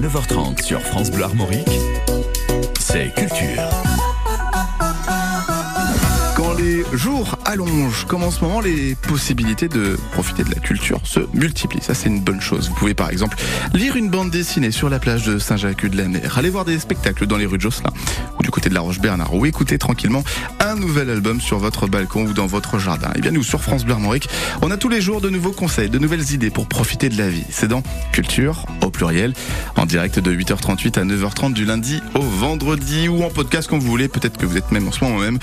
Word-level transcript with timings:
9h30 0.00 0.62
sur 0.62 0.80
France 0.80 1.10
Bleu 1.10 1.24
Armorique, 1.24 1.68
c'est 2.78 3.12
Culture. 3.14 3.68
Quand 6.34 6.54
les 6.54 6.82
jours 6.94 7.36
allongent, 7.44 8.06
comme 8.06 8.22
en 8.22 8.30
ce 8.30 8.42
moment, 8.42 8.62
les 8.62 8.94
possibilités 8.94 9.68
de 9.68 9.98
profiter 10.12 10.42
de 10.42 10.48
la 10.48 10.60
culture 10.60 11.00
se 11.04 11.20
multiplient. 11.34 11.82
Ça, 11.82 11.92
c'est 11.92 12.08
une 12.08 12.22
bonne 12.22 12.40
chose. 12.40 12.70
Vous 12.70 12.74
pouvez 12.76 12.94
par 12.94 13.10
exemple 13.10 13.36
lire 13.74 13.94
une 13.96 14.08
bande 14.08 14.30
dessinée 14.30 14.70
sur 14.70 14.88
la 14.88 14.98
plage 14.98 15.26
de 15.26 15.38
Saint-Jacques-de-la-Mer, 15.38 16.38
aller 16.38 16.48
voir 16.48 16.64
des 16.64 16.78
spectacles 16.78 17.26
dans 17.26 17.36
les 17.36 17.44
rues 17.44 17.58
de 17.58 17.62
Josselin 17.62 17.92
côté 18.50 18.68
de 18.68 18.74
la 18.74 18.80
Roche-Bernard, 18.80 19.34
ou 19.34 19.46
écouter 19.46 19.78
tranquillement 19.78 20.24
un 20.58 20.76
nouvel 20.76 21.10
album 21.10 21.40
sur 21.40 21.58
votre 21.58 21.86
balcon 21.86 22.24
ou 22.24 22.32
dans 22.32 22.46
votre 22.46 22.78
jardin. 22.78 23.10
Et 23.16 23.20
bien 23.20 23.30
nous, 23.30 23.42
sur 23.42 23.62
France 23.62 23.84
Bleu 23.84 23.94
Armorique, 23.94 24.28
on 24.62 24.70
a 24.70 24.76
tous 24.76 24.88
les 24.88 25.00
jours 25.00 25.20
de 25.20 25.30
nouveaux 25.30 25.52
conseils, 25.52 25.88
de 25.88 25.98
nouvelles 25.98 26.32
idées 26.32 26.50
pour 26.50 26.66
profiter 26.66 27.08
de 27.08 27.18
la 27.18 27.28
vie. 27.28 27.44
C'est 27.50 27.68
dans 27.68 27.82
Culture, 28.12 28.66
au 28.82 28.90
pluriel, 28.90 29.32
en 29.76 29.86
direct 29.86 30.18
de 30.18 30.32
8h38 30.32 30.98
à 30.98 31.04
9h30 31.04 31.52
du 31.52 31.64
lundi 31.64 32.02
au 32.14 32.22
vendredi 32.22 33.08
ou 33.08 33.22
en 33.22 33.30
podcast 33.30 33.68
quand 33.68 33.78
vous 33.78 33.86
voulez. 33.86 34.08
Peut-être 34.08 34.36
que 34.36 34.46
vous 34.46 34.56
êtes 34.56 34.70
même 34.72 34.88
en 34.88 34.92
ce 34.92 35.04
moment 35.04 35.18
même 35.18 35.38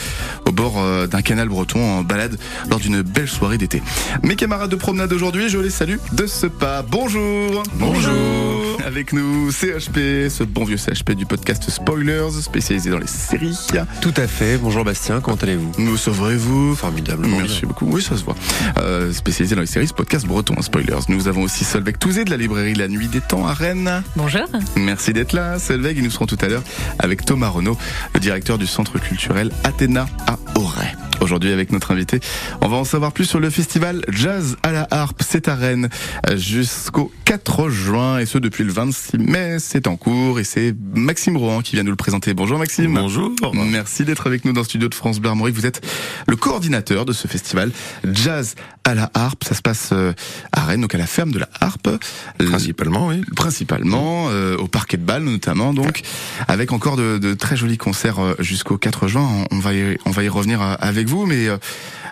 au 0.46 0.52
bord 0.52 0.76
euh, 0.78 1.08
d'un 1.08 1.22
canal 1.22 1.50
breton 1.50 1.84
en 1.84 2.04
balade 2.04 2.38
lors 2.70 2.80
d'une 2.80 3.02
belle 3.02 3.28
soirée 3.28 3.58
d'été. 3.58 3.82
Mes 4.24 4.36
camarades 4.36 4.70
de 4.70 4.76
promenade 4.76 5.12
aujourd'hui, 5.14 5.50
je 5.50 5.58
les 5.58 5.70
salue 5.70 5.98
de 6.14 6.28
ce 6.28 6.48
pas. 6.48 6.82
Bonjour 6.82 7.64
Bonjour. 7.76 8.78
Avec 8.86 9.14
nous, 9.14 9.52
CHP, 9.52 10.30
ce 10.30 10.44
bon 10.44 10.64
vieux 10.64 10.78
CHP 10.78 11.12
du 11.12 11.26
podcast 11.26 11.70
Spoilers, 11.70 12.32
spécialisé 12.42 12.90
dans 12.90 12.97
les 13.00 13.08
séries. 13.08 13.58
Tout 14.02 14.14
à 14.18 14.28
fait. 14.28 14.58
Bonjour 14.58 14.84
Bastien, 14.84 15.22
comment 15.22 15.38
allez-vous? 15.38 15.72
Nous 15.78 15.98
sauverez-vous 15.98 16.76
Formidablement. 16.76 17.38
Merci 17.38 17.66
beaucoup. 17.66 17.86
Oui, 17.90 18.02
ça 18.02 18.18
se 18.18 18.24
voit. 18.24 18.36
Euh, 18.78 19.12
spécialisé 19.14 19.56
dans 19.56 19.62
les 19.62 19.68
séries, 19.68 19.88
ce 19.88 19.94
podcast 19.94 20.26
breton, 20.26 20.56
hein, 20.58 20.62
spoilers. 20.62 21.00
Nous 21.10 21.28
avons 21.28 21.44
aussi 21.44 21.64
Solveig 21.64 21.98
Touzé 21.98 22.26
de 22.26 22.30
la 22.30 22.38
librairie 22.38 22.76
La 22.76 22.88
Nuit 22.88 23.08
des 23.08 23.22
Temps 23.22 23.48
à 23.48 23.54
Rennes. 23.54 24.04
Bonjour. 24.16 24.48
Merci 24.76 25.14
d'être 25.14 25.34
là, 25.34 25.60
Solveig. 25.60 25.98
Et 25.98 26.02
nous 26.02 26.12
serons 26.12 26.26
tout 26.26 26.38
à 26.42 26.48
l'heure 26.48 26.64
avec 27.00 27.26
Thomas 27.26 27.50
Renaud, 27.50 27.78
le 28.14 28.20
directeur 28.20 28.58
du 28.58 28.68
centre 28.68 29.00
culturel 29.00 29.52
Athéna 29.64 30.08
à 30.28 30.38
Auray. 30.56 30.96
Aujourd'hui, 31.20 31.52
avec 31.52 31.72
notre 31.72 31.92
invité, 31.92 32.20
on 32.62 32.68
va 32.68 32.78
en 32.78 32.84
savoir 32.84 33.12
plus 33.12 33.26
sur 33.26 33.40
le 33.40 33.50
festival 33.50 34.04
Jazz 34.10 34.56
à 34.62 34.72
la 34.72 34.88
harpe. 34.92 35.24
C'est 35.28 35.48
à 35.48 35.56
Rennes 35.56 35.90
jusqu'au 36.36 37.12
4 37.26 37.70
juin 37.70 38.20
et 38.20 38.26
ce 38.26 38.38
depuis 38.38 38.64
le 38.64 38.72
26 38.72 39.18
mai. 39.18 39.58
C'est 39.60 39.88
en 39.88 39.96
cours 39.96 40.40
et 40.40 40.44
c'est 40.44 40.76
Maxime 40.94 41.36
Rohan 41.38 41.62
qui 41.62 41.76
vient 41.76 41.84
nous 41.84 41.92
le 41.92 41.96
présenter. 41.98 42.34
Bonjour 42.34 42.60
Maxime. 42.60 42.87
Bonjour. 42.90 43.32
Merci 43.54 44.06
d'être 44.06 44.28
avec 44.28 44.46
nous 44.46 44.54
dans 44.54 44.62
le 44.62 44.66
studio 44.66 44.88
de 44.88 44.96
France 44.96 45.20
Bleu 45.20 45.30
Armorique. 45.30 45.56
Vous 45.56 45.66
êtes 45.66 45.86
le 46.28 46.36
coordinateur 46.36 47.06
de 47.06 47.14
ce 47.14 47.28
festival 47.28 47.72
Jazz 48.06 48.56
à 48.84 48.96
la 48.96 49.12
harpe. 49.14 49.44
Ça 49.44 49.56
se 49.56 49.62
passe 49.62 49.90
euh, 49.92 50.14
à 50.54 50.64
Rennes, 50.66 50.82
donc 50.82 50.96
à 50.96 50.98
la 50.98 51.08
ferme 51.08 51.32
de 51.32 51.40
la 51.40 51.50
harpe. 51.60 51.90
Principalement, 52.38 53.08
oui. 53.08 53.22
Principalement, 53.36 54.28
euh, 54.30 54.56
au 54.58 54.68
parquet 54.68 54.98
de 54.98 55.04
Bâle 55.04 55.24
notamment, 55.24 55.74
donc, 55.74 56.02
avec 56.48 56.72
encore 56.72 56.96
de, 56.96 57.18
de 57.18 57.34
très 57.34 57.58
jolis 57.58 57.78
concerts 57.78 58.20
euh, 58.20 58.36
jusqu'au 58.40 58.78
4 58.78 59.08
juin. 59.08 59.28
On, 59.52 59.58
on 59.58 59.60
va 59.60 59.74
y, 59.74 59.98
on 60.06 60.12
va 60.12 60.24
y 60.24 60.30
revenir 60.30 60.62
euh, 60.62 60.76
avec 60.80 61.08
vous, 61.08 61.26
mais 61.26 61.48
euh, 61.48 61.58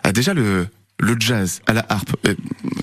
ah, 0.03 0.11
déjà 0.11 0.33
le 0.33 0.67
le 0.99 1.15
jazz 1.19 1.61
à 1.67 1.73
la 1.73 1.85
harpe. 1.89 2.15
Euh, 2.27 2.35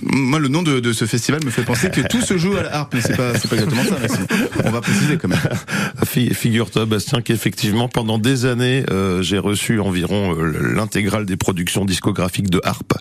moi, 0.02 0.38
le 0.38 0.48
nom 0.48 0.62
de, 0.62 0.80
de, 0.80 0.92
ce 0.92 1.06
festival 1.06 1.42
me 1.44 1.50
fait 1.50 1.62
penser 1.62 1.90
que 1.90 2.02
tout 2.02 2.20
se 2.20 2.36
joue 2.36 2.54
à 2.56 2.62
la 2.62 2.76
harpe, 2.76 2.94
mais 2.94 3.00
c'est 3.00 3.16
pas, 3.16 3.32
pas 3.32 3.56
exactement 3.56 3.82
ça. 3.84 3.96
On 4.64 4.70
va 4.70 4.82
préciser 4.82 5.16
quand 5.16 5.28
même. 5.28 5.40
Figure-toi, 6.34 6.84
Bastien, 6.84 7.22
qu'effectivement, 7.22 7.88
pendant 7.88 8.18
des 8.18 8.44
années, 8.44 8.84
euh, 8.90 9.22
j'ai 9.22 9.38
reçu 9.38 9.80
environ 9.80 10.36
euh, 10.36 10.74
l'intégrale 10.74 11.24
des 11.24 11.36
productions 11.36 11.86
discographiques 11.86 12.50
de 12.50 12.60
harpe 12.62 12.92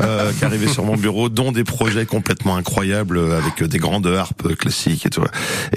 euh, 0.00 0.32
qui 0.32 0.44
arrivaient 0.44 0.68
sur 0.68 0.84
mon 0.84 0.96
bureau, 0.96 1.28
dont 1.28 1.52
des 1.52 1.64
projets 1.64 2.06
complètement 2.06 2.56
incroyables 2.56 3.18
euh, 3.18 3.38
avec 3.38 3.62
des 3.62 3.78
grandes 3.78 4.06
harpes 4.06 4.54
classiques 4.56 5.04
et 5.04 5.10
tout. 5.10 5.24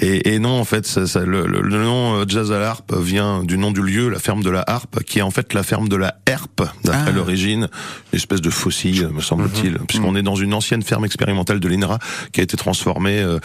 Et, 0.00 0.34
et 0.34 0.38
non, 0.38 0.58
en 0.58 0.64
fait, 0.64 0.86
ça, 0.86 1.06
ça, 1.06 1.20
le, 1.20 1.46
le, 1.46 1.60
le, 1.60 1.84
nom 1.84 2.26
jazz 2.26 2.50
à 2.52 2.58
la 2.58 2.70
harpe 2.70 2.94
vient 2.96 3.44
du 3.44 3.58
nom 3.58 3.70
du 3.70 3.82
lieu, 3.82 4.08
la 4.08 4.18
ferme 4.18 4.42
de 4.42 4.50
la 4.50 4.64
harpe, 4.66 5.02
qui 5.04 5.18
est 5.18 5.22
en 5.22 5.30
fait 5.30 5.52
la 5.52 5.62
ferme 5.62 5.88
de 5.88 5.96
la 5.96 6.14
herpe, 6.24 6.62
d'après 6.84 7.08
ah. 7.08 7.12
l'origine, 7.12 7.68
une 8.12 8.16
espèce 8.16 8.40
de 8.40 8.50
fossile 8.50 8.77
me 8.84 9.20
semble-t-il, 9.20 9.74
mmh. 9.74 9.86
puisqu'on 9.86 10.16
est 10.16 10.22
dans 10.22 10.36
une 10.36 10.54
ancienne 10.54 10.82
ferme 10.82 11.04
expérimentale 11.04 11.60
de 11.60 11.68
l'INRA 11.68 11.98
qui 12.32 12.40
a 12.40 12.42
été 12.42 12.56
transformée 12.56 13.20
euh, 13.20 13.38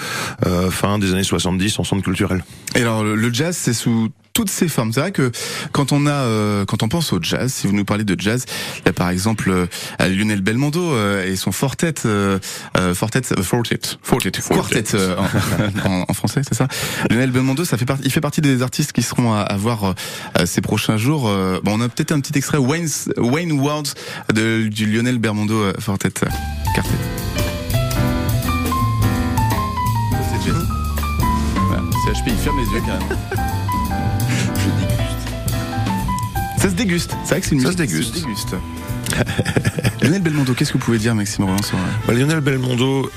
euh, 0.46 0.70
fin 0.70 1.00
des 1.00 1.14
années 1.14 1.24
70 1.24 1.80
en 1.80 1.84
centre 1.84 2.04
culturel. 2.04 2.44
Et 2.76 2.82
alors 2.82 3.04
le 3.04 3.34
jazz, 3.34 3.56
c'est 3.56 3.74
sous 3.74 4.10
toutes 4.34 4.50
ces 4.50 4.68
formes. 4.68 4.92
C'est 4.92 5.00
vrai 5.00 5.12
que 5.12 5.32
quand 5.72 5.92
on 5.92 6.08
a, 6.08 6.12
euh, 6.12 6.66
quand 6.66 6.84
on 6.84 6.90
pense 6.90 7.14
au 7.14 7.20
jazz, 7.22 7.54
si 7.54 7.68
vous 7.68 7.74
nous 7.74 7.86
parlez 7.86 8.04
de 8.04 8.20
jazz, 8.20 8.46
il 8.80 8.86
y 8.88 8.90
a 8.90 8.94
par 8.94 9.10
exemple 9.10 9.50
euh, 9.50 9.68
Lionel 10.00 10.42
Belmondo 10.42 10.94
euh, 10.94 11.26
et 11.26 11.36
son 11.36 11.52
fortet, 11.52 11.94
euh, 12.06 12.40
fortet, 12.96 13.22
fortet, 13.42 13.80
fortet, 14.02 14.32
quartet 14.32 14.98
en, 15.86 16.06
en, 16.10 16.14
français, 16.14 16.42
c'est 16.48 16.56
ça. 16.56 16.68
Lionel 17.10 17.32
Belmondo, 17.32 17.64
ça 17.64 17.78
fait 17.78 17.86
partie, 17.86 18.04
il 18.06 18.12
fait 18.12 18.22
partie 18.22 18.42
des 18.42 18.62
artistes 18.64 18.92
qui 18.92 19.04
seront 19.04 19.34
à, 19.34 19.42
à 19.42 19.56
voir 19.56 19.94
ces 20.46 20.62
prochains 20.62 20.98
jours. 20.98 21.24
bon, 21.64 21.78
on 21.78 21.82
a 21.82 21.90
peut-être 21.90 22.12
un 22.12 22.20
petit 22.20 22.38
extrait 22.38 22.58
Wayne, 22.58 22.88
Wayne 23.18 23.52
Words 23.54 23.94
de 24.34 24.68
du 24.68 24.86
Lionel 24.86 25.20
Belmondo 25.20 25.72
fortet 25.80 26.10
quartet. 26.10 26.90
C'est 30.32 30.46
jazz. 30.46 30.68
Voilà, 31.68 31.84
CHP, 32.06 32.28
il 32.28 32.38
ferme 32.38 32.60
les 32.60 32.72
yeux 32.74 32.82
quand 32.86 33.00
même. 33.00 33.50
Ça 36.64 36.70
se 36.70 36.76
déguste. 36.76 37.14
C'est 37.26 37.32
vrai 37.32 37.42
que 37.42 37.48
c'est 37.48 37.56
une 37.56 37.62
Ça 37.62 37.74
se 37.74 37.76
déguste. 37.76 38.16
Se 38.16 38.22
déguste. 38.22 38.56
Lionel 40.02 40.22
Belmondo, 40.22 40.54
qu'est-ce 40.54 40.72
que 40.72 40.78
vous 40.78 40.86
pouvez 40.86 40.98
dire, 40.98 41.14
Maxime 41.14 41.44
Roland 41.44 41.62
sur... 41.62 41.78
bah, 42.08 42.14
Lionel 42.14 42.40
Belmondo, 42.40 43.12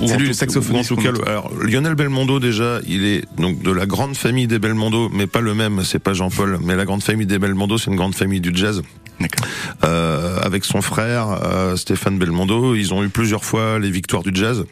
lui 0.00 0.28
le 0.28 0.32
saxophoniste. 0.32 0.92
En 0.92 0.94
tout 0.94 1.02
cas, 1.02 1.10
alors 1.26 1.50
Lionel 1.60 1.96
Belmondo 1.96 2.38
déjà, 2.38 2.78
il 2.86 3.04
est 3.04 3.24
donc 3.40 3.60
de 3.60 3.72
la 3.72 3.86
grande 3.86 4.16
famille 4.16 4.46
des 4.46 4.60
Belmondo, 4.60 5.08
mais 5.12 5.26
pas 5.26 5.40
le 5.40 5.52
même. 5.52 5.82
C'est 5.82 5.98
pas 5.98 6.12
Jean-Paul, 6.12 6.60
mais 6.62 6.76
la 6.76 6.84
grande 6.84 7.02
famille 7.02 7.26
des 7.26 7.40
Belmondo, 7.40 7.76
c'est 7.76 7.90
une 7.90 7.96
grande 7.96 8.14
famille 8.14 8.40
du 8.40 8.52
jazz. 8.54 8.82
Euh, 9.84 10.38
avec 10.42 10.64
son 10.64 10.80
frère 10.80 11.40
euh, 11.42 11.74
Stéphane 11.74 12.18
Belmondo, 12.18 12.76
ils 12.76 12.94
ont 12.94 13.02
eu 13.02 13.08
plusieurs 13.08 13.44
fois 13.44 13.80
les 13.80 13.90
victoires 13.90 14.22
du 14.22 14.30
jazz. 14.32 14.64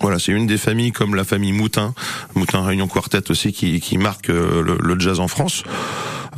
Voilà, 0.00 0.18
c'est 0.18 0.32
une 0.32 0.46
des 0.46 0.56
familles 0.56 0.92
comme 0.92 1.14
la 1.14 1.24
famille 1.24 1.52
Moutin, 1.52 1.92
Moutin 2.34 2.64
Réunion 2.64 2.88
Quartet 2.88 3.30
aussi, 3.30 3.52
qui, 3.52 3.80
qui 3.80 3.98
marque 3.98 4.28
le, 4.28 4.78
le 4.80 4.98
jazz 4.98 5.20
en 5.20 5.28
France. 5.28 5.62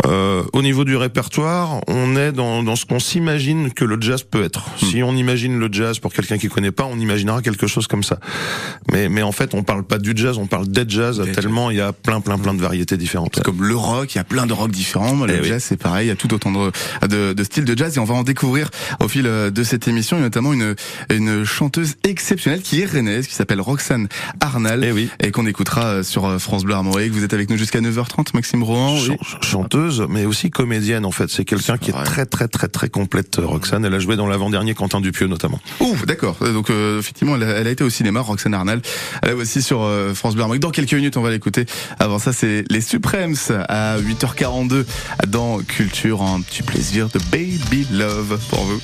Euh, 0.06 0.42
au 0.53 0.62
niveau 0.62 0.84
du 0.84 0.97
répertoire, 0.97 1.80
on 1.86 2.16
est 2.16 2.32
dans, 2.32 2.62
dans 2.62 2.76
ce 2.76 2.86
qu'on 2.86 2.98
s'imagine 2.98 3.72
que 3.72 3.84
le 3.84 4.00
jazz 4.00 4.22
peut 4.22 4.42
être. 4.42 4.60
Hmm. 4.60 4.86
Si 4.86 5.03
on 5.03 5.14
imagine 5.14 5.58
le 5.58 5.69
jazz 5.70 5.98
pour 5.98 6.12
quelqu'un 6.12 6.38
qui 6.38 6.48
connaît 6.48 6.72
pas, 6.72 6.84
on 6.84 6.98
imaginera 6.98 7.42
quelque 7.42 7.66
chose 7.66 7.86
comme 7.86 8.02
ça. 8.02 8.19
Mais, 8.91 9.08
mais 9.08 9.22
en 9.22 9.32
fait, 9.32 9.54
on 9.54 9.62
parle 9.62 9.84
pas 9.84 9.98
du 9.98 10.12
jazz, 10.14 10.38
on 10.38 10.47
parle 10.47 10.69
des 10.69 10.84
jazz 10.88 11.22
tellement 11.34 11.70
il 11.70 11.76
y 11.76 11.81
a 11.81 11.92
plein, 11.92 12.20
plein, 12.20 12.38
plein 12.38 12.54
de 12.54 12.60
variétés 12.60 12.97
différentes. 12.97 13.32
C'est 13.36 13.44
comme 13.44 13.62
le 13.62 13.76
rock, 13.76 14.14
il 14.14 14.19
y 14.19 14.20
a 14.20 14.25
plein 14.25 14.47
de 14.47 14.52
rock 14.52 14.70
différents. 14.70 15.25
Le 15.25 15.34
eh 15.34 15.44
jazz, 15.44 15.62
oui. 15.62 15.66
c'est 15.69 15.76
pareil, 15.76 16.06
il 16.06 16.08
y 16.08 16.12
a 16.12 16.16
tout 16.16 16.32
autant 16.34 16.50
de, 16.50 16.72
de, 17.06 17.32
de, 17.32 17.44
styles 17.44 17.64
de 17.64 17.76
jazz 17.76 17.97
et 17.97 18.00
on 18.00 18.04
va 18.04 18.14
en 18.14 18.22
découvrir 18.22 18.70
au 19.00 19.08
fil 19.08 19.26
euh, 19.26 19.50
de 19.50 19.62
cette 19.62 19.88
émission, 19.88 20.19
et 20.19 20.20
notamment 20.20 20.52
une, 20.52 20.75
une 21.10 21.44
chanteuse 21.44 21.97
exceptionnelle 22.04 22.62
qui 22.62 22.81
est 22.81 22.86
rennaise, 22.86 23.26
qui 23.26 23.34
s'appelle 23.34 23.60
Roxane 23.60 24.08
Arnal, 24.41 24.84
et, 24.84 24.88
eh 24.88 24.92
oui. 24.92 25.10
et 25.20 25.31
qu'on 25.31 25.47
écoutera 25.47 25.84
euh, 25.86 26.02
sur 26.02 26.41
France 26.41 26.64
Bleu 26.64 26.75
Armorique. 26.75 27.12
Vous 27.12 27.25
êtes 27.25 27.34
avec 27.34 27.50
nous 27.50 27.56
jusqu'à 27.56 27.81
9h30, 27.81 28.28
Maxime 28.34 28.62
Rohan. 28.62 28.98
Ch. 28.98 29.19
Chanteuse, 29.41 29.81
mais 30.09 30.25
aussi 30.25 30.50
comédienne 30.50 31.04
en 31.04 31.10
fait. 31.10 31.31
C'est 31.31 31.44
quelqu'un 31.44 31.78
qui 31.78 31.91
est 31.91 32.04
très 32.04 32.26
très 32.26 32.48
très 32.48 32.69
très 32.69 32.88
complète. 32.88 33.37
Roxane, 33.43 33.84
elle 33.84 33.94
a 33.94 33.98
joué 33.98 34.16
dans 34.16 34.26
l'avant-dernier 34.26 34.75
Quentin 34.75 35.00
Dupieux 35.00 35.26
notamment. 35.26 35.60
Ouh, 35.81 35.97
d'accord. 36.06 36.37
Donc 36.41 36.70
euh, 36.70 36.98
effectivement, 36.98 37.37
elle 37.37 37.44
a, 37.44 37.48
elle 37.48 37.66
a, 37.66 37.70
été 37.70 37.84
au 37.84 37.91
cinéma, 37.91 38.20
Roxane 38.20 38.54
Arnal. 38.54 38.82
Elle 39.22 39.31
est 39.31 39.34
aussi 39.34 39.62
sur 39.62 39.82
euh, 39.82 40.15
France 40.15 40.34
Bleu 40.34 40.59
Dans 40.59 40.70
quelques 40.70 40.94
minutes, 40.94 41.16
on 41.16 41.22
va 41.22 41.31
l'écouter. 41.31 41.66
Avant 41.98 42.19
ça, 42.19 42.32
c'est 42.32 42.65
les 42.70 42.81
Supremes 42.81 43.37
à 43.69 43.98
8h42 43.98 44.84
dans 45.28 45.59
Culture. 45.59 46.22
Un 46.22 46.41
petit 46.41 46.62
plaisir 46.62 47.09
de 47.09 47.19
Baby 47.31 47.87
Love 47.93 48.38
pour 48.49 48.60
vous. 48.60 48.81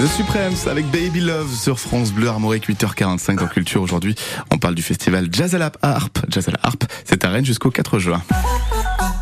The 0.00 0.06
Supremes 0.06 0.56
avec 0.66 0.86
Baby 0.86 1.20
Love 1.20 1.54
sur 1.54 1.78
France 1.78 2.10
Bleu 2.10 2.28
Armorique 2.28 2.70
8h45 2.70 3.36
dans 3.36 3.46
Culture 3.46 3.82
aujourd'hui. 3.82 4.14
On 4.50 4.56
parle 4.56 4.74
du 4.74 4.80
festival 4.80 5.28
Jazz 5.30 5.54
à 5.54 5.58
la 5.58 5.70
Harpe. 5.82 6.20
Jazz 6.30 6.48
à 6.48 6.52
la 6.52 6.58
Harpe, 6.62 6.84
c'est 7.04 7.22
à 7.22 7.28
Rennes 7.28 7.44
jusqu'au 7.44 7.70
4 7.70 7.98
juin. 7.98 8.22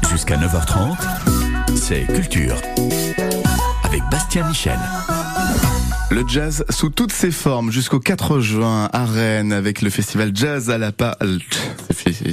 Jusqu'à 0.09 0.37
9h30, 0.37 0.97
c'est 1.75 2.07
Culture 2.07 2.55
avec 3.83 4.03
Bastien 4.09 4.47
Michel. 4.47 4.79
Le 6.11 6.25
jazz 6.27 6.65
sous 6.71 6.89
toutes 6.89 7.13
ses 7.13 7.31
formes 7.31 7.71
jusqu'au 7.71 8.01
4 8.01 8.41
juin 8.41 8.89
à 8.95 9.05
Rennes 9.05 9.53
avec 9.53 9.83
le 9.83 9.91
festival 9.91 10.31
Jazz 10.35 10.71
à 10.71 10.79
la 10.79 10.91
pa... 10.91 11.19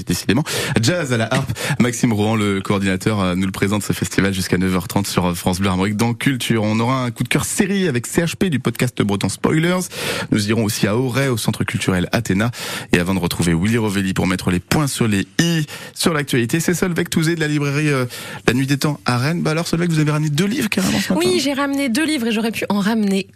décidément 0.08 0.44
Jazz 0.82 1.12
à 1.12 1.18
la 1.18 1.34
harpe. 1.34 1.52
Maxime 1.82 2.14
Rouen, 2.14 2.36
le 2.36 2.62
coordinateur, 2.62 3.20
euh, 3.20 3.36
nous 3.36 3.46
le 3.46 3.52
présente 3.52 3.84
ce 3.84 3.92
festival 3.92 4.34
jusqu'à 4.34 4.58
9h30 4.58 5.06
sur 5.06 5.36
France 5.36 5.60
Bleu 5.60 5.68
Armorique 5.68 5.98
dans 5.98 6.14
Culture. 6.14 6.64
On 6.64 6.80
aura 6.80 7.04
un 7.04 7.12
coup 7.12 7.24
de 7.24 7.28
cœur 7.28 7.44
série 7.44 7.90
avec 7.90 8.08
CHP 8.08 8.46
du 8.46 8.60
podcast 8.60 9.02
Breton 9.02 9.28
Spoilers. 9.28 9.90
Nous 10.32 10.50
irons 10.50 10.64
aussi 10.64 10.88
à 10.88 10.96
Auray 10.96 11.28
au 11.28 11.38
centre 11.38 11.66
culturel 11.66 12.08
Athéna 12.14 12.52
et 12.94 13.00
avant 13.00 13.14
de 13.14 13.20
retrouver 13.20 13.54
Willy 13.54 13.78
Rovelli 13.78 14.14
pour 14.14 14.26
mettre 14.26 14.52
les 14.52 14.62
points 14.62 14.88
sur 14.88 15.10
les 15.10 15.28
i 15.40 15.66
sur 15.94 16.14
l'actualité, 16.14 16.62
c'est 16.62 16.74
Solveig 16.74 17.10
Touzé 17.10 17.36
de 17.36 17.42
la 17.42 17.50
librairie 17.50 17.90
euh, 17.90 18.06
La 18.48 18.54
Nuit 18.54 18.68
des 18.68 18.78
Temps 18.78 19.02
à 19.06 19.18
Rennes. 19.18 19.42
Bah 19.42 19.52
alors 19.52 19.68
Solveig, 19.68 19.90
vous 19.90 20.00
avez 20.00 20.12
ramené 20.12 20.30
deux 20.30 20.46
livres 20.46 20.70
carrément. 20.70 20.98
Oui, 21.18 21.42
j'ai 21.44 21.54
ramené 21.54 21.90
deux 21.90 22.06
livres 22.06 22.28
et 22.28 22.32
j'aurais 22.32 22.52
pu 22.52 22.64
en 22.70 22.80
ramener 22.80 23.28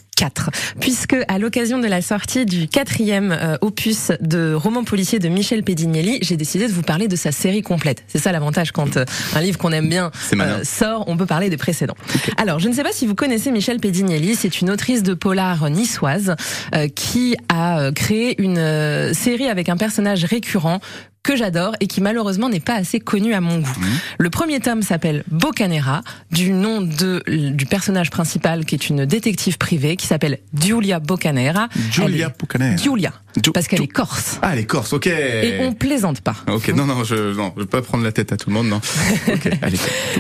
puisque 0.80 1.16
à 1.28 1.40
l'occasion 1.40 1.80
de 1.80 1.88
la 1.88 2.02
sortie 2.02 2.46
du 2.46 2.68
quatrième 2.68 3.32
euh, 3.32 3.58
opus 3.62 4.12
de 4.22 4.54
roman 4.54 4.84
policier 4.84 5.20
de 5.20 5.30
Michel 5.30 5.64
Pedignelli, 5.64 6.20
j'ai 6.22 6.38
décidé 6.38 6.68
de 6.68 6.74
vous 6.74 6.82
parler 6.82 7.08
de 7.08 7.16
sa 7.16 7.32
série 7.32 7.62
complète. 7.62 8.04
C'est 8.08 8.20
ça 8.20 8.32
l'avantage 8.32 8.72
quand 8.72 8.98
euh, 8.98 9.06
un 9.36 9.42
livre 9.42 9.58
qu'on 9.58 9.72
aime 9.72 9.90
bien 9.90 10.12
euh, 10.34 10.64
sort, 10.64 11.06
on 11.08 11.18
peut 11.18 11.26
parler 11.26 11.50
des 11.50 11.58
précédents. 11.58 11.96
Alors, 12.38 12.60
je 12.60 12.68
ne 12.68 12.74
sais 12.74 12.84
pas 12.84 12.92
si 12.92 13.06
vous 13.06 13.16
connaissez 13.16 13.52
Michel 13.52 13.80
Pedignelli, 13.80 14.36
c'est 14.36 14.62
une 14.62 14.70
autrice 14.70 15.04
de 15.04 15.14
polar 15.14 15.70
niçoise 15.70 16.36
qui 16.96 17.36
a 17.50 17.92
créé 17.92 18.42
une 18.42 19.14
série 19.14 19.48
avec 19.48 19.70
un 19.70 19.78
personnage 19.78 20.26
récurrent 20.26 20.80
que 21.24 21.36
j'adore 21.36 21.76
et 21.80 21.88
qui 21.88 22.02
malheureusement 22.02 22.50
n'est 22.50 22.60
pas 22.60 22.76
assez 22.76 23.00
connu 23.00 23.34
à 23.34 23.42
mon 23.42 23.60
goût. 23.60 23.80
Mmh. 23.80 23.86
Le 24.20 24.30
premier 24.30 24.60
tome 24.60 24.82
s'appelle 24.82 25.24
Bocanera, 25.30 26.02
du 26.32 26.52
nom 26.52 26.82
de, 26.82 27.24
du 27.52 27.66
personnage 27.66 28.10
principal 28.10 28.66
qui 28.66 28.76
est 28.76 28.90
une 28.90 29.06
détective 29.06 29.58
privée 29.58 29.96
qui 29.96 30.08
s'appelle 30.08 30.40
Giulia 30.54 31.00
Bocanera. 31.00 31.70
Giulia 31.92 32.32
Bocanera. 32.38 32.76
Giulia. 32.76 33.14
Parce 33.54 33.68
qu'elle 33.68 33.82
est 33.82 33.88
corse. 33.88 34.40
Ah, 34.42 34.52
elle 34.54 34.60
est 34.60 34.66
corse, 34.66 34.94
ok. 34.94 35.08
Et 35.08 35.60
on 35.62 35.74
plaisante 35.74 36.22
pas. 36.22 36.36
Ok, 36.48 36.70
non, 36.70 36.86
non, 36.86 37.04
je, 37.04 37.34
non, 37.34 37.54
je 37.56 37.62
veux 37.62 37.68
pas 37.68 37.82
prendre 37.82 38.04
la 38.04 38.12
tête 38.12 38.32
à 38.32 38.38
tout 38.38 38.50
le 38.50 38.56
monde, 38.56 38.68
non. 38.68 38.82
Okay, 39.30 39.52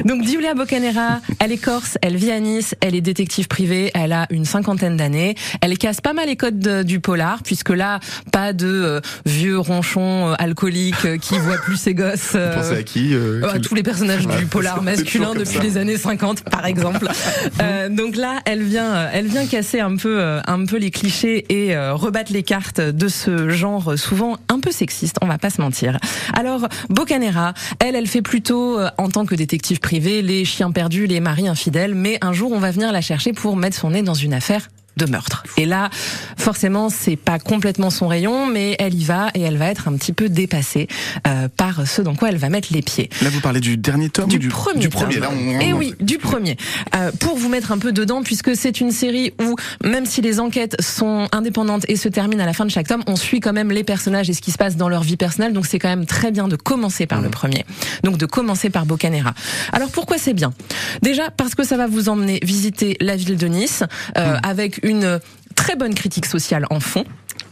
Donc 0.05 0.23
Giulia 0.23 0.53
Bocanera, 0.53 1.19
elle 1.39 1.51
est 1.51 1.57
corse, 1.57 1.97
elle 2.01 2.15
vit 2.15 2.31
à 2.31 2.39
Nice, 2.39 2.75
elle 2.79 2.95
est 2.95 3.01
détective 3.01 3.47
privée, 3.47 3.91
elle 3.93 4.13
a 4.13 4.27
une 4.29 4.45
cinquantaine 4.45 4.97
d'années, 4.97 5.35
elle 5.61 5.77
casse 5.77 5.99
pas 5.99 6.13
mal 6.13 6.27
les 6.27 6.35
codes 6.35 6.83
du 6.85 6.99
polar, 6.99 7.41
puisque 7.43 7.69
là, 7.69 7.99
pas 8.31 8.53
de 8.53 8.67
euh, 8.67 9.01
vieux 9.25 9.57
ronchon 9.57 10.29
euh, 10.29 10.35
alcoolique 10.37 11.05
euh, 11.05 11.17
qui 11.17 11.37
voit 11.39 11.57
plus 11.57 11.77
ses 11.77 11.95
gosses. 11.95 12.33
Vous 12.33 12.53
pensez 12.53 12.77
à 12.77 12.83
qui 12.83 13.15
à 13.15 13.59
Tous 13.59 13.73
les 13.73 13.83
personnages 13.83 14.27
du 14.27 14.45
polar 14.45 14.83
masculin 14.83 15.33
depuis 15.33 15.59
les 15.59 15.77
années 15.77 15.97
50, 15.97 16.43
par 16.43 16.65
exemple. 16.67 17.07
donc 17.89 18.15
là, 18.15 18.41
elle 18.45 18.63
vient, 18.63 19.09
elle 19.11 19.27
vient 19.27 19.45
casser 19.45 19.79
un 19.79 19.95
peu, 19.95 20.39
un 20.45 20.65
peu 20.65 20.77
les 20.77 20.91
clichés 20.91 21.45
et 21.49 21.77
rebattre 21.91 22.31
les 22.31 22.43
cartes 22.43 22.79
de 22.81 23.07
ce 23.09 23.49
genre 23.49 23.97
souvent 23.97 24.37
un 24.47 24.59
peu 24.59 24.71
sexiste. 24.71 25.17
On 25.21 25.27
va 25.27 25.37
pas 25.37 25.49
se 25.49 25.61
mentir. 25.61 25.97
Alors, 26.33 26.67
Bocanera, 26.89 27.53
elle, 27.79 27.95
elle 27.95 28.07
fait 28.07 28.21
plutôt 28.21 28.79
en 28.97 29.09
tant 29.09 29.25
que 29.25 29.35
détective 29.35 29.79
privé 29.79 30.21
les 30.21 30.45
chiens 30.45 30.71
perdus, 30.71 31.07
les 31.07 31.19
maris 31.19 31.47
infidèles. 31.47 31.95
Mais 31.95 32.17
un 32.21 32.33
jour, 32.33 32.51
on 32.51 32.59
va 32.59 32.71
venir 32.71 32.91
la 32.91 33.01
chercher 33.01 33.33
pour 33.33 33.55
mettre 33.55 33.77
son 33.77 33.91
nez 33.91 34.01
dans 34.01 34.13
une 34.13 34.33
affaire 34.33 34.69
de 34.97 35.05
meurtre. 35.05 35.43
Et 35.57 35.65
là, 35.65 35.89
forcément, 36.37 36.89
c'est 36.89 37.15
pas 37.15 37.39
complètement 37.39 37.89
son 37.89 38.07
rayon, 38.07 38.45
mais 38.45 38.75
elle 38.79 38.93
y 38.93 39.03
va 39.03 39.29
et 39.33 39.41
elle 39.41 39.57
va 39.57 39.67
être 39.67 39.87
un 39.87 39.93
petit 39.93 40.13
peu 40.13 40.29
dépassée 40.29 40.87
euh, 41.27 41.47
par 41.55 41.87
ce 41.87 42.01
dans 42.01 42.15
quoi 42.15 42.29
elle 42.29 42.37
va 42.37 42.49
mettre 42.49 42.69
les 42.71 42.81
pieds. 42.81 43.09
Là, 43.21 43.29
vous 43.29 43.41
parlez 43.41 43.59
du 43.59 43.77
dernier 43.77 44.09
tome 44.09 44.29
du, 44.29 44.39
du 44.39 44.49
premier. 44.49 44.79
Du 44.79 44.89
premier. 44.89 45.19
Là, 45.19 45.29
on... 45.31 45.59
Et 45.59 45.69
eh 45.69 45.73
oui, 45.73 45.95
du 45.99 46.17
premier. 46.17 46.57
Euh, 46.95 47.11
pour 47.19 47.37
vous 47.37 47.49
mettre 47.49 47.71
un 47.71 47.77
peu 47.77 47.91
dedans, 47.91 48.23
puisque 48.23 48.55
c'est 48.55 48.81
une 48.81 48.91
série 48.91 49.33
où 49.41 49.55
même 49.83 50.05
si 50.05 50.21
les 50.21 50.39
enquêtes 50.39 50.81
sont 50.81 51.27
indépendantes 51.31 51.85
et 51.87 51.95
se 51.95 52.09
terminent 52.09 52.43
à 52.43 52.45
la 52.45 52.53
fin 52.53 52.65
de 52.65 52.71
chaque 52.71 52.87
tome, 52.87 53.03
on 53.07 53.15
suit 53.15 53.39
quand 53.39 53.53
même 53.53 53.71
les 53.71 53.83
personnages 53.83 54.29
et 54.29 54.33
ce 54.33 54.41
qui 54.41 54.51
se 54.51 54.57
passe 54.57 54.75
dans 54.75 54.89
leur 54.89 55.03
vie 55.03 55.17
personnelle. 55.17 55.53
Donc 55.53 55.65
c'est 55.65 55.79
quand 55.79 55.89
même 55.89 56.05
très 56.05 56.31
bien 56.31 56.47
de 56.47 56.55
commencer 56.55 57.05
par 57.05 57.21
le 57.21 57.27
mmh. 57.27 57.31
premier. 57.31 57.65
Donc 58.03 58.17
de 58.17 58.25
commencer 58.25 58.69
par 58.69 58.85
Bocanera. 58.85 59.33
Alors 59.71 59.89
pourquoi 59.89 60.17
c'est 60.17 60.33
bien? 60.33 60.53
Déjà 61.01 61.29
parce 61.29 61.55
que 61.55 61.63
ça 61.63 61.77
va 61.77 61.87
vous 61.87 62.09
emmener 62.09 62.39
visiter 62.43 62.97
la 62.99 63.15
ville 63.15 63.37
de 63.37 63.47
Nice 63.47 63.83
euh, 64.17 64.33
mmh. 64.33 64.39
avec 64.43 64.78
une 64.83 65.19
très 65.55 65.75
bonne 65.75 65.93
critique 65.93 66.25
sociale 66.25 66.65
en 66.69 66.79
fond. 66.79 67.05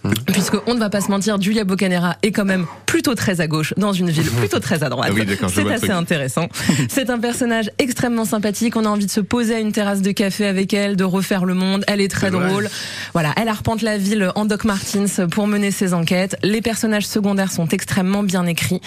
Mmh. 0.07 0.31
Puisque 0.31 0.55
on 0.67 0.73
ne 0.73 0.79
va 0.79 0.89
pas 0.89 1.01
se 1.01 1.09
mentir, 1.09 1.39
Julia 1.41 1.63
Bocanera 1.63 2.17
est 2.23 2.31
quand 2.31 2.45
même 2.45 2.65
plutôt 2.85 3.15
très 3.15 3.41
à 3.41 3.47
gauche 3.47 3.73
dans 3.77 3.93
une 3.93 4.09
ville 4.09 4.25
mmh. 4.25 4.39
plutôt 4.39 4.59
très 4.59 4.83
à 4.83 4.89
droite. 4.89 5.11
Ah 5.13 5.47
c'est 5.53 5.69
assez 5.69 5.91
intéressant. 5.91 6.47
c'est 6.89 7.09
un 7.09 7.19
personnage 7.19 7.69
extrêmement 7.77 8.25
sympathique. 8.25 8.75
On 8.75 8.85
a 8.85 8.89
envie 8.89 9.05
de 9.05 9.11
se 9.11 9.19
poser 9.19 9.55
à 9.55 9.59
une 9.59 9.71
terrasse 9.71 10.01
de 10.01 10.11
café 10.11 10.45
avec 10.45 10.73
elle, 10.73 10.95
de 10.95 11.03
refaire 11.03 11.45
le 11.45 11.53
monde. 11.53 11.83
Elle 11.87 12.01
est 12.01 12.07
très 12.07 12.31
drôle. 12.31 12.69
Voilà, 13.13 13.33
elle 13.37 13.49
arpente 13.49 13.81
la 13.81 13.97
ville 13.97 14.31
en 14.35 14.45
Doc 14.45 14.63
Martins 14.63 15.27
pour 15.29 15.47
mener 15.47 15.71
ses 15.71 15.93
enquêtes. 15.93 16.37
Les 16.43 16.61
personnages 16.61 17.05
secondaires 17.05 17.51
sont 17.51 17.67
extrêmement 17.67 18.23
bien 18.23 18.45
écrits. 18.45 18.81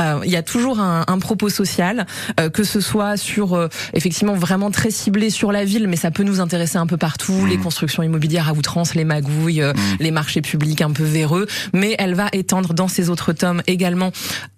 Euh, 0.00 0.20
il 0.24 0.30
y 0.30 0.36
a 0.36 0.42
toujours 0.42 0.80
un, 0.80 1.04
un 1.06 1.18
propos 1.18 1.48
social, 1.48 2.06
euh, 2.38 2.50
que 2.50 2.64
ce 2.64 2.80
soit 2.80 3.16
sur 3.16 3.54
euh, 3.54 3.68
effectivement 3.94 4.34
vraiment 4.34 4.70
très 4.70 4.90
ciblé 4.90 5.30
sur 5.30 5.52
la 5.52 5.64
ville, 5.64 5.88
mais 5.88 5.96
ça 5.96 6.10
peut 6.10 6.22
nous 6.22 6.40
intéresser 6.40 6.78
un 6.78 6.86
peu 6.86 6.96
partout. 6.96 7.32
Mmh. 7.32 7.48
Les 7.48 7.56
constructions 7.58 8.02
immobilières 8.02 8.48
à 8.48 8.52
outrance, 8.52 8.94
les 8.94 9.04
magouilles, 9.04 9.62
mmh. 9.62 9.74
les 10.00 10.10
marchés 10.10 10.40
public 10.60 10.82
un 10.82 10.90
peu 10.90 11.04
véreux, 11.04 11.46
mais 11.72 11.96
elle 11.98 12.14
va 12.14 12.28
étendre 12.32 12.74
dans 12.74 12.86
ses 12.86 13.08
autres 13.08 13.32
tomes 13.32 13.62
également 13.66 14.12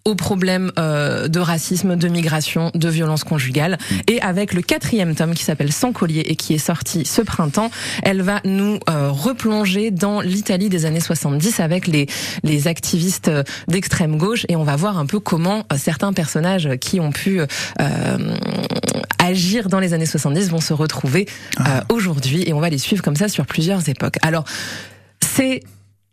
aux 0.05 0.17
problèmes 0.17 0.73
euh, 0.81 1.29
de 1.29 1.39
racisme, 1.39 1.95
de 1.95 2.09
migration, 2.09 2.73
de 2.75 2.89
violence 2.89 3.23
conjugale. 3.23 3.79
Mm. 3.79 3.95
Et 4.09 4.21
avec 4.21 4.53
le 4.53 4.63
quatrième 4.63 5.15
tome 5.15 5.33
qui 5.35 5.45
s'appelle 5.45 5.73
Sans 5.73 5.93
collier 5.93 6.25
et 6.27 6.35
qui 6.35 6.55
est 6.55 6.59
sorti 6.59 7.05
ce 7.05 7.23
printemps, 7.23 7.71
elle 8.03 8.21
va 8.21 8.41
nous 8.45 8.81
euh, 8.91 9.11
replonger 9.11 9.93
dans 9.93 10.21
l'Italie 10.21 10.69
des 10.69 10.87
années 10.87 11.01
70 11.01 11.61
avec 11.61 11.87
les, 11.87 12.09
les 12.43 12.67
activistes 12.67 13.31
d'extrême 13.69 14.17
gauche 14.17 14.45
et 14.49 14.57
on 14.57 14.65
va 14.65 14.75
voir 14.75 14.99
un 14.99 15.07
peu 15.07 15.21
comment 15.21 15.65
euh, 15.73 15.77
certains 15.79 16.13
personnages 16.13 16.69
qui 16.81 16.99
ont 16.99 17.13
pu 17.13 17.41
agir 19.19 19.69
dans 19.69 19.79
les 19.79 19.95
années 19.95 20.07
70 20.07 20.51
vont 20.51 20.61
se 20.61 20.73
retrouver 20.73 21.27
ah. 21.59 21.85
aujourd'hui 21.91 22.43
et 22.49 22.53
on 22.53 22.61
va 22.61 22.71
les 22.71 22.79
suivre 22.79 23.03
comme 23.03 23.17
ça 23.17 23.29
sur 23.29 23.47
plusieurs 23.47 23.89
époques. 23.89 24.17
Alors, 24.23 24.45
c'est 25.21 25.61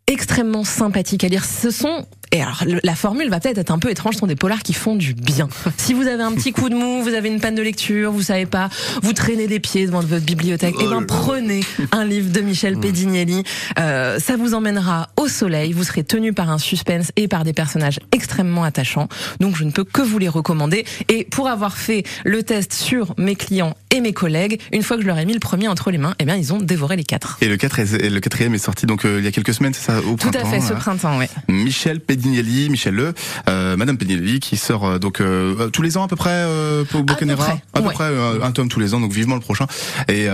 extrêmement 0.10 0.64
sympathique 0.64 1.24
à 1.24 1.28
lire. 1.28 1.46
Ce 1.46 1.70
sont 1.70 2.06
et 2.32 2.42
alors, 2.42 2.64
la 2.84 2.96
formule 2.96 3.30
va 3.30 3.40
peut-être 3.40 3.58
être 3.58 3.72
un 3.72 3.80
peu 3.80 3.90
étrange, 3.90 4.16
ce 4.16 4.20
sont 4.20 4.28
des 4.28 4.36
polars 4.36 4.62
qui 4.62 4.74
font 4.74 4.96
du 4.96 5.14
bien. 5.14 5.50
Si 5.78 5.94
vous 5.94 6.08
avez 6.08 6.24
un 6.24 6.34
petit 6.34 6.52
coup 6.52 6.70
de 6.70 6.76
mou, 6.76 7.02
vous 7.02 7.14
avez 7.14 7.30
une 7.30 7.40
panne 7.40 7.56
de 7.56 7.62
lecture, 7.62 8.12
vous 8.12 8.22
savez 8.22 8.46
pas, 8.46 8.70
vous 9.02 9.14
traînez 9.14 9.48
des 9.48 9.60
pieds 9.60 9.86
devant 9.86 10.02
votre 10.02 10.26
bibliothèque, 10.26 10.76
et 10.80 10.86
eh 10.86 10.88
ben 10.88 11.04
prenez 11.04 11.62
un 11.92 12.06
livre 12.06 12.32
de 12.32 12.42
Michel 12.42 12.78
Pedignelli. 12.78 13.44
Euh, 13.80 14.20
ça 14.20 14.38
vous 14.38 14.54
emmènera 14.54 15.10
au 15.18 15.28
soleil, 15.28 15.74
vous 15.74 15.84
serez 15.84 16.04
tenu 16.04 16.34
par 16.34 16.50
un 16.50 16.58
suspense 16.58 17.12
et 17.16 17.28
par 17.28 17.44
des 17.44 17.54
personnages 17.54 18.00
extrêmement 18.12 18.64
attachants. 18.64 19.08
Donc 19.40 19.56
je 19.56 19.64
ne 19.64 19.72
peux 19.72 19.84
que 19.84 20.02
vous 20.02 20.20
les 20.20 20.30
recommander. 20.30 20.86
Et 21.08 21.24
pour 21.24 21.48
avoir 21.48 21.78
fait 21.78 22.04
le 22.26 22.44
test 22.44 22.74
sur 22.74 23.16
mes 23.18 23.36
clients 23.36 23.76
et 23.92 24.02
mes 24.02 24.14
collègues, 24.14 24.62
une 24.72 24.84
fois 24.84 24.98
que 24.98 25.04
je 25.04 25.08
leur 25.08 25.18
ai 25.18 25.26
mis 25.26 25.34
le 25.34 25.40
premier 25.40 25.68
entre 25.68 25.90
les 25.92 25.98
mains, 25.98 26.16
eh 26.20 26.26
bien 26.26 26.36
ils 26.36 26.54
ont 26.54 26.60
dévoré 26.60 26.96
les 26.96 27.04
quatre. 27.04 27.38
Et 27.42 27.48
le, 27.48 27.54
le 27.56 28.20
quatrième 28.20 28.54
est 28.54 28.60
sorti 28.60 28.86
donc 28.86 29.06
euh, 29.06 29.20
il 29.20 29.26
y 29.26 29.28
a 29.28 29.32
quelques 29.32 29.54
semaines, 29.54 29.74
c'est 29.74 29.86
ça 29.86 30.00
au 30.00 30.16
Tout 30.16 30.32
à 30.34 30.46
fait, 30.46 30.62
ce 30.62 30.74
printemps, 30.74 31.18
oui. 31.18 31.26
Michel 31.48 32.00
Pedignelli, 32.20 32.70
Michel 32.70 32.96
Le, 32.96 33.14
euh, 33.48 33.78
Madame 33.78 33.98
Pedignelli, 33.98 34.42
qui 34.42 34.58
sort 34.58 34.86
euh, 34.86 35.00
donc 35.00 35.22
euh, 35.22 35.70
tous 35.70 35.82
les 35.82 35.96
ans 35.96 36.04
à 36.04 36.08
peu 36.10 36.18
près 36.18 36.46
pour 36.90 37.04
Bocanera, 37.04 37.58
à 37.74 37.82
peu 37.82 37.90
près, 37.92 38.12
un 38.44 38.52
tome 38.52 38.68
tous 38.68 38.80
les 38.80 38.94
ans, 38.94 39.00
donc 39.00 39.12
vivement 39.14 39.36
le 39.36 39.42
prochain. 39.42 39.68
Et 40.08 40.28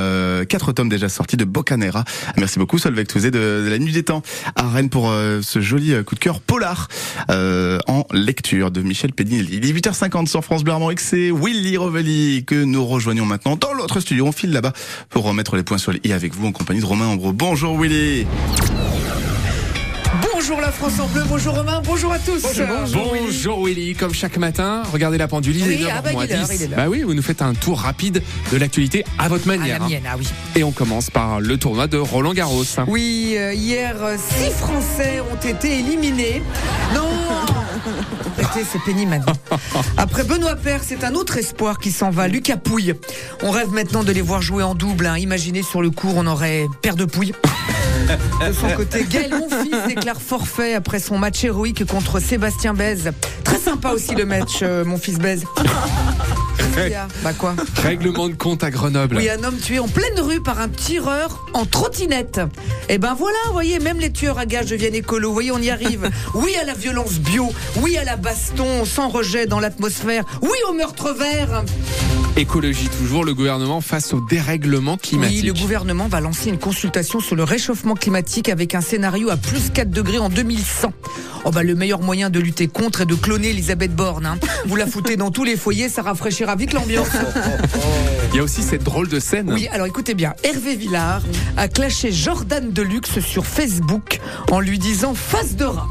quatre 0.50 0.72
tomes 0.74 0.90
déjà 0.90 1.10
sortis 1.10 1.38
de 1.38 1.46
Bocanera. 1.46 2.04
Merci 2.38 2.60
beaucoup 2.60 2.80
Solveig 2.80 3.06
Touzé 3.06 3.30
de, 3.30 3.64
de, 3.66 3.70
la 3.70 3.78
Nuit 3.78 3.92
des 3.92 4.04
Temps 4.04 4.24
à 4.56 4.68
Rennes 4.68 4.90
pour 4.90 5.14
ce 5.42 5.62
joli 5.62 5.94
coup 6.04 6.16
de 6.16 6.20
cœur 6.20 6.42
polar 6.42 6.88
en 7.30 8.06
lecture 8.12 8.72
de 8.72 8.82
Michel 8.82 9.14
Pedignelli. 9.14 9.58
Il 9.58 9.70
est 9.70 9.74
8h50 9.74 10.28
sur 10.28 10.44
France 10.44 10.64
Bleu 10.64 10.74
Armorique, 10.74 11.00
c'est 11.00 11.32
Willy 11.32 11.78
Rovelli 11.78 12.46
que 12.46 12.64
nous 12.64 12.86
rejoignons 12.86 13.26
maintenant 13.26 13.56
dans 13.56 13.74
l'autre 13.74 14.00
studio. 14.00 14.26
On 14.26 14.32
file 14.32 14.52
là-bas 14.52 14.74
pour 15.10 15.24
remettre 15.24 15.56
les 15.56 15.64
points 15.64 15.78
sur 15.78 15.92
les 15.92 16.02
i 16.04 16.14
avec 16.14 16.34
vous 16.34 16.48
en 16.48 16.52
compagnie 16.52 16.80
de 16.80 16.86
Romain 16.86 17.08
Ambro. 17.08 17.32
Bonjour 17.32 17.80
Willy. 17.80 18.26
Bonjour 20.48 20.62
la 20.62 20.72
France 20.72 21.00
en 21.00 21.08
bleu, 21.08 21.24
bonjour 21.28 21.56
Romain, 21.56 21.82
bonjour 21.84 22.14
à 22.14 22.20
tous. 22.20 22.46
Bonjour, 22.94 23.66
Willy. 23.66 23.96
comme 23.96 24.14
chaque 24.14 24.38
matin, 24.38 24.84
regardez 24.94 25.18
la 25.18 25.28
pendule, 25.28 25.58
il 25.58 25.72
est 25.72 25.90
ah 25.90 26.04
bah, 26.04 26.12
Bah 26.78 26.86
oui, 26.88 27.02
vous 27.02 27.16
nous 27.16 27.24
faites 27.24 27.42
un 27.42 27.56
tour 27.56 27.80
rapide 27.80 28.22
de 28.52 28.58
l'actualité 28.58 29.04
à 29.18 29.28
votre 29.28 29.48
manière. 29.48 29.78
À 29.78 29.80
la 29.80 29.86
mienne, 29.88 30.04
ah 30.08 30.14
oui. 30.20 30.28
Et 30.56 30.64
on 30.64 30.72
commence 30.72 31.10
par 31.10 31.40
le 31.40 31.58
tournoi 31.58 31.88
de 31.88 31.98
Roland 31.98 32.36
Garros. 32.36 32.64
Oui, 32.86 33.34
euh, 33.38 33.56
hier, 33.56 33.96
six 34.20 34.52
Français 34.52 35.20
ont 35.20 35.50
été 35.50 35.80
éliminés. 35.80 36.44
Non 36.94 37.10
c'est 38.72 38.82
pénible. 38.84 39.22
Après 39.98 40.24
Benoît 40.24 40.56
Père, 40.56 40.82
c'est 40.84 41.04
un 41.04 41.14
autre 41.16 41.38
espoir 41.38 41.80
qui 41.80 41.92
s'en 41.92 42.10
va, 42.10 42.28
Lucas 42.28 42.58
Pouille. 42.58 42.94
On 43.44 43.52
rêve 43.52 43.70
maintenant 43.72 44.04
de 44.04 44.12
les 44.12 44.22
voir 44.22 44.42
jouer 44.42 44.64
en 44.64 44.76
double. 44.76 45.06
hein. 45.08 45.18
Imaginez 45.18 45.64
sur 45.64 45.82
le 45.82 45.90
cours, 45.90 46.14
on 46.18 46.26
aurait 46.28 46.66
Père 46.82 46.96
de 46.96 47.06
Pouille. 47.06 47.34
De 48.48 48.54
son 48.54 48.70
côté, 48.76 49.06
Gaël 49.10 49.32
Monfils 49.32 49.88
déclare 49.88 50.22
forfait 50.22 50.74
après 50.76 51.00
son 51.00 51.18
match 51.18 51.44
héroïque 51.44 51.86
contre 51.86 52.20
Sébastien 52.20 52.74
Bèze. 52.74 53.12
Très 53.44 53.58
sympa 53.58 53.90
aussi 53.92 54.14
le 54.16 54.26
match, 54.26 54.60
euh, 54.62 54.86
mon 54.86 54.98
fils 54.98 55.18
Bèze. 55.18 55.44
Bah 57.24 57.34
quoi 57.34 57.56
Règlement 57.82 58.28
de 58.28 58.34
compte 58.36 58.64
à 58.64 58.70
Grenoble. 58.70 59.16
Oui, 59.18 59.30
un 59.30 59.44
homme 59.44 59.58
tué 59.58 59.80
en 59.80 59.88
pleine 59.88 60.20
rue 60.20 60.42
par 60.42 60.60
un 60.60 60.68
tireur 60.68 61.46
en 61.54 61.66
trottinette. 61.66 62.42
Et 62.90 62.98
ben 62.98 63.14
voilà, 63.14 63.38
vous 63.48 63.54
voyez, 63.54 63.80
même 63.80 64.00
les 64.00 64.12
tueurs 64.12 64.38
à 64.38 64.46
gages 64.46 64.68
deviennent 64.68 64.96
écolos. 64.96 65.30
Vous 65.30 65.34
voyez, 65.34 65.52
on 65.52 65.60
y 65.60 65.70
arrive. 65.70 66.10
Oui 66.34 66.54
à 66.62 66.66
la 66.66 66.74
violence 66.74 67.14
bio. 67.20 67.50
Oui 67.78 67.98
à 67.98 68.04
la 68.04 68.18
baston 68.18 68.84
sans 68.84 69.08
rejet 69.08 69.46
dans 69.46 69.60
l'atmosphère. 69.60 70.26
Oui 70.42 70.58
au 70.70 70.74
meurtre 70.74 71.14
vert. 71.14 71.64
Écologie 72.38 72.90
toujours, 72.90 73.24
le 73.24 73.34
gouvernement 73.34 73.80
face 73.80 74.14
au 74.14 74.20
dérèglement 74.20 74.98
climatique. 74.98 75.40
Oui, 75.42 75.48
le 75.48 75.54
gouvernement 75.54 76.10
va 76.10 76.20
lancer 76.20 76.50
une 76.50 76.58
consultation 76.60 77.22
sur 77.22 77.38
le 77.38 77.44
réchauffement 77.46 77.94
climatique 77.96 78.50
avec 78.50 78.76
un 78.76 78.82
scénario 78.82 79.30
à 79.30 79.38
plus 79.38 79.70
4 79.74 79.90
degrés 79.90 80.18
en 80.18 80.28
2100. 80.28 80.92
Oh 81.48 81.52
bah 81.52 81.64
le 81.64 81.76
meilleur 81.76 82.02
moyen 82.02 82.30
de 82.32 82.40
lutter 82.40 82.68
contre 82.68 83.02
est 83.02 83.06
de 83.06 83.14
cloner 83.16 83.52
Elisabeth 83.52 83.96
Borne. 83.96 84.26
hein. 84.26 84.38
Vous 84.66 84.76
la 84.76 84.88
foutez 84.88 85.16
dans 85.16 85.32
tous 85.32 85.44
les 85.44 85.56
foyers, 85.56 85.88
ça 85.90 86.02
rafraîchira 86.02 86.56
vite 86.56 86.74
l'ambiance. 86.74 87.08
Il 88.34 88.38
y 88.38 88.40
a 88.40 88.44
aussi 88.44 88.64
cette 88.64 88.84
drôle 88.84 89.08
de 89.08 89.20
scène. 89.20 89.54
Oui, 89.54 89.68
alors 89.72 89.88
écoutez 89.88 90.14
bien, 90.16 90.34
Hervé 90.44 90.76
Villard 90.76 91.22
a 91.56 91.68
clashé 91.70 92.12
Jordan 92.12 92.70
Deluxe 92.72 93.20
sur 93.22 93.46
Facebook 93.46 94.20
en 94.52 94.60
lui 94.60 94.78
disant 94.80 95.14
face 95.14 95.56
de 95.56 95.64
rat. 95.66 95.88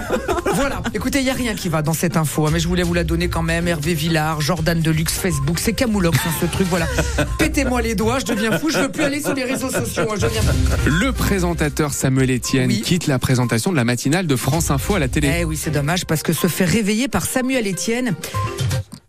voilà, 0.54 0.82
écoutez, 0.92 1.20
il 1.20 1.24
n'y 1.24 1.30
a 1.30 1.34
rien 1.34 1.54
qui 1.54 1.68
va 1.70 1.80
dans 1.82 1.94
cette 1.94 2.16
info, 2.18 2.46
hein, 2.46 2.50
mais 2.52 2.60
je 2.60 2.68
voulais 2.68 2.82
vous 2.82 2.92
la 2.94 3.04
donner 3.04 3.28
quand 3.28 3.42
même. 3.42 3.66
Hervé 3.68 3.94
Villard, 3.94 4.40
Jordan 4.42 4.78
Deluxe, 4.80 5.14
Facebook, 5.14 5.58
c'est 5.60 5.72
camoulox 5.86 6.18
hein, 6.26 6.30
ce 6.40 6.46
truc, 6.46 6.66
voilà. 6.68 6.86
Pétez-moi 7.38 7.80
les 7.80 7.94
doigts, 7.94 8.18
je 8.18 8.24
deviens 8.24 8.58
fou, 8.58 8.70
je 8.70 8.78
veux 8.78 8.88
plus 8.90 9.04
aller 9.04 9.20
sur 9.20 9.34
les 9.34 9.44
réseaux 9.44 9.70
sociaux, 9.70 10.04
hein, 10.10 10.14
je 10.16 10.22
deviens 10.26 10.42
fou. 10.42 10.90
Le 10.90 11.12
présentateur 11.12 11.92
Samuel 11.92 12.30
Etienne 12.34 12.68
Oui. 12.68 12.80
quitte 12.82 13.06
la 13.06 13.18
présentation 13.18 13.70
de 13.70 13.76
la 13.76 13.84
matinale 13.84 14.26
de 14.26 14.36
France 14.36 14.70
Info 14.70 14.96
à 14.96 14.98
la 14.98 15.08
télé. 15.08 15.30
Eh 15.40 15.44
oui, 15.44 15.56
c'est 15.56 15.70
dommage 15.70 16.04
parce 16.04 16.22
que 16.22 16.32
se 16.32 16.48
fait 16.48 16.64
réveiller 16.64 17.06
par 17.08 17.24
Samuel 17.24 17.68
Etienne. 17.68 18.14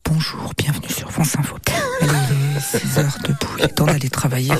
Bonjour, 0.09 0.53
bienvenue 0.57 0.89
sur 0.89 1.11
France 1.11 1.35
Info. 1.39 1.55
Allez, 2.57 2.65
il 2.73 2.77
est 2.77 2.93
6 2.93 2.99
heures 2.99 3.17
debout, 3.23 3.47
il 3.59 3.65
est 3.65 3.67
temps 3.67 3.85
d'aller 3.85 4.09
travailler. 4.09 4.53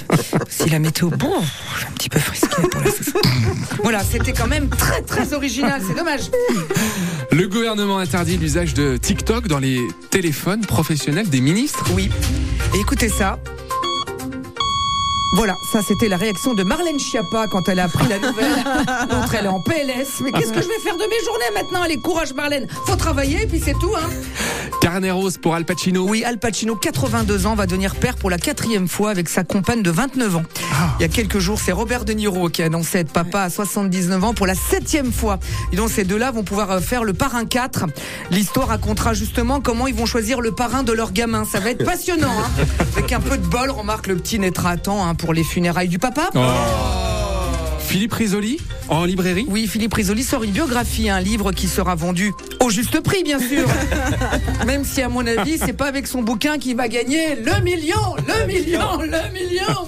Si 0.49 0.69
la 0.69 0.79
météo, 0.79 1.09
bon, 1.09 1.33
je 1.73 1.79
suis 1.79 1.87
un 1.87 1.91
petit 1.91 2.09
peu 2.09 2.19
frisqué 2.19 2.61
pour 2.71 2.81
la 2.81 2.91
saison. 2.91 3.19
Voilà, 3.83 4.03
c'était 4.03 4.33
quand 4.33 4.47
même 4.47 4.69
très 4.69 5.01
très 5.01 5.33
original, 5.33 5.81
c'est 5.85 5.95
dommage. 5.95 6.29
Le 7.31 7.47
gouvernement 7.47 7.97
interdit 7.97 8.37
l'usage 8.37 8.73
de 8.73 8.97
TikTok 8.97 9.47
dans 9.47 9.59
les 9.59 9.87
téléphones 10.11 10.65
professionnels 10.65 11.29
des 11.29 11.41
ministres. 11.41 11.85
Oui. 11.93 12.09
Et 12.75 12.79
écoutez 12.79 13.09
ça. 13.09 13.39
Voilà, 15.35 15.55
ça 15.71 15.81
c'était 15.85 16.07
la 16.07 16.17
réaction 16.17 16.53
de 16.53 16.63
Marlène 16.63 16.99
Schiappa 16.99 17.47
quand 17.51 17.67
elle 17.67 17.79
a 17.79 17.83
appris 17.83 18.07
la 18.07 18.17
nouvelle. 18.17 18.63
L'autre 19.11 19.35
elle 19.37 19.45
est 19.45 19.49
en 19.49 19.59
PLS. 19.61 20.21
Mais 20.23 20.31
qu'est-ce 20.31 20.53
que 20.53 20.61
je 20.61 20.67
vais 20.67 20.79
faire 20.79 20.95
de 20.95 21.03
mes 21.03 21.23
journées 21.25 21.51
maintenant? 21.53 21.81
Allez, 21.81 21.97
courage 21.97 22.33
Marlène. 22.33 22.67
Faut 22.85 22.95
travailler 22.95 23.43
et 23.43 23.45
puis 23.45 23.61
c'est 23.63 23.73
tout. 23.73 23.93
Hein. 23.95 24.09
Carnet 24.81 25.11
rose 25.11 25.37
pour 25.37 25.55
Al 25.55 25.65
Pacino. 25.65 26.07
Oui, 26.07 26.23
Al 26.23 26.37
Pacino, 26.37 26.75
82 26.75 27.45
ans, 27.45 27.55
va 27.55 27.65
devenir 27.65 27.95
père 27.95 28.15
pour 28.15 28.29
la 28.29 28.37
quatrième 28.37 28.87
fois 28.87 29.09
avec 29.09 29.29
sa 29.29 29.43
compagne 29.43 29.81
de 29.81 29.89
29 29.91 30.35
ans. 30.37 30.43
Il 30.99 31.01
y 31.01 31.05
a 31.05 31.07
quelques 31.07 31.39
jours, 31.39 31.59
c'est 31.59 31.71
Robert 31.71 32.05
De 32.05 32.13
Niro 32.13 32.49
qui 32.49 32.61
a 32.61 32.65
annoncé 32.65 32.99
être 32.99 33.11
papa 33.11 33.41
à 33.41 33.49
79 33.49 34.23
ans 34.23 34.33
pour 34.33 34.47
la 34.47 34.55
septième 34.55 35.11
fois. 35.11 35.39
Et 35.71 35.75
donc 35.75 35.89
ces 35.89 36.03
deux-là 36.03 36.31
vont 36.31 36.43
pouvoir 36.43 36.71
euh, 36.71 36.79
faire 36.79 37.03
le 37.03 37.13
parrain 37.13 37.45
4. 37.45 37.85
L'histoire 38.31 38.67
racontera 38.69 39.13
justement 39.13 39.61
comment 39.61 39.87
ils 39.87 39.95
vont 39.95 40.05
choisir 40.05 40.41
le 40.41 40.51
parrain 40.51 40.83
de 40.83 40.91
leur 40.93 41.11
gamin. 41.11 41.45
Ça 41.45 41.59
va 41.59 41.71
être 41.71 41.83
passionnant. 41.83 42.31
Hein. 42.31 42.65
Avec 42.95 43.11
un 43.11 43.19
peu 43.19 43.37
de 43.37 43.45
bol, 43.47 43.69
remarque, 43.71 44.07
le 44.07 44.15
petit 44.15 44.39
naîtra 44.39 44.71
à 44.71 44.77
temps 44.77 45.05
hein, 45.05 45.15
pour 45.15 45.33
les 45.33 45.43
funérailles 45.43 45.89
du 45.89 45.99
papa. 45.99 46.29
Philippe 47.79 48.13
Risoli 48.13 48.59
en 48.89 49.05
librairie? 49.05 49.45
Oui, 49.49 49.67
Philippe 49.67 49.93
Risoli 49.93 50.23
sort 50.23 50.43
une 50.43 50.51
biographie, 50.51 51.09
un 51.09 51.19
livre 51.19 51.51
qui 51.51 51.67
sera 51.67 51.95
vendu 51.95 52.33
au 52.59 52.69
juste 52.69 52.99
prix, 53.01 53.23
bien 53.23 53.39
sûr. 53.39 53.67
Même 54.65 54.83
si, 54.83 55.01
à 55.01 55.09
mon 55.09 55.25
avis, 55.25 55.57
c'est 55.57 55.73
pas 55.73 55.87
avec 55.87 56.07
son 56.07 56.21
bouquin 56.21 56.57
qu'il 56.57 56.75
va 56.75 56.87
gagner 56.87 57.35
le 57.35 57.61
million, 57.63 57.95
le 58.27 58.47
million, 58.47 59.01
le 59.01 59.33
million. 59.33 59.87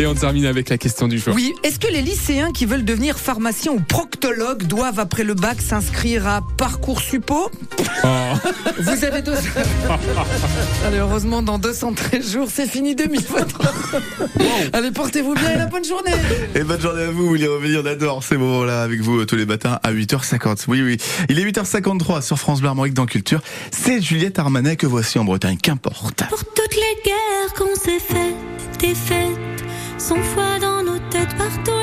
Et 0.00 0.06
on 0.06 0.14
termine 0.14 0.46
avec 0.46 0.70
la 0.70 0.78
question 0.78 1.08
du 1.08 1.18
jour. 1.18 1.34
Oui, 1.34 1.52
est-ce 1.62 1.78
que 1.78 1.86
les 1.86 2.00
lycéens 2.00 2.52
qui 2.52 2.64
veulent 2.64 2.86
devenir 2.86 3.18
pharmaciens 3.18 3.72
ou 3.72 3.80
proctologues 3.80 4.62
doivent, 4.62 4.98
après 4.98 5.24
le 5.24 5.34
bac, 5.34 5.60
s'inscrire 5.60 6.26
à 6.26 6.40
Parcours 6.56 7.02
Suppo 7.02 7.50
Oh. 8.02 8.08
Vous 8.78 9.04
avez 9.04 9.20
deux. 9.20 9.34
Allez, 10.86 10.96
heureusement, 10.96 11.42
dans 11.42 11.58
213 11.58 12.32
jours, 12.32 12.48
c'est 12.50 12.66
fini 12.66 12.94
2023. 12.94 13.66
Allez, 14.72 14.90
portez-vous 14.90 15.34
bien 15.34 15.50
et 15.50 15.58
la 15.58 15.66
bonne 15.66 15.84
journée. 15.84 16.14
Et 16.54 16.62
bonne 16.62 16.80
journée 16.80 17.02
à 17.02 17.10
vous, 17.10 17.24
vous 17.24 17.28
voulez 17.28 17.46
revenir, 17.46 17.82
on 17.84 17.86
adore 17.86 18.24
ces 18.24 18.38
moments-là 18.38 18.82
avec 18.82 19.02
vous 19.02 19.20
euh, 19.20 19.26
tous 19.26 19.36
les 19.36 19.44
matins 19.44 19.80
à 19.82 19.92
8h50. 19.92 20.64
Oui, 20.68 20.80
oui. 20.80 20.96
Il 21.28 21.38
est 21.38 21.44
8h53 21.44 22.22
sur 22.22 22.38
France 22.38 22.60
Bleu 22.60 22.70
Armorique 22.70 22.94
dans 22.94 23.04
Culture. 23.04 23.42
C'est 23.70 24.00
Juliette 24.00 24.38
Armanet 24.38 24.76
que 24.76 24.86
voici 24.86 25.18
en 25.18 25.24
Bretagne, 25.24 25.58
qu'importe. 25.58 26.24
Pour 26.30 26.42
toutes 26.42 26.74
les 26.74 27.02
guerres 27.04 27.52
qu'on 27.58 27.74
s'est 27.74 28.00
faites, 28.00 28.80
des 28.80 28.94
fêtes, 28.94 29.49
sans 30.10 30.24
foi 30.34 30.58
dans 30.58 30.82
nos 30.82 30.98
têtes 31.10 31.36
par 31.36 31.79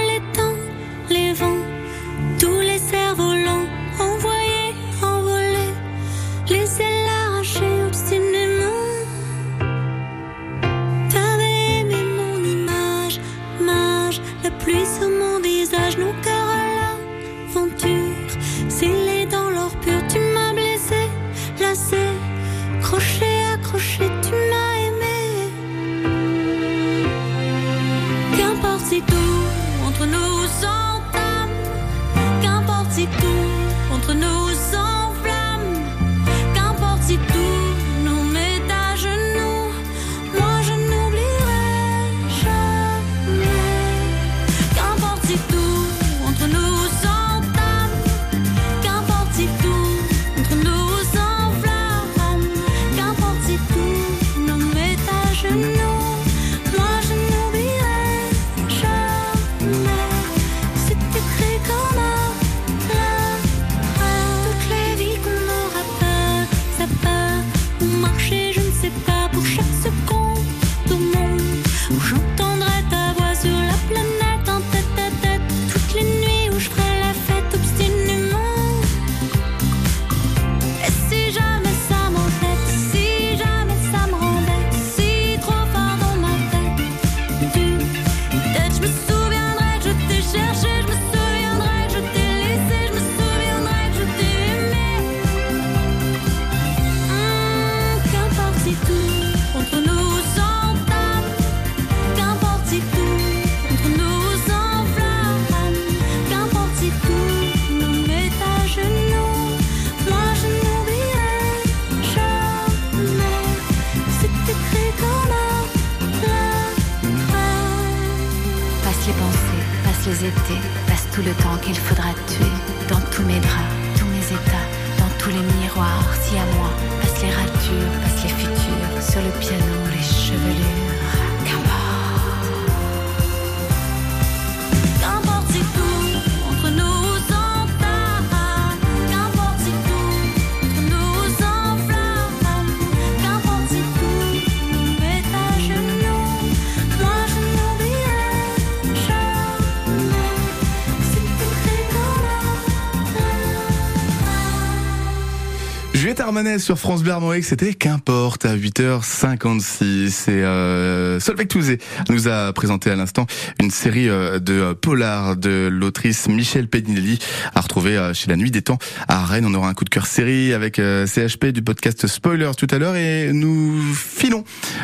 Juliette 155.93 156.19
Armanet 156.19 156.59
sur 156.59 156.77
France 156.77 157.01
Bleu 157.03 157.13
c'était 157.41 157.73
qu'importe 157.73 158.45
à 158.45 158.55
8h56 158.55 160.29
et 160.29 160.43
euh, 160.43 161.19
Solveig 161.19 161.47
Touzé 161.47 161.79
nous 162.09 162.27
a 162.27 162.53
présenté 162.53 162.91
à 162.91 162.95
l'instant 162.95 163.25
une 163.59 163.71
série 163.71 164.07
euh, 164.07 164.39
de 164.39 164.73
polars 164.73 165.35
de 165.35 165.67
l'autrice 165.71 166.27
Michel 166.27 166.67
Pedinelli 166.67 167.19
à 167.55 167.61
retrouver 167.61 167.97
euh, 167.97 168.13
chez 168.13 168.29
La 168.29 168.35
Nuit 168.35 168.51
des 168.51 168.61
Temps 168.61 168.77
à 169.07 169.25
Rennes. 169.25 169.45
On 169.47 169.53
aura 169.53 169.69
un 169.69 169.73
coup 169.73 169.85
de 169.85 169.89
cœur 169.89 170.05
série 170.05 170.53
avec 170.53 170.77
euh, 170.79 171.07
CHP 171.07 171.47
du 171.47 171.61
podcast 171.61 172.05
Spoiler 172.07 172.51
tout 172.55 172.67
à 172.69 172.77
l'heure 172.77 172.95
et 172.95 173.31
nous 173.33 173.81
filons 173.93 174.43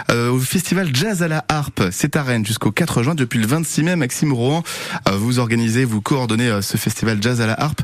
au 0.09 0.39
festival 0.39 0.89
Jazz 0.93 1.21
à 1.23 1.27
la 1.27 1.43
harpe. 1.47 1.83
C'est 1.91 2.15
à 2.15 2.23
Rennes 2.23 2.45
jusqu'au 2.45 2.71
4 2.71 3.03
juin 3.03 3.15
depuis 3.15 3.39
le 3.39 3.47
26 3.47 3.83
mai. 3.83 3.95
Maxime 3.95 4.33
euh, 4.33 4.61
vous 5.17 5.39
organisez, 5.39 5.85
vous 5.85 6.01
coordonnez 6.01 6.59
ce 6.61 6.77
festival 6.77 7.19
Jazz 7.21 7.41
à 7.41 7.47
la 7.47 7.59
harpe. 7.59 7.81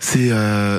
C'est 0.00 0.30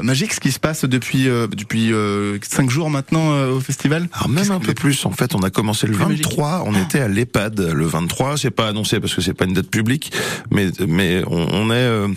magique 0.01 0.33
ce 0.33 0.39
qui 0.39 0.51
se 0.51 0.59
passe 0.59 0.85
depuis 0.85 1.25
depuis 1.25 1.82
euh, 1.91 2.37
cinq 2.41 2.69
jours 2.69 2.89
maintenant 2.89 3.33
euh, 3.33 3.51
au 3.51 3.59
festival. 3.59 4.07
Alors 4.13 4.29
même 4.29 4.51
un 4.51 4.59
peu 4.59 4.73
plus. 4.73 5.05
En 5.05 5.11
fait, 5.11 5.35
on 5.35 5.39
a 5.39 5.49
commencé 5.49 5.87
le 5.87 5.93
Plus 5.93 6.05
magique. 6.05 6.25
23. 6.25 6.63
On 6.65 6.75
était 6.75 6.99
à 6.99 7.07
l'EHPAD 7.07 7.59
le 7.59 7.85
23. 7.85 8.37
C'est 8.37 8.51
pas 8.51 8.67
annoncé 8.67 8.99
parce 8.99 9.13
que 9.13 9.21
c'est 9.21 9.33
pas 9.33 9.45
une 9.45 9.53
date 9.53 9.69
publique, 9.69 10.11
mais 10.51 10.69
mais 10.87 11.23
on, 11.27 11.47
on 11.51 11.71
est 11.71 11.73
euh, 11.75 12.07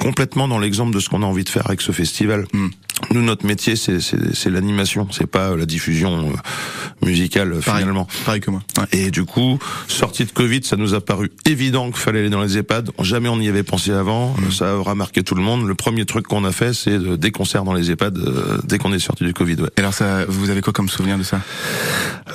complètement 0.00 0.48
dans 0.48 0.58
l'exemple 0.58 0.94
de 0.94 1.00
ce 1.00 1.08
qu'on 1.08 1.22
a 1.22 1.26
envie 1.26 1.44
de 1.44 1.48
faire 1.48 1.66
avec 1.66 1.80
ce 1.80 1.92
festival. 1.92 2.46
Hmm. 2.52 2.68
Nous, 3.10 3.22
notre 3.22 3.46
métier, 3.46 3.74
c'est 3.74 4.00
c'est 4.00 4.34
c'est 4.34 4.50
l'animation. 4.50 5.08
C'est 5.10 5.26
pas 5.26 5.50
euh, 5.50 5.56
la 5.56 5.66
diffusion 5.66 6.28
euh, 6.30 7.06
musicale 7.06 7.52
euh, 7.54 7.60
Pareil. 7.60 7.80
finalement. 7.82 8.06
Pareil 8.24 8.40
que 8.40 8.50
moi. 8.50 8.62
Ouais. 8.78 8.84
Et 8.92 9.10
du 9.10 9.24
coup, 9.24 9.58
sortie 9.88 10.24
de 10.24 10.30
Covid, 10.30 10.60
ça 10.62 10.76
nous 10.76 10.94
a 10.94 11.00
paru 11.00 11.32
évident 11.46 11.86
qu'il 11.86 11.96
fallait 12.00 12.20
aller 12.20 12.30
dans 12.30 12.42
les 12.42 12.58
EHPAD. 12.58 12.90
Jamais 13.00 13.28
on 13.28 13.38
n'y 13.38 13.48
avait 13.48 13.64
pensé 13.64 13.90
avant. 13.90 14.34
Mm. 14.38 14.52
Ça 14.52 14.76
aura 14.76 14.94
marqué 14.94 15.22
tout 15.24 15.34
le 15.34 15.42
monde. 15.42 15.66
Le 15.66 15.74
premier 15.74 16.04
truc 16.04 16.26
qu'on 16.28 16.44
a 16.44 16.52
fait, 16.52 16.74
c'est 16.74 16.98
de- 16.98 17.16
des 17.16 17.32
concerts 17.32 17.64
dans 17.64 17.72
les 17.74 17.90
EHPAD 17.90 18.18
euh, 18.18 18.58
dès 18.64 18.78
qu'on 18.78 18.92
est 18.92 18.98
sorti 19.00 19.24
du 19.24 19.32
Covid. 19.34 19.56
ouais. 19.62 19.70
Et 19.76 19.80
alors 19.80 19.94
ça, 19.94 20.24
vous 20.28 20.50
avez 20.50 20.60
quoi 20.60 20.72
comme 20.72 20.88
souvenir 20.88 21.18
de 21.18 21.24
ça? 21.24 21.40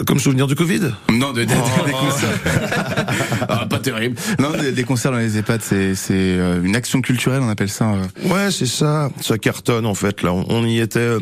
Comme 0.05 0.19
souvenir 0.19 0.47
du 0.47 0.55
Covid? 0.55 0.81
Non, 1.11 1.31
de, 1.31 1.41
de- 1.41 1.45
de- 1.45 1.85
des 1.85 1.91
concerts. 1.91 2.29
Ah, 3.49 3.65
pas 3.65 3.79
terrible. 3.79 4.15
Non, 4.39 4.51
des, 4.51 4.71
des 4.73 4.83
concerts 4.83 5.11
dans 5.11 5.17
les 5.17 5.37
EHPAD, 5.37 5.61
c'est 5.63 5.95
c'est 5.95 6.37
une 6.63 6.75
action 6.75 7.01
culturelle, 7.01 7.41
on 7.47 7.49
appelle 7.49 7.69
ça. 7.69 7.93
euh. 7.93 8.05
Ouais, 8.29 8.51
c'est 8.51 8.65
ça. 8.67 9.09
Ça 9.21 9.37
cartonne 9.37 9.85
en 9.85 9.95
fait. 9.95 10.21
Là, 10.21 10.33
on, 10.33 10.65
y 10.65 10.79
était. 10.79 10.99
euh, 10.99 11.19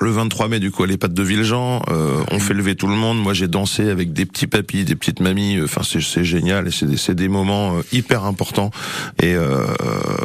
Le 0.00 0.10
23 0.10 0.48
mai, 0.48 0.60
du 0.60 0.70
coup, 0.70 0.84
à 0.84 0.86
l'EHPAD 0.86 1.12
de 1.12 1.22
Villejean, 1.22 1.82
euh, 1.88 2.20
on 2.30 2.38
fait 2.38 2.54
lever 2.54 2.76
tout 2.76 2.86
le 2.86 2.94
monde. 2.94 3.18
Moi, 3.20 3.34
j'ai 3.34 3.48
dansé 3.48 3.88
avec 3.90 4.12
des 4.12 4.26
petits 4.26 4.46
papis, 4.46 4.84
des 4.84 4.94
petites 4.94 5.20
mamies. 5.20 5.60
Enfin, 5.62 5.80
c'est 5.82 6.00
c'est 6.00 6.24
génial 6.24 6.68
et 6.68 6.70
c'est 6.70 6.86
des, 6.86 6.96
c'est 6.96 7.14
des 7.16 7.28
moments 7.28 7.78
euh, 7.78 7.82
hyper 7.92 8.24
importants. 8.24 8.70
Et 9.20 9.34
euh, 9.34 9.64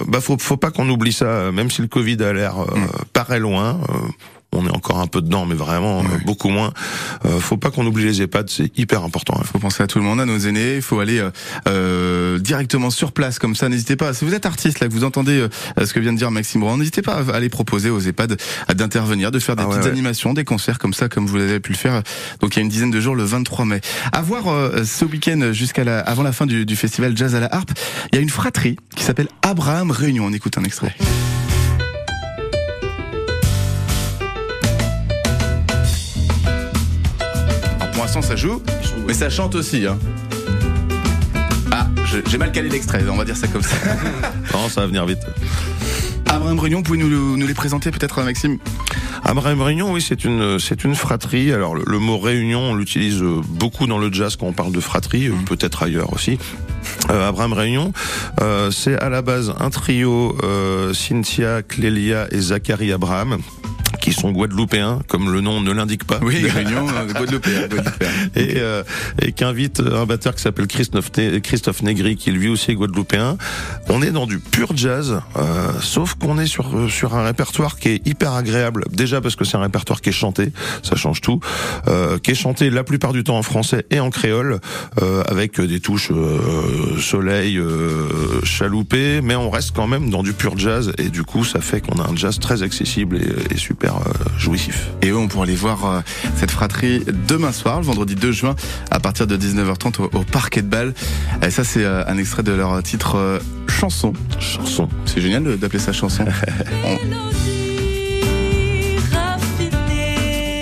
bah, 0.07 0.21
faut, 0.21 0.37
faut 0.37 0.57
pas 0.57 0.69
qu'on 0.71 0.87
oublie 0.89 1.13
ça. 1.13 1.51
Même 1.51 1.71
si 1.71 1.81
le 1.81 1.87
Covid 1.87 2.21
a 2.23 2.33
l'air 2.33 2.59
euh, 2.59 2.65
paraît 3.13 3.39
loin, 3.39 3.79
euh, 3.89 3.93
on 4.53 4.65
est 4.67 4.71
encore 4.71 4.99
un 4.99 5.07
peu 5.07 5.21
dedans, 5.21 5.45
mais 5.45 5.55
vraiment 5.55 6.03
beaucoup 6.25 6.49
moins. 6.49 6.73
Euh, 7.25 7.39
faut 7.39 7.57
pas 7.57 7.71
qu'on 7.71 7.85
oublie 7.85 8.05
les 8.05 8.21
EHPAD, 8.21 8.49
c'est 8.49 8.77
hyper 8.77 9.03
important. 9.03 9.35
hein. 9.39 9.43
faut 9.51 9.59
penser 9.59 9.83
à 9.83 9.87
tout 9.87 9.99
le 9.99 10.05
monde, 10.05 10.19
à 10.21 10.25
nos 10.25 10.37
aînés. 10.37 10.75
Il 10.75 10.81
faut 10.81 10.99
aller 10.99 11.19
euh, 11.19 11.31
euh, 11.67 12.39
directement 12.39 12.89
sur 12.89 13.11
place 13.11 13.39
comme 13.39 13.55
ça. 13.55 13.69
N'hésitez 13.69 13.95
pas. 13.95 14.13
Si 14.13 14.25
vous 14.25 14.33
êtes 14.33 14.45
artiste 14.45 14.79
là, 14.79 14.87
que 14.87 14.93
vous 14.93 15.03
entendez 15.03 15.39
euh, 15.79 15.85
ce 15.85 15.93
que 15.93 15.99
vient 15.99 16.13
de 16.13 16.17
dire 16.17 16.31
Maxime 16.31 16.61
Brown, 16.61 16.77
n'hésitez 16.79 17.01
pas 17.01 17.15
à 17.27 17.35
aller 17.35 17.49
proposer 17.49 17.89
aux 17.89 17.99
EHPAD 17.99 18.37
euh, 18.69 18.73
d'intervenir, 18.73 19.31
de 19.31 19.39
faire 19.39 19.55
des 19.55 19.63
Ah 19.63 19.67
petites 19.69 19.83
ouais. 19.83 19.89
animations, 19.91 20.33
des 20.33 20.43
concerts 20.43 20.79
comme 20.79 20.93
ça, 20.93 21.09
comme 21.09 21.25
vous 21.25 21.37
l'avez 21.37 21.59
pu 21.59 21.71
le 21.71 21.77
faire. 21.77 22.01
Donc 22.39 22.55
il 22.55 22.59
y 22.59 22.59
a 22.59 22.63
une 22.63 22.69
dizaine 22.69 22.91
de 22.91 22.99
jours, 23.01 23.15
le 23.15 23.23
23 23.23 23.65
mai. 23.65 23.81
À 24.11 24.21
voir 24.21 24.47
euh, 24.47 24.83
ce 24.83 25.05
week-end 25.05 25.49
jusqu'à 25.51 25.83
la, 25.83 25.99
avant 25.99 26.23
la 26.23 26.31
fin 26.31 26.45
du, 26.45 26.65
du 26.65 26.75
festival 26.75 27.15
Jazz 27.17 27.35
à 27.35 27.39
la 27.39 27.53
harpe, 27.53 27.71
il 28.11 28.15
y 28.15 28.19
a 28.19 28.21
une 28.21 28.29
fratrie 28.29 28.77
qui 28.95 29.03
s'appelle 29.03 29.27
Abraham 29.41 29.91
Réunion. 29.91 30.25
On 30.25 30.33
écoute 30.33 30.57
un 30.57 30.63
extrait. 30.63 30.95
L'instant 38.13 38.29
ça 38.29 38.35
joue, 38.35 38.61
mais 39.07 39.13
ça 39.15 39.27
chante 39.27 39.55
aussi. 39.55 39.87
Hein. 39.87 39.97
Ah, 41.71 41.87
j'ai 42.27 42.37
mal 42.37 42.51
calé 42.51 42.69
l'extrait, 42.69 43.03
on 43.09 43.15
va 43.15 43.25
dire 43.25 43.35
ça 43.35 43.47
comme 43.47 43.63
ça. 43.63 43.75
Non, 44.53 44.69
ça 44.69 44.81
va 44.81 44.87
venir 44.87 45.03
vite. 45.07 45.21
Abraham 46.27 46.57
vous 46.57 46.83
pouvez 46.83 46.99
nous, 46.99 47.37
nous 47.37 47.47
les 47.47 47.53
présenter 47.55 47.89
peut-être 47.89 48.21
Maxime? 48.21 48.59
Abraham 49.23 49.61
Réunion, 49.63 49.93
oui, 49.93 50.01
c'est 50.01 50.25
une 50.25 50.59
c'est 50.59 50.83
une 50.83 50.93
fratrie. 50.93 51.51
Alors 51.53 51.73
le, 51.73 51.83
le 51.87 51.97
mot 51.97 52.19
réunion, 52.19 52.59
on 52.59 52.75
l'utilise 52.75 53.19
euh, 53.23 53.41
beaucoup 53.47 53.87
dans 53.87 53.97
le 53.97 54.13
jazz 54.13 54.35
quand 54.35 54.45
on 54.45 54.53
parle 54.53 54.73
de 54.73 54.79
fratrie, 54.79 55.29
euh, 55.29 55.33
peut-être 55.47 55.81
ailleurs 55.81 56.13
aussi. 56.13 56.37
Euh, 57.09 57.29
Abraham 57.29 57.53
Réunion, 57.53 57.93
euh, 58.41 58.69
c'est 58.69 58.95
à 58.99 59.09
la 59.09 59.23
base 59.23 59.55
un 59.59 59.71
trio 59.71 60.37
euh, 60.43 60.93
Cynthia, 60.93 61.63
Clélia 61.63 62.27
et 62.31 62.39
Zachary 62.39 62.91
Abraham 62.91 63.39
qui 64.03 64.11
sont 64.11 64.33
guadeloupéens, 64.33 64.99
comme 65.07 65.31
le 65.31 65.39
nom 65.39 65.61
ne 65.61 65.71
l'indique 65.71 66.03
pas. 66.03 66.19
Oui, 66.21 66.45
Réunion, 66.49 66.85
euh, 66.89 67.13
Guadeloupéen, 67.13 67.69
et, 68.35 68.55
euh, 68.57 68.83
et 69.21 69.31
qui 69.31 69.45
invite 69.45 69.79
un 69.79 70.05
batteur 70.05 70.35
qui 70.35 70.41
s'appelle 70.41 70.67
Christophe, 70.67 71.09
Christophe 71.41 71.83
Negri, 71.83 72.17
qui 72.17 72.31
lui 72.31 72.49
aussi 72.49 72.71
est 72.71 72.75
guadeloupéen. 72.75 73.37
On 73.87 74.01
est 74.01 74.11
dans 74.11 74.27
du 74.27 74.39
pur 74.39 74.75
jazz, 74.75 75.21
euh, 75.37 75.71
sauf 75.79 76.15
qu'on 76.15 76.37
est 76.37 76.47
sur 76.47 76.75
euh, 76.75 76.89
sur 76.89 77.15
un 77.15 77.23
répertoire 77.23 77.79
qui 77.79 77.89
est 77.89 78.05
hyper 78.05 78.33
agréable. 78.33 78.83
Déjà 78.91 79.21
parce 79.21 79.37
que 79.37 79.45
c'est 79.45 79.55
un 79.55 79.61
répertoire 79.61 80.01
qui 80.01 80.09
est 80.09 80.13
chanté, 80.13 80.51
ça 80.83 80.97
change 80.97 81.21
tout, 81.21 81.39
euh, 81.87 82.17
qui 82.17 82.31
est 82.31 82.35
chanté 82.35 82.69
la 82.69 82.83
plupart 82.83 83.13
du 83.13 83.23
temps 83.23 83.37
en 83.37 83.43
français 83.43 83.85
et 83.89 84.01
en 84.01 84.09
créole, 84.09 84.59
euh, 85.01 85.23
avec 85.27 85.61
des 85.61 85.79
touches 85.79 86.11
euh, 86.11 86.99
soleil, 86.99 87.57
euh, 87.57 88.09
chaloupé, 88.43 89.21
mais 89.21 89.37
on 89.37 89.49
reste 89.49 89.71
quand 89.73 89.87
même 89.87 90.09
dans 90.09 90.23
du 90.23 90.33
pur 90.33 90.57
jazz, 90.57 90.91
et 90.97 91.07
du 91.07 91.23
coup 91.23 91.45
ça 91.45 91.61
fait 91.61 91.79
qu'on 91.79 92.01
a 92.01 92.09
un 92.09 92.17
jazz 92.17 92.37
très 92.39 92.63
accessible 92.63 93.15
et, 93.15 93.53
et 93.53 93.57
super 93.57 93.92
euh, 94.01 94.11
jouissif. 94.37 94.89
Et 95.01 95.09
eux, 95.09 95.17
on 95.17 95.27
pourra 95.27 95.43
aller 95.45 95.55
voir 95.55 95.85
euh, 95.85 96.01
cette 96.37 96.51
fratrie 96.51 97.03
demain 97.27 97.51
soir, 97.51 97.79
le 97.79 97.85
vendredi 97.85 98.15
2 98.15 98.31
juin, 98.31 98.55
à 98.91 98.99
partir 98.99 99.27
de 99.27 99.37
19h30 99.37 100.01
au, 100.01 100.09
au 100.19 100.23
Parquet 100.23 100.61
de 100.61 100.67
Bâle. 100.67 100.93
Et 101.45 101.49
ça, 101.51 101.63
c'est 101.63 101.83
euh, 101.83 102.03
un 102.07 102.17
extrait 102.17 102.43
de 102.43 102.51
leur 102.51 102.81
titre 102.83 103.39
Chanson. 103.67 104.13
Chanson. 104.39 104.87
C'est 105.05 105.21
génial 105.21 105.57
d'appeler 105.57 105.79
ça 105.79 105.91
chanson. 105.93 106.25
On- 106.85 106.95
Mélodie 107.05 108.97
raffinée, 109.11 110.59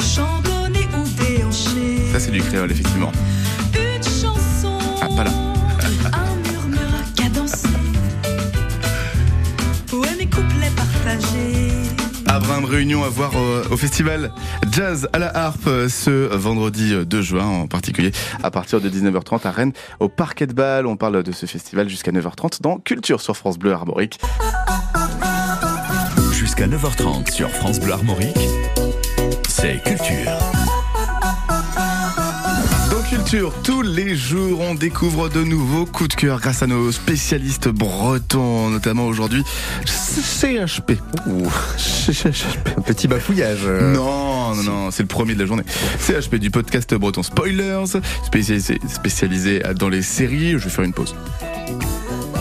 chantonnée 0.00 0.86
ou 0.94 1.22
déhanchée. 1.22 2.12
Ça, 2.12 2.20
c'est 2.20 2.30
du 2.30 2.40
créole, 2.40 2.70
effectivement. 2.70 3.12
Une 3.74 4.02
chanson. 4.02 4.78
Ah, 5.02 5.06
pas 5.16 5.24
là. 5.24 5.30
Abraham 12.48 12.64
Réunion 12.64 13.04
à 13.04 13.10
voir 13.10 13.32
euh, 13.36 13.62
au 13.70 13.76
festival 13.76 14.32
Jazz 14.72 15.06
à 15.12 15.18
la 15.18 15.36
harpe 15.36 15.66
euh, 15.66 15.86
ce 15.86 16.34
vendredi 16.34 16.94
euh, 16.94 17.04
2 17.04 17.20
juin 17.20 17.44
en 17.44 17.66
particulier 17.66 18.10
à 18.42 18.50
partir 18.50 18.80
de 18.80 18.88
19h30 18.88 19.46
à 19.46 19.50
Rennes 19.50 19.74
au 20.00 20.08
Parquet 20.08 20.46
de 20.46 20.54
Bâle. 20.54 20.86
On 20.86 20.96
parle 20.96 21.22
de 21.22 21.30
ce 21.30 21.44
festival 21.44 21.90
jusqu'à 21.90 22.10
9h30 22.10 22.62
dans 22.62 22.78
Culture 22.78 23.20
sur 23.20 23.36
France 23.36 23.58
Bleu 23.58 23.74
Armorique. 23.74 24.18
Jusqu'à 26.32 26.66
9h30 26.66 27.30
sur 27.30 27.50
France 27.50 27.80
Bleu 27.80 27.92
Armorique, 27.92 28.38
c'est 29.46 29.82
Culture. 29.82 30.57
Culture, 33.28 33.52
tous 33.62 33.82
les 33.82 34.16
jours, 34.16 34.60
on 34.60 34.74
découvre 34.74 35.28
de 35.28 35.44
nouveaux 35.44 35.84
coups 35.84 36.08
de 36.08 36.14
cœur 36.14 36.40
grâce 36.40 36.62
à 36.62 36.66
nos 36.66 36.90
spécialistes 36.90 37.68
bretons, 37.68 38.70
notamment 38.70 39.04
aujourd'hui 39.04 39.44
CHP. 39.84 40.92
Ouh, 41.26 41.50
CHP. 41.76 42.68
Un 42.78 42.80
petit 42.80 43.06
bafouillage. 43.06 43.66
euh. 43.66 43.92
Non, 43.92 44.54
non, 44.54 44.62
non, 44.62 44.90
c'est 44.90 45.02
le 45.02 45.08
premier 45.08 45.34
de 45.34 45.40
la 45.40 45.44
journée. 45.46 45.64
CHP 46.00 46.36
du 46.36 46.50
podcast 46.50 46.94
breton 46.94 47.22
Spoilers, 47.22 48.00
spécialisé, 48.24 48.78
spécialisé 48.88 49.62
dans 49.78 49.90
les 49.90 50.00
séries. 50.00 50.52
Je 50.52 50.64
vais 50.64 50.70
faire 50.70 50.84
une 50.84 50.94
pause. 50.94 51.14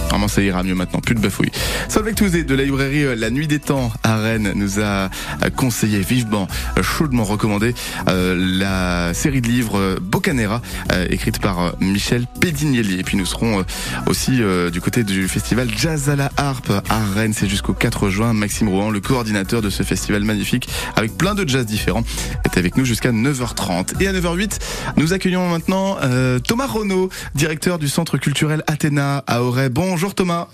Apparemment, 0.07 0.29
ça 0.29 0.41
ira 0.41 0.63
mieux 0.63 0.73
maintenant. 0.73 1.01
Plus 1.01 1.15
de 1.15 1.19
bafouilles. 1.19 1.51
Solveig 1.89 2.13
Touzé 2.13 2.45
de 2.45 2.55
la 2.55 2.63
librairie 2.63 3.03
euh, 3.03 3.13
La 3.13 3.29
Nuit 3.29 3.47
des 3.47 3.59
Temps 3.59 3.91
à 4.03 4.15
Rennes 4.15 4.53
nous 4.55 4.79
a 4.79 5.09
euh, 5.43 5.49
conseillé 5.53 5.99
vivement, 5.99 6.47
euh, 6.77 6.83
chaudement 6.83 7.25
recommandé 7.25 7.73
la 8.07 9.13
série 9.13 9.41
de 9.41 9.47
livres 9.47 9.97
Bocanera, 10.01 10.61
écrite 11.09 11.39
par 11.39 11.75
Michel 11.81 12.25
Pédinielli. 12.39 12.99
Et 12.99 13.03
puis 13.03 13.17
nous 13.17 13.25
serons 13.25 13.65
aussi 14.05 14.41
du 14.71 14.81
côté 14.81 15.03
du 15.03 15.27
festival 15.27 15.67
Jazz 15.75 16.09
à 16.09 16.15
la 16.15 16.31
harpe 16.37 16.71
à 16.89 16.99
Rennes. 17.13 17.33
C'est 17.33 17.49
jusqu'au 17.49 17.73
4 17.73 18.09
juin. 18.09 18.33
Maxime 18.33 18.69
Rouen, 18.69 18.89
le 18.89 19.01
coordinateur 19.01 19.61
de 19.61 19.69
ce 19.69 19.83
festival 19.83 20.23
magnifique, 20.23 20.69
avec 20.95 21.17
plein 21.17 21.35
de 21.35 21.47
jazz 21.47 21.65
différents, 21.65 22.03
est 22.45 22.57
avec 22.57 22.77
nous 22.77 22.85
jusqu'à 22.85 23.11
9h30. 23.11 24.01
Et 24.01 24.07
à 24.07 24.13
9h08, 24.13 24.59
nous 24.95 25.13
accueillons 25.13 25.49
maintenant 25.49 25.97
Thomas 26.47 26.67
Renaud, 26.67 27.09
directeur 27.35 27.79
du 27.79 27.89
Centre 27.89 28.17
culturel 28.17 28.63
Athéna 28.67 29.23
à 29.27 29.43
Auray. 29.43 29.69
Bonjour 29.69 29.96
Thomas. 30.15 30.47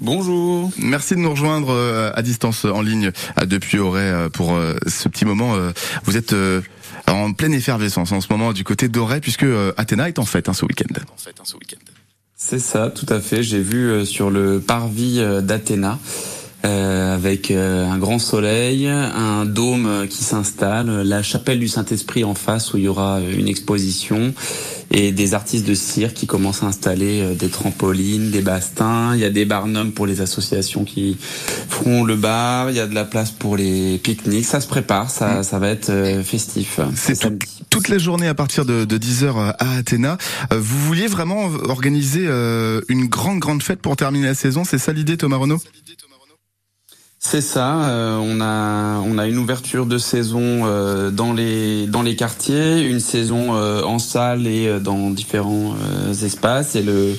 Bonjour. 0.00 0.70
Merci 0.78 1.14
de 1.14 1.20
nous 1.20 1.30
rejoindre 1.30 1.70
euh, 1.70 2.10
à 2.14 2.22
distance 2.22 2.64
en 2.64 2.82
ligne 2.82 3.12
euh, 3.38 3.44
depuis 3.44 3.78
Auray 3.78 4.02
euh, 4.02 4.28
pour 4.28 4.58
ce 4.86 5.08
petit 5.08 5.24
moment. 5.24 5.54
Vous 6.04 6.16
êtes 6.16 6.34
en 7.06 7.32
pleine 7.32 7.54
effervescence 7.54 8.12
en 8.12 8.20
ce 8.20 8.26
moment 8.30 8.52
du 8.52 8.64
côté 8.64 8.88
d'Auray 8.88 9.20
puisque 9.20 9.46
Athéna 9.76 10.08
est 10.08 10.18
en 10.18 10.24
fête 10.24 10.48
hein, 10.48 10.54
ce 10.54 10.64
week-end. 10.64 11.00
C'est 12.36 12.58
ça, 12.58 12.90
tout 12.90 13.06
à 13.08 13.20
fait. 13.20 13.42
J'ai 13.42 13.60
vu 13.60 14.04
sur 14.04 14.30
le 14.30 14.60
parvis 14.60 15.20
d'Athéna. 15.42 15.98
Avec 16.62 17.50
un 17.50 17.98
grand 17.98 18.18
soleil, 18.18 18.86
un 18.88 19.44
dôme 19.44 20.06
qui 20.08 20.22
s'installe, 20.22 21.02
la 21.02 21.22
chapelle 21.22 21.58
du 21.58 21.68
Saint-Esprit 21.68 22.24
en 22.24 22.34
face 22.34 22.72
où 22.72 22.78
il 22.78 22.84
y 22.84 22.88
aura 22.88 23.20
une 23.20 23.48
exposition 23.48 24.32
et 24.92 25.10
des 25.10 25.34
artistes 25.34 25.66
de 25.66 25.74
cirque 25.74 26.14
qui 26.14 26.26
commencent 26.26 26.62
à 26.62 26.66
installer 26.66 27.22
euh, 27.22 27.34
des 27.34 27.48
trampolines, 27.48 28.30
des 28.30 28.42
bastins. 28.42 29.14
Il 29.14 29.20
y 29.20 29.24
a 29.24 29.30
des 29.30 29.46
barnums 29.46 29.92
pour 29.92 30.06
les 30.06 30.20
associations 30.20 30.84
qui 30.84 31.16
feront 31.18 32.04
le 32.04 32.14
bar. 32.14 32.70
Il 32.70 32.76
y 32.76 32.80
a 32.80 32.86
de 32.86 32.94
la 32.94 33.04
place 33.04 33.30
pour 33.30 33.56
les 33.56 33.98
pique-niques. 33.98 34.44
Ça 34.44 34.60
se 34.60 34.68
prépare, 34.68 35.10
ça, 35.10 35.40
mm. 35.40 35.42
ça 35.44 35.58
va 35.58 35.68
être 35.68 35.90
euh, 35.90 36.22
festif. 36.22 36.78
C'est 36.94 37.18
toute 37.70 37.88
la 37.88 37.96
journée 37.96 38.28
à 38.28 38.34
partir 38.34 38.66
de, 38.66 38.84
de 38.84 38.98
10h 38.98 39.24
euh, 39.24 39.52
à 39.58 39.76
Athéna. 39.76 40.18
Vous 40.50 40.78
vouliez 40.86 41.06
vraiment 41.06 41.46
organiser 41.64 42.26
une 42.88 43.06
grande, 43.06 43.38
grande 43.38 43.62
fête 43.62 43.80
pour 43.80 43.96
terminer 43.96 44.26
la 44.26 44.34
saison. 44.34 44.64
C'est 44.64 44.78
ça 44.78 44.92
l'idée, 44.92 45.16
Thomas 45.16 45.36
Renaud? 45.36 45.58
C'est 47.24 47.40
ça. 47.40 47.84
Euh, 47.84 48.18
on 48.20 48.40
a 48.40 48.98
on 48.98 49.16
a 49.16 49.26
une 49.28 49.38
ouverture 49.38 49.86
de 49.86 49.96
saison 49.96 50.66
euh, 50.66 51.12
dans 51.12 51.32
les 51.32 51.86
dans 51.86 52.02
les 52.02 52.16
quartiers, 52.16 52.82
une 52.82 52.98
saison 52.98 53.54
euh, 53.54 53.82
en 53.84 54.00
salle 54.00 54.48
et 54.48 54.80
dans 54.80 55.08
différents 55.08 55.76
espaces. 56.10 56.74
Et 56.74 56.82
le 56.82 57.16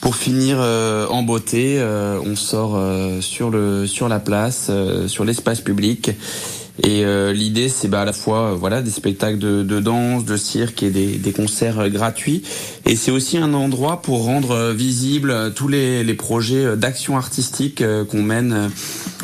pour 0.00 0.16
finir 0.16 0.58
en 0.58 1.22
beauté, 1.22 1.80
on 2.24 2.36
sort 2.36 2.78
sur 3.20 3.50
le 3.50 3.86
sur 3.86 4.08
la 4.08 4.18
place, 4.18 4.70
sur 5.06 5.24
l'espace 5.24 5.60
public 5.60 6.10
et 6.82 7.04
euh, 7.04 7.32
l'idée, 7.32 7.68
c'est 7.68 7.88
bah, 7.88 8.02
à 8.02 8.04
la 8.04 8.12
fois 8.12 8.50
euh, 8.50 8.54
voilà 8.54 8.82
des 8.82 8.90
spectacles 8.90 9.38
de, 9.38 9.62
de, 9.62 9.80
danse, 9.80 10.24
de 10.24 10.36
cirque 10.36 10.82
et 10.82 10.90
des, 10.90 11.16
des 11.16 11.32
concerts 11.32 11.80
euh, 11.80 11.88
gratuits. 11.88 12.42
Et 12.84 12.96
c'est 12.96 13.10
aussi 13.10 13.38
un 13.38 13.54
endroit 13.54 14.02
pour 14.02 14.24
rendre 14.24 14.72
visible 14.72 15.52
tous 15.54 15.68
les, 15.68 16.04
les 16.04 16.14
projets 16.14 16.76
d'action 16.76 17.16
artistique 17.16 17.82
qu'on 18.10 18.22
mène 18.22 18.70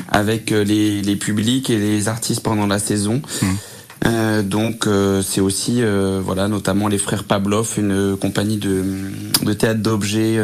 avec 0.09 0.51
les, 0.51 1.03
les, 1.03 1.17
publics 1.17 1.71
et 1.71 1.79
les 1.79 2.09
artistes 2.09 2.43
pendant 2.43 2.67
la 2.67 2.79
saison. 2.79 3.23
Mmh. 3.43 4.43
donc 4.43 4.89
c'est 5.23 5.41
aussi 5.41 5.83
voilà 6.25 6.49
notamment 6.49 6.89
les 6.89 6.99
frères 6.99 7.25
Pavlov, 7.25 7.75
une 7.79 8.17
compagnie 8.17 8.57
de, 8.57 8.85
de 9.43 9.53
théâtre 9.53 9.81
d'objets 9.81 10.39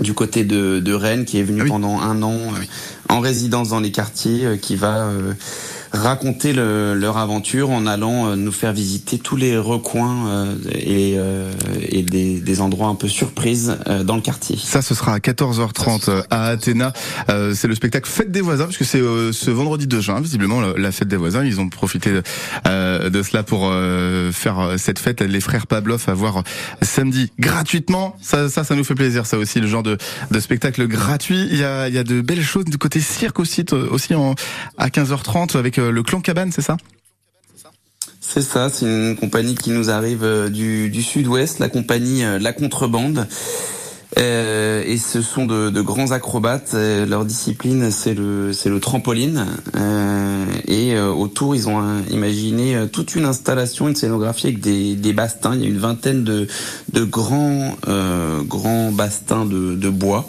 du 0.00 0.14
côté 0.14 0.44
de, 0.44 0.80
de, 0.80 0.92
Rennes 0.92 1.24
qui 1.24 1.38
est 1.38 1.44
venue 1.44 1.62
ah 1.64 1.68
pendant 1.68 2.00
un 2.00 2.22
an 2.22 2.38
en 3.08 3.20
résidence 3.20 3.68
dans 3.68 3.80
les 3.80 3.92
quartiers, 3.92 4.58
qui 4.60 4.74
va 4.74 5.10
raconter 5.92 6.52
le, 6.52 6.94
leur 6.94 7.18
aventure 7.18 7.70
en 7.70 7.86
allant 7.86 8.28
euh, 8.28 8.36
nous 8.36 8.52
faire 8.52 8.72
visiter 8.72 9.18
tous 9.18 9.36
les 9.36 9.58
recoins 9.58 10.28
euh, 10.28 10.54
et, 10.72 11.14
euh, 11.16 11.52
et 11.88 12.02
des, 12.02 12.40
des, 12.40 12.60
endroits 12.60 12.88
un 12.88 12.94
peu 12.94 13.08
surprises 13.08 13.76
dans 14.04 14.16
le 14.16 14.20
quartier. 14.20 14.58
Ça, 14.62 14.82
ce 14.82 14.94
sera 14.94 15.14
à 15.14 15.18
14h30 15.18 16.24
à 16.30 16.46
Athéna. 16.46 16.92
c'est 17.54 17.68
le 17.68 17.74
spectacle 17.74 18.08
Fête 18.08 18.30
des 18.30 18.40
voisins, 18.40 18.66
puisque 18.66 18.84
c'est 18.84 19.00
ce 19.00 19.50
vendredi 19.50 19.86
2 19.86 20.00
juin, 20.00 20.20
visiblement, 20.20 20.60
la 20.60 20.92
fête 20.92 21.08
des 21.08 21.16
voisins. 21.16 21.44
Ils 21.44 21.60
ont 21.60 21.68
profité 21.68 22.10
de, 22.10 23.08
de 23.08 23.22
cela 23.22 23.42
pour 23.42 23.72
faire 24.32 24.74
cette 24.76 24.98
fête. 24.98 25.22
Les 25.22 25.40
frères 25.40 25.66
Pavlov 25.66 26.04
à 26.08 26.14
voir 26.14 26.42
samedi 26.82 27.30
gratuitement. 27.38 28.16
Ça, 28.20 28.48
ça, 28.48 28.64
ça 28.64 28.74
nous 28.74 28.84
fait 28.84 28.94
plaisir. 28.94 29.26
Ça 29.26 29.38
aussi, 29.38 29.60
le 29.60 29.68
genre 29.68 29.82
de, 29.82 29.96
de 30.30 30.40
spectacle 30.40 30.86
gratuit. 30.86 31.48
Il 31.50 31.58
y 31.58 31.64
a, 31.64 31.88
il 31.88 31.94
y 31.94 31.98
a 31.98 32.04
de 32.04 32.20
belles 32.20 32.42
choses 32.42 32.64
du 32.64 32.78
côté 32.78 33.00
cirque 33.00 33.38
aussi, 33.38 33.64
aussi 33.90 34.14
en, 34.14 34.34
à 34.76 34.88
15h30 34.88 35.56
avec 35.56 35.79
le 35.80 36.02
clan 36.02 36.20
Cabane, 36.20 36.52
c'est 36.52 36.62
ça 36.62 36.76
c'est 38.32 38.42
ça, 38.42 38.68
c'est 38.70 38.86
une 38.86 39.16
compagnie 39.16 39.56
qui 39.56 39.70
nous 39.70 39.90
arrive 39.90 40.22
euh, 40.22 40.48
du, 40.48 41.02
sud-ouest, 41.02 41.58
la 41.58 41.68
compagnie 41.68 42.22
euh, 42.22 42.38
La 42.38 42.52
Contrebande. 42.52 43.26
et 44.16 44.98
ce 44.98 45.20
sont 45.20 45.46
de, 45.46 45.80
grands 45.80 46.12
acrobates. 46.12 46.74
Leur 46.74 47.24
discipline, 47.24 47.90
c'est 47.90 48.14
le, 48.14 48.78
trampoline. 48.80 49.46
et 50.68 50.96
autour, 50.96 51.56
ils 51.56 51.68
ont 51.68 51.82
imaginé 52.10 52.86
toute 52.92 53.16
une 53.16 53.24
installation, 53.24 53.88
une 53.88 53.96
scénographie 53.96 54.46
avec 54.46 54.60
des, 54.60 55.12
bastins. 55.12 55.54
Il 55.54 55.62
y 55.62 55.64
a 55.64 55.68
une 55.68 55.78
vingtaine 55.78 56.22
de, 56.22 56.46
grands, 57.04 57.72
bastins 58.92 59.44
de 59.44 59.88
bois. 59.88 60.28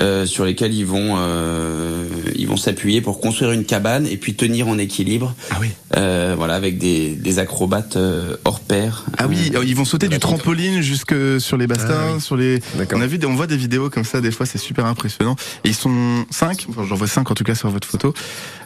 Euh, 0.00 0.26
sur 0.26 0.44
lesquels 0.44 0.74
ils 0.74 0.84
vont 0.86 1.16
euh, 1.16 2.04
ils 2.36 2.46
vont 2.46 2.58
s'appuyer 2.58 3.00
pour 3.00 3.20
construire 3.20 3.52
une 3.52 3.64
cabane 3.64 4.06
et 4.06 4.16
puis 4.16 4.34
tenir 4.34 4.68
en 4.68 4.78
équilibre. 4.78 5.34
Ah 5.50 5.56
oui. 5.60 5.70
Euh, 5.96 6.34
voilà, 6.36 6.54
avec 6.54 6.78
des, 6.78 7.14
des 7.16 7.38
acrobates 7.38 7.96
euh, 7.96 8.36
hors 8.44 8.60
pair. 8.60 9.06
Ah 9.16 9.26
oui, 9.26 9.50
ils 9.66 9.74
vont 9.74 9.86
sauter 9.86 10.08
du 10.08 10.18
trampoline 10.18 10.82
jusque 10.82 11.14
sur 11.40 11.56
les 11.56 11.66
bastins, 11.66 12.16
ah 12.16 12.20
sur 12.20 12.36
les. 12.36 12.60
On 12.92 13.00
a 13.00 13.06
vu, 13.06 13.18
on 13.26 13.34
voit 13.34 13.46
des 13.46 13.56
vidéos 13.56 13.88
comme 13.88 14.04
ça 14.04 14.20
des 14.20 14.30
fois, 14.30 14.46
c'est 14.46 14.58
super 14.58 14.84
impressionnant. 14.84 15.36
Et 15.64 15.70
ils 15.70 15.74
sont 15.74 16.26
cinq, 16.30 16.66
enfin, 16.68 16.84
j'en 16.86 16.94
vois 16.94 17.08
cinq 17.08 17.30
en 17.30 17.34
tout 17.34 17.44
cas 17.44 17.54
sur 17.54 17.70
votre 17.70 17.88
photo. 17.88 18.12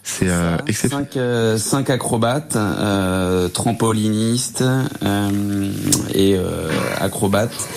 C'est 0.03 0.29
euh, 0.29 0.57
exceptionnel. 0.67 1.07
Cinq, 1.13 1.87
cinq 1.87 1.91
acrobates, 1.91 2.59
trampolinistes 3.53 4.65
et 6.15 6.37
acrobates 6.99 7.69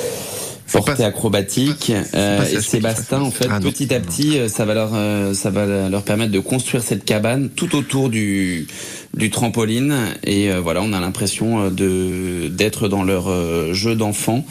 portée 0.71 1.03
acrobatique. 1.03 1.91
Euh, 2.13 2.43
et 2.43 2.61
Sébastien, 2.61 3.21
en 3.21 3.31
fait, 3.31 3.47
petit 3.61 3.93
à 3.93 3.99
petit, 3.99 4.37
euh, 4.37 4.47
ça 4.47 4.65
va 4.65 4.73
leur, 4.73 4.91
euh, 4.93 5.33
ça 5.33 5.49
va 5.49 5.89
leur 5.89 6.03
permettre 6.03 6.31
de 6.31 6.39
construire 6.39 6.83
cette 6.83 7.05
cabane 7.05 7.49
tout 7.49 7.75
autour 7.75 8.09
du 8.09 8.67
du 9.13 9.29
trampoline. 9.29 9.95
Et 10.23 10.51
voilà, 10.51 10.81
on 10.81 10.91
a 10.93 10.99
l'impression 10.99 11.69
de 11.69 12.47
d'être 12.49 12.87
dans 12.87 13.03
leur 13.03 13.73
jeu 13.73 13.95
d'enfant. 13.95 14.45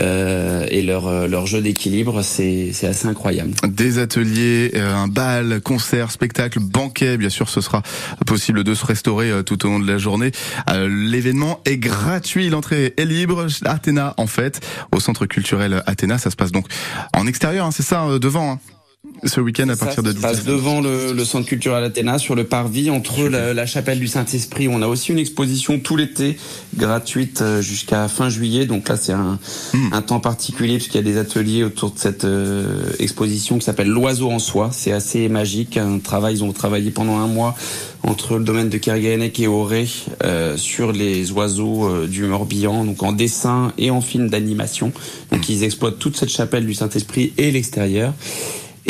Euh, 0.00 0.66
et 0.70 0.82
leur, 0.82 1.06
euh, 1.06 1.26
leur 1.26 1.46
jeu 1.46 1.60
d'équilibre, 1.60 2.22
c'est 2.22 2.72
assez 2.82 3.06
incroyable. 3.06 3.52
Des 3.66 3.98
ateliers, 3.98 4.72
euh, 4.74 4.94
un 4.94 5.08
bal, 5.08 5.60
concert, 5.60 6.10
spectacle, 6.10 6.60
banquet, 6.60 7.16
bien 7.16 7.30
sûr, 7.30 7.48
ce 7.48 7.60
sera 7.60 7.82
possible 8.26 8.64
de 8.64 8.74
se 8.74 8.84
restaurer 8.84 9.42
tout 9.44 9.66
au 9.66 9.70
long 9.70 9.80
de 9.80 9.86
la 9.86 9.98
journée. 9.98 10.32
L'événement 10.68 11.60
est 11.64 11.78
gratuit, 11.78 12.48
l'entrée 12.48 12.94
est 12.96 13.04
libre. 13.04 13.46
Athéna, 13.64 14.14
en 14.16 14.26
fait, 14.26 14.60
au 14.92 15.00
centre 15.00 15.26
culturel 15.26 15.82
Athéna, 15.86 16.18
ça 16.18 16.30
se 16.30 16.36
passe 16.36 16.52
donc 16.52 16.66
en 17.14 17.26
extérieur, 17.26 17.66
hein, 17.66 17.70
c'est 17.70 17.82
ça, 17.82 18.18
devant. 18.18 18.52
Hein 18.52 18.77
ce 19.24 19.40
week-end 19.40 19.68
à 19.68 19.76
partir 19.76 20.02
de 20.02 20.12
10 20.12 20.20
passe 20.20 20.44
devant 20.44 20.80
le, 20.80 21.12
le, 21.12 21.24
centre 21.24 21.46
culturel 21.46 21.82
Athéna 21.84 22.18
sur 22.18 22.34
le 22.34 22.44
parvis 22.44 22.90
entre 22.90 23.28
la, 23.28 23.54
la, 23.54 23.66
chapelle 23.66 23.98
du 23.98 24.06
Saint-Esprit. 24.06 24.68
On 24.68 24.82
a 24.82 24.86
aussi 24.86 25.12
une 25.12 25.18
exposition 25.18 25.78
tout 25.78 25.96
l'été 25.96 26.36
gratuite 26.76 27.42
euh, 27.42 27.60
jusqu'à 27.60 28.08
fin 28.08 28.28
juillet. 28.28 28.66
Donc 28.66 28.88
là 28.88 28.96
c'est 28.96 29.12
un, 29.12 29.38
hmm. 29.74 29.92
un, 29.92 30.02
temps 30.02 30.20
particulier 30.20 30.76
puisqu'il 30.76 30.96
y 30.96 31.00
a 31.00 31.02
des 31.02 31.18
ateliers 31.18 31.64
autour 31.64 31.92
de 31.92 31.98
cette 31.98 32.24
euh, 32.24 32.90
exposition 32.98 33.58
qui 33.58 33.64
s'appelle 33.64 33.88
l'oiseau 33.88 34.30
en 34.30 34.38
soi. 34.38 34.70
C'est 34.72 34.92
assez 34.92 35.28
magique. 35.28 35.76
Un 35.76 35.98
travail 35.98 36.36
ils 36.36 36.44
ont 36.44 36.52
travaillé 36.52 36.90
pendant 36.90 37.18
un 37.18 37.26
mois 37.26 37.56
entre 38.02 38.38
le 38.38 38.44
domaine 38.44 38.68
de 38.68 38.78
Kerguelen 38.78 39.22
et 39.22 39.46
Auré 39.46 39.88
euh, 40.24 40.56
sur 40.56 40.92
les 40.92 41.32
oiseaux 41.32 41.88
euh, 41.88 42.06
du 42.06 42.24
Morbihan, 42.24 42.84
donc 42.84 43.02
en 43.02 43.12
dessin 43.12 43.72
et 43.78 43.90
en 43.90 44.00
film 44.00 44.28
d'animation. 44.28 44.92
Donc 45.32 45.48
ils 45.48 45.64
exploitent 45.64 45.98
toute 45.98 46.16
cette 46.16 46.30
chapelle 46.30 46.66
du 46.66 46.74
Saint-Esprit 46.74 47.32
et 47.36 47.50
l'extérieur. 47.50 48.14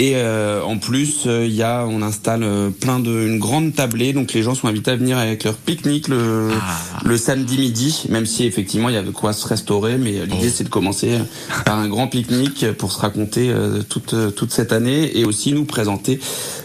Et 0.00 0.12
euh, 0.14 0.62
en 0.62 0.78
plus, 0.78 1.22
il 1.24 1.30
euh, 1.30 1.46
y 1.48 1.62
a, 1.64 1.84
on 1.84 2.02
installe 2.02 2.44
euh, 2.44 2.70
plein 2.70 3.00
de, 3.00 3.10
une 3.26 3.40
grande 3.40 3.74
tablée, 3.74 4.12
donc 4.12 4.32
les 4.32 4.44
gens 4.44 4.54
sont 4.54 4.68
invités 4.68 4.92
à 4.92 4.96
venir 4.96 5.18
avec 5.18 5.42
leur 5.42 5.54
pique-nique 5.54 6.06
le, 6.06 6.50
ah. 6.52 7.00
le 7.04 7.18
samedi 7.18 7.58
midi, 7.58 8.04
même 8.08 8.24
si 8.24 8.46
effectivement 8.46 8.90
il 8.90 8.94
y 8.94 8.98
a 8.98 9.02
de 9.02 9.10
quoi 9.10 9.32
se 9.32 9.44
restaurer, 9.48 9.98
mais 9.98 10.12
l'idée 10.24 10.46
oh. 10.46 10.52
c'est 10.54 10.62
de 10.62 10.68
commencer 10.68 11.18
par 11.64 11.80
un 11.80 11.88
grand 11.88 12.06
pique-nique 12.06 12.70
pour 12.78 12.92
se 12.92 13.00
raconter 13.00 13.52
toute 13.88 14.14
toute 14.36 14.52
cette 14.52 14.72
année 14.72 15.18
et 15.18 15.24
aussi 15.24 15.52
nous 15.52 15.64
présenter 15.64 16.20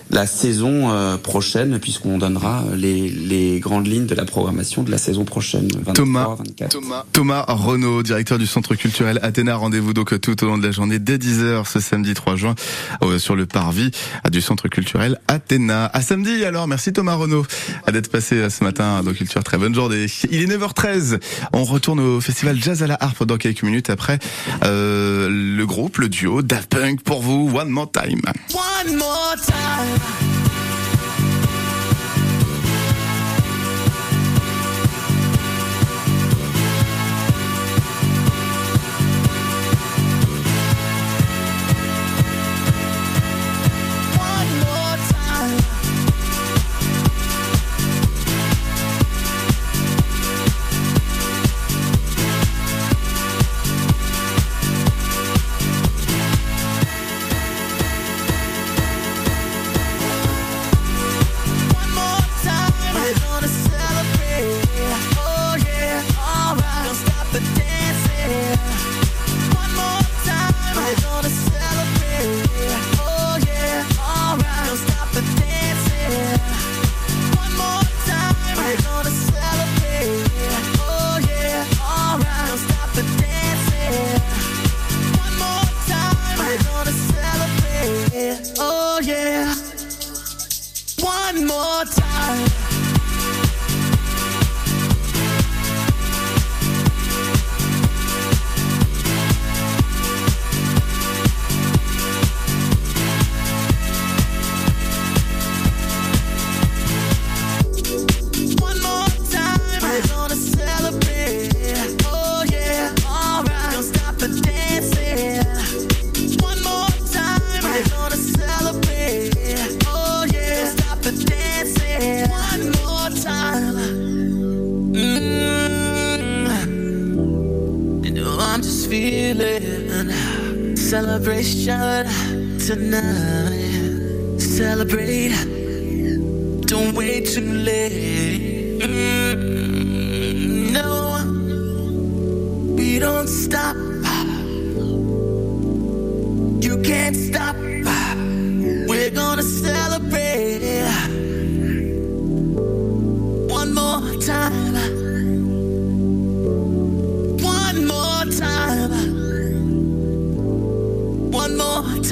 la 0.09 0.25
saison 0.25 0.91
euh, 0.91 1.17
prochaine, 1.17 1.79
puisqu'on 1.79 2.17
donnera 2.17 2.63
les, 2.75 3.09
les 3.09 3.59
grandes 3.59 3.87
lignes 3.87 4.05
de 4.05 4.15
la 4.15 4.25
programmation 4.25 4.83
de 4.83 4.91
la 4.91 4.97
saison 4.97 5.25
prochaine. 5.25 5.67
23, 5.67 5.93
Thomas, 5.93 6.35
24. 6.37 6.69
Thomas, 6.71 7.05
Thomas 7.11 7.45
Renaud, 7.47 8.03
directeur 8.03 8.37
du 8.37 8.47
centre 8.47 8.75
culturel 8.75 9.19
Athéna. 9.21 9.55
Rendez-vous 9.55 9.93
donc 9.93 10.19
tout 10.21 10.43
au 10.43 10.47
long 10.47 10.57
de 10.57 10.65
la 10.65 10.71
journée 10.71 10.99
dès 10.99 11.17
10h 11.17 11.67
ce 11.67 11.79
samedi 11.79 12.13
3 12.13 12.35
juin 12.35 12.55
euh, 13.01 13.19
sur 13.19 13.35
le 13.35 13.45
parvis 13.45 13.91
euh, 14.25 14.29
du 14.29 14.41
centre 14.41 14.67
culturel 14.67 15.19
Athéna. 15.27 15.85
À 15.93 16.01
samedi 16.01 16.43
alors, 16.45 16.67
merci 16.67 16.93
Thomas 16.93 17.15
Renaud 17.15 17.45
d'être 17.91 18.09
passé 18.11 18.35
euh, 18.35 18.49
ce 18.49 18.63
matin 18.63 19.01
dans 19.03 19.13
Culture. 19.13 19.43
Très 19.43 19.57
bonne 19.57 19.73
journée. 19.73 20.05
Il 20.31 20.41
est 20.41 20.57
9h13. 20.57 21.19
On 21.53 21.63
retourne 21.63 21.99
au 21.99 22.21
festival 22.21 22.61
Jazz 22.61 22.83
à 22.83 22.87
la 22.87 22.97
harpe 22.99 23.23
dans 23.23 23.37
quelques 23.37 23.63
minutes 23.63 23.89
après 23.89 24.19
euh, 24.63 25.29
le 25.29 25.65
groupe, 25.65 25.97
le 25.97 26.09
duo 26.09 26.41
Daft 26.41 26.69
Punk 26.69 27.01
pour 27.03 27.21
vous. 27.21 27.51
One 27.53 27.69
more 27.69 27.91
time. 27.91 28.21
One 28.53 28.97
more 28.97 29.35
time. 29.45 29.92
One 29.93 30.42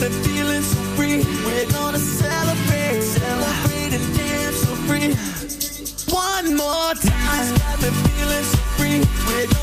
Me 0.00 0.08
feeling 0.08 0.62
so 0.62 0.80
free. 0.96 1.18
We're 1.44 1.70
gonna 1.72 1.98
celebrate. 1.98 3.02
Celebrate 3.02 3.92
and 3.92 4.16
dance 4.16 4.56
so 4.56 4.74
free. 4.88 5.12
One 6.14 6.56
more 6.56 6.94
time. 6.94 7.54
Feeling 8.16 8.44
so 8.44 8.58
free. 8.78 9.00
We're 9.28 9.59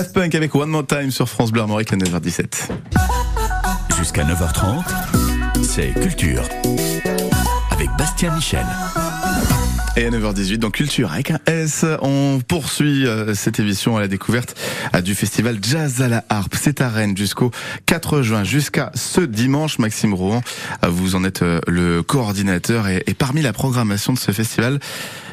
Daft 0.00 0.14
Punk 0.14 0.34
avec 0.34 0.54
One 0.54 0.70
More 0.70 0.86
Time 0.86 1.10
sur 1.10 1.28
France 1.28 1.52
Bleu 1.52 1.60
Armorique 1.60 1.92
à 1.92 1.96
9h17. 1.96 2.70
Jusqu'à 3.98 4.24
9h30, 4.24 4.82
c'est 5.62 5.92
Culture. 5.92 6.42
Avec 7.70 7.90
Bastien 7.98 8.34
Michel. 8.34 8.64
Et 9.98 10.06
à 10.06 10.10
9h18 10.10 10.56
dans 10.56 10.70
Culture 10.70 11.12
avec 11.12 11.30
un 11.30 11.38
S, 11.44 11.84
on 12.00 12.40
poursuit 12.48 13.06
euh, 13.06 13.34
cette 13.34 13.60
émission 13.60 13.98
à 13.98 14.00
la 14.00 14.08
découverte 14.08 14.58
du 15.04 15.14
festival 15.14 15.58
Jazz 15.60 16.00
à 16.00 16.08
la 16.08 16.24
harpe. 16.30 16.54
C'est 16.58 16.80
à 16.80 16.88
Rennes 16.88 17.14
jusqu'au 17.14 17.50
4 17.84 18.22
juin, 18.22 18.42
jusqu'à 18.42 18.92
ce 18.94 19.20
dimanche. 19.20 19.78
Maxime 19.78 20.14
euh, 20.14 20.40
vous 20.88 21.14
en 21.14 21.24
êtes 21.24 21.42
euh, 21.42 21.60
le 21.68 22.02
coordinateur 22.02 22.88
et, 22.88 23.02
et 23.06 23.12
parmi 23.12 23.42
la 23.42 23.52
programmation 23.52 24.14
de 24.14 24.18
ce 24.18 24.32
festival, 24.32 24.80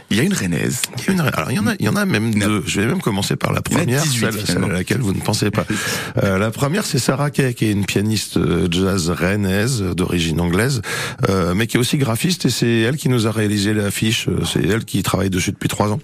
Il 0.09 0.17
y 0.17 0.19
a 0.21 0.23
une 0.23 0.33
rennaise. 0.33 0.81
Il 0.99 1.03
y, 1.05 1.09
a 1.09 1.13
une, 1.13 1.19
alors, 1.19 1.51
il 1.51 1.57
y 1.57 1.59
en 1.59 1.67
a, 1.67 1.73
il 1.79 1.85
y 1.85 1.89
en 1.89 1.95
a 1.97 2.05
même 2.05 2.33
deux. 2.33 2.63
Je 2.65 2.79
vais 2.79 2.87
même 2.87 3.01
commencer 3.01 3.35
par 3.35 3.51
la 3.51 3.61
première, 3.61 4.01
18, 4.01 4.45
celle, 4.45 4.63
à 4.63 4.67
laquelle 4.67 4.99
vous 5.01 5.13
ne 5.13 5.19
pensez 5.19 5.51
pas. 5.51 5.65
Euh, 6.23 6.37
la 6.39 6.49
première, 6.49 6.85
c'est 6.85 6.97
Sarah 6.97 7.29
Kay, 7.29 7.53
qui 7.53 7.65
est 7.65 7.71
une 7.71 7.85
pianiste 7.85 8.37
euh, 8.37 8.67
jazz 8.71 9.09
rennaise 9.11 9.81
d'origine 9.81 10.39
anglaise, 10.41 10.81
euh, 11.29 11.53
mais 11.53 11.67
qui 11.67 11.77
est 11.77 11.79
aussi 11.79 11.97
graphiste, 11.97 12.45
et 12.45 12.49
c'est 12.49 12.79
elle 12.79 12.95
qui 12.97 13.07
nous 13.09 13.27
a 13.27 13.31
réalisé 13.31 13.73
l'affiche. 13.73 14.27
Euh, 14.27 14.39
C'est 14.45 14.65
elle 14.65 14.83
qui 14.85 15.03
travaille 15.03 15.29
dessus 15.29 15.51
depuis 15.51 15.69
trois 15.69 15.91
ans. 15.91 15.99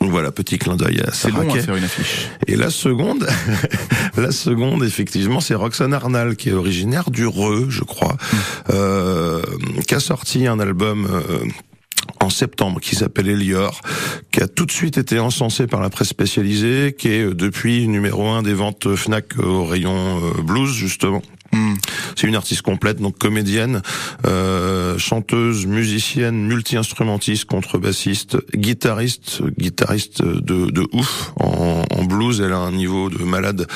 Voilà, 0.00 0.30
petit 0.32 0.58
clin 0.58 0.76
d'œil 0.76 1.00
à 1.00 1.12
C'est 1.12 1.30
Sarah 1.30 1.42
à 1.42 1.46
Kay. 1.46 1.60
faire 1.60 1.76
une 1.76 1.84
affiche. 1.84 2.28
Et 2.46 2.56
la 2.56 2.70
seconde, 2.70 3.26
la 4.16 4.30
seconde, 4.32 4.84
effectivement, 4.84 5.40
c'est 5.40 5.54
Roxane 5.54 5.92
Arnal, 5.92 6.36
qui 6.36 6.48
est 6.48 6.54
originaire 6.54 7.10
du 7.10 7.26
Reux, 7.26 7.66
je 7.68 7.82
crois, 7.82 8.16
euh, 8.70 9.42
qui 9.86 9.94
a 9.94 10.00
sorti 10.00 10.46
un 10.46 10.60
album. 10.60 11.08
En 12.20 12.30
septembre, 12.30 12.80
qui 12.80 12.96
s'appelle 12.96 13.28
Elior, 13.28 13.80
qui 14.32 14.42
a 14.42 14.48
tout 14.48 14.66
de 14.66 14.72
suite 14.72 14.98
été 14.98 15.18
encensé 15.18 15.66
par 15.66 15.80
la 15.80 15.90
presse 15.90 16.08
spécialisée, 16.08 16.94
qui 16.98 17.08
est 17.08 17.26
euh, 17.26 17.34
depuis 17.34 17.86
numéro 17.86 18.26
un 18.28 18.42
des 18.42 18.54
ventes 18.54 18.96
Fnac 18.96 19.38
au 19.38 19.64
rayon 19.64 20.20
euh, 20.22 20.42
blues 20.42 20.72
justement. 20.72 21.22
C'est 22.16 22.26
une 22.26 22.34
artiste 22.34 22.62
complète, 22.62 22.98
donc 22.98 23.18
comédienne, 23.18 23.82
euh, 24.26 24.96
chanteuse, 24.96 25.66
musicienne, 25.66 26.46
multi-instrumentiste, 26.46 27.44
contrebassiste, 27.44 28.38
guitariste, 28.56 29.42
guitariste 29.58 30.22
de, 30.22 30.70
de 30.70 30.86
ouf. 30.92 31.32
En, 31.38 31.84
en 31.90 32.04
blues, 32.04 32.40
elle 32.40 32.52
a 32.52 32.58
un 32.58 32.72
niveau 32.72 33.10
de 33.10 33.22
malade. 33.22 33.66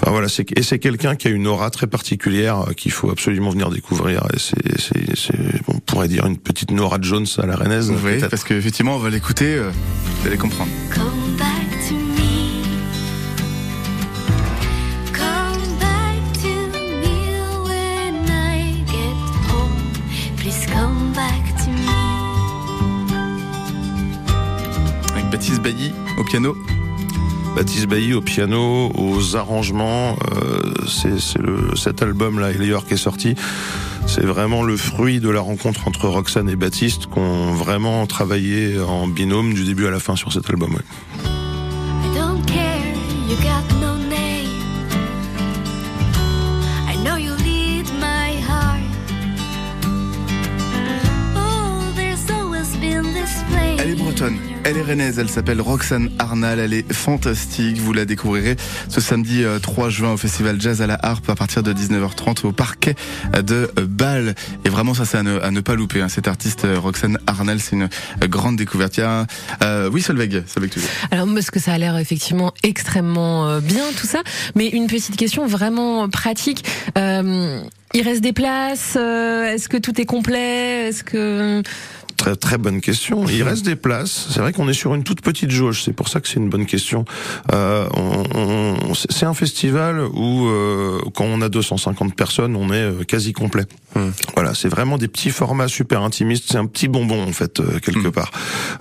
Enfin 0.00 0.12
voilà, 0.12 0.28
c'est 0.28 0.46
et 0.58 0.62
c'est 0.62 0.78
quelqu'un 0.78 1.14
qui 1.14 1.28
a 1.28 1.30
une 1.30 1.46
aura 1.46 1.68
très 1.68 1.86
particulière 1.86 2.68
euh, 2.68 2.72
qu'il 2.72 2.92
faut 2.92 3.10
absolument 3.10 3.50
venir 3.50 3.68
découvrir. 3.68 4.22
Et 4.32 4.38
c'est, 4.38 4.80
c'est, 4.80 5.14
c'est, 5.14 5.38
on 5.68 5.78
pourrait 5.78 6.08
dire 6.08 6.24
une 6.24 6.38
petite 6.38 6.70
Nora 6.70 6.98
Jones 7.02 7.26
à 7.36 7.44
la 7.44 7.56
rennaise. 7.56 7.92
Oui, 8.02 8.20
parce 8.30 8.44
qu'effectivement, 8.44 8.96
on 8.96 8.98
va 8.98 9.10
l'écouter, 9.10 9.56
euh, 9.56 9.70
vous 10.20 10.26
allez 10.26 10.36
comprendre. 10.36 10.70
Come 10.90 11.36
back 11.36 11.68
to 11.88 11.94
me. 11.94 12.62
Come 15.12 15.78
back 15.78 16.20
to 16.42 16.48
me 16.76 17.40
when 17.64 18.30
I 18.30 18.82
get 18.86 19.16
home. 19.50 19.76
Please 20.36 20.66
come 20.66 21.12
back 21.12 21.42
to 21.64 21.70
me. 21.70 21.90
Avec 25.12 25.30
Baptiste 25.30 25.62
Bailly 25.62 25.92
au 26.18 26.24
piano. 26.24 26.54
Baptiste 27.56 27.86
Bailly 27.86 28.14
au 28.14 28.20
piano, 28.20 28.90
aux 28.94 29.36
arrangements. 29.36 30.16
euh, 30.32 30.60
c'est 30.86 31.18
cet 31.76 32.02
album 32.02 32.38
là, 32.38 32.50
Elior, 32.50 32.86
qui 32.86 32.94
est 32.94 32.96
sorti. 32.96 33.34
C'est 34.06 34.24
vraiment 34.24 34.62
le 34.62 34.76
fruit 34.76 35.20
de 35.20 35.28
la 35.28 35.40
rencontre 35.40 35.86
entre 35.86 36.08
Roxane 36.08 36.48
et 36.48 36.56
Baptiste, 36.56 37.06
qui 37.06 37.18
ont 37.18 37.52
vraiment 37.52 38.06
travaillé 38.06 38.80
en 38.80 39.06
binôme 39.06 39.54
du 39.54 39.64
début 39.64 39.86
à 39.86 39.90
la 39.90 40.00
fin 40.00 40.16
sur 40.16 40.32
cet 40.32 40.48
album. 40.50 40.78
Elle 54.64 54.76
est 54.76 54.82
rennaise, 54.82 55.18
elle 55.18 55.28
s'appelle 55.28 55.60
Roxane 55.60 56.10
Arnal, 56.18 56.58
elle 56.58 56.72
est 56.72 56.92
fantastique, 56.92 57.78
vous 57.78 57.92
la 57.92 58.04
découvrirez 58.04 58.56
ce 58.88 59.00
samedi 59.00 59.44
euh, 59.44 59.58
3 59.58 59.88
juin 59.88 60.12
au 60.12 60.16
Festival 60.16 60.60
Jazz 60.60 60.82
à 60.82 60.86
la 60.86 60.98
Harpe 61.02 61.28
à 61.30 61.34
partir 61.34 61.62
de 61.62 61.72
19h30 61.72 62.46
au 62.46 62.52
parquet 62.52 62.94
de 63.34 63.70
euh, 63.78 63.86
Bâle. 63.86 64.34
Et 64.64 64.68
vraiment 64.68 64.94
ça 64.94 65.04
c'est 65.04 65.18
à 65.18 65.22
ne, 65.22 65.60
pas 65.60 65.74
louper, 65.74 66.02
hein. 66.02 66.08
cette 66.08 66.28
artiste 66.28 66.64
euh, 66.64 66.78
Roxane 66.78 67.18
Arnal, 67.26 67.60
c'est 67.60 67.76
une 67.76 67.88
euh, 68.22 68.26
grande 68.26 68.56
découverte. 68.56 68.96
Il 68.98 69.04
euh, 69.62 69.90
oui 69.92 70.02
Solveig, 70.02 70.42
avec 70.56 70.70
toi. 70.70 70.82
Alors 71.10 71.26
parce 71.32 71.50
que 71.50 71.58
ça 71.58 71.72
a 71.72 71.78
l'air 71.78 71.96
effectivement 71.96 72.52
extrêmement 72.62 73.48
euh, 73.48 73.60
bien 73.60 73.84
tout 73.98 74.06
ça, 74.06 74.22
mais 74.54 74.68
une 74.68 74.86
petite 74.86 75.16
question 75.16 75.46
vraiment 75.46 76.08
pratique. 76.08 76.64
Euh, 76.98 77.62
il 77.92 78.02
reste 78.02 78.20
des 78.20 78.32
places 78.32 78.94
euh, 78.96 79.52
Est-ce 79.52 79.68
que 79.68 79.76
tout 79.76 80.00
est 80.00 80.04
complet? 80.04 80.88
Est-ce 80.88 81.02
que 81.02 81.62
Très 82.20 82.36
très 82.36 82.58
bonne 82.58 82.82
question. 82.82 83.24
Il 83.28 83.42
reste 83.42 83.64
des 83.64 83.76
places. 83.76 84.26
C'est 84.30 84.40
vrai 84.40 84.52
qu'on 84.52 84.68
est 84.68 84.74
sur 84.74 84.94
une 84.94 85.04
toute 85.04 85.22
petite 85.22 85.50
jauge. 85.50 85.82
C'est 85.82 85.94
pour 85.94 86.08
ça 86.08 86.20
que 86.20 86.28
c'est 86.28 86.36
une 86.36 86.50
bonne 86.50 86.66
question. 86.66 87.06
Euh, 87.50 87.86
on, 87.94 88.24
on- 88.34 88.94
c'est 88.94 89.24
un 89.24 89.32
festival 89.32 90.02
où 90.12 90.46
euh, 90.48 90.98
quand 91.14 91.24
on 91.24 91.40
a 91.40 91.48
250 91.48 92.14
personnes, 92.14 92.56
on 92.56 92.70
est 92.74 92.76
euh, 92.76 93.04
quasi 93.04 93.32
complet. 93.32 93.64
Voilà, 94.34 94.54
c'est 94.54 94.68
vraiment 94.68 94.98
des 94.98 95.08
petits 95.08 95.30
formats 95.30 95.66
super 95.66 96.02
intimistes. 96.02 96.44
C'est 96.48 96.58
un 96.58 96.66
petit 96.66 96.88
bonbon 96.88 97.22
en 97.24 97.32
fait 97.32 97.58
euh, 97.60 97.78
quelque 97.80 98.08
part. 98.08 98.30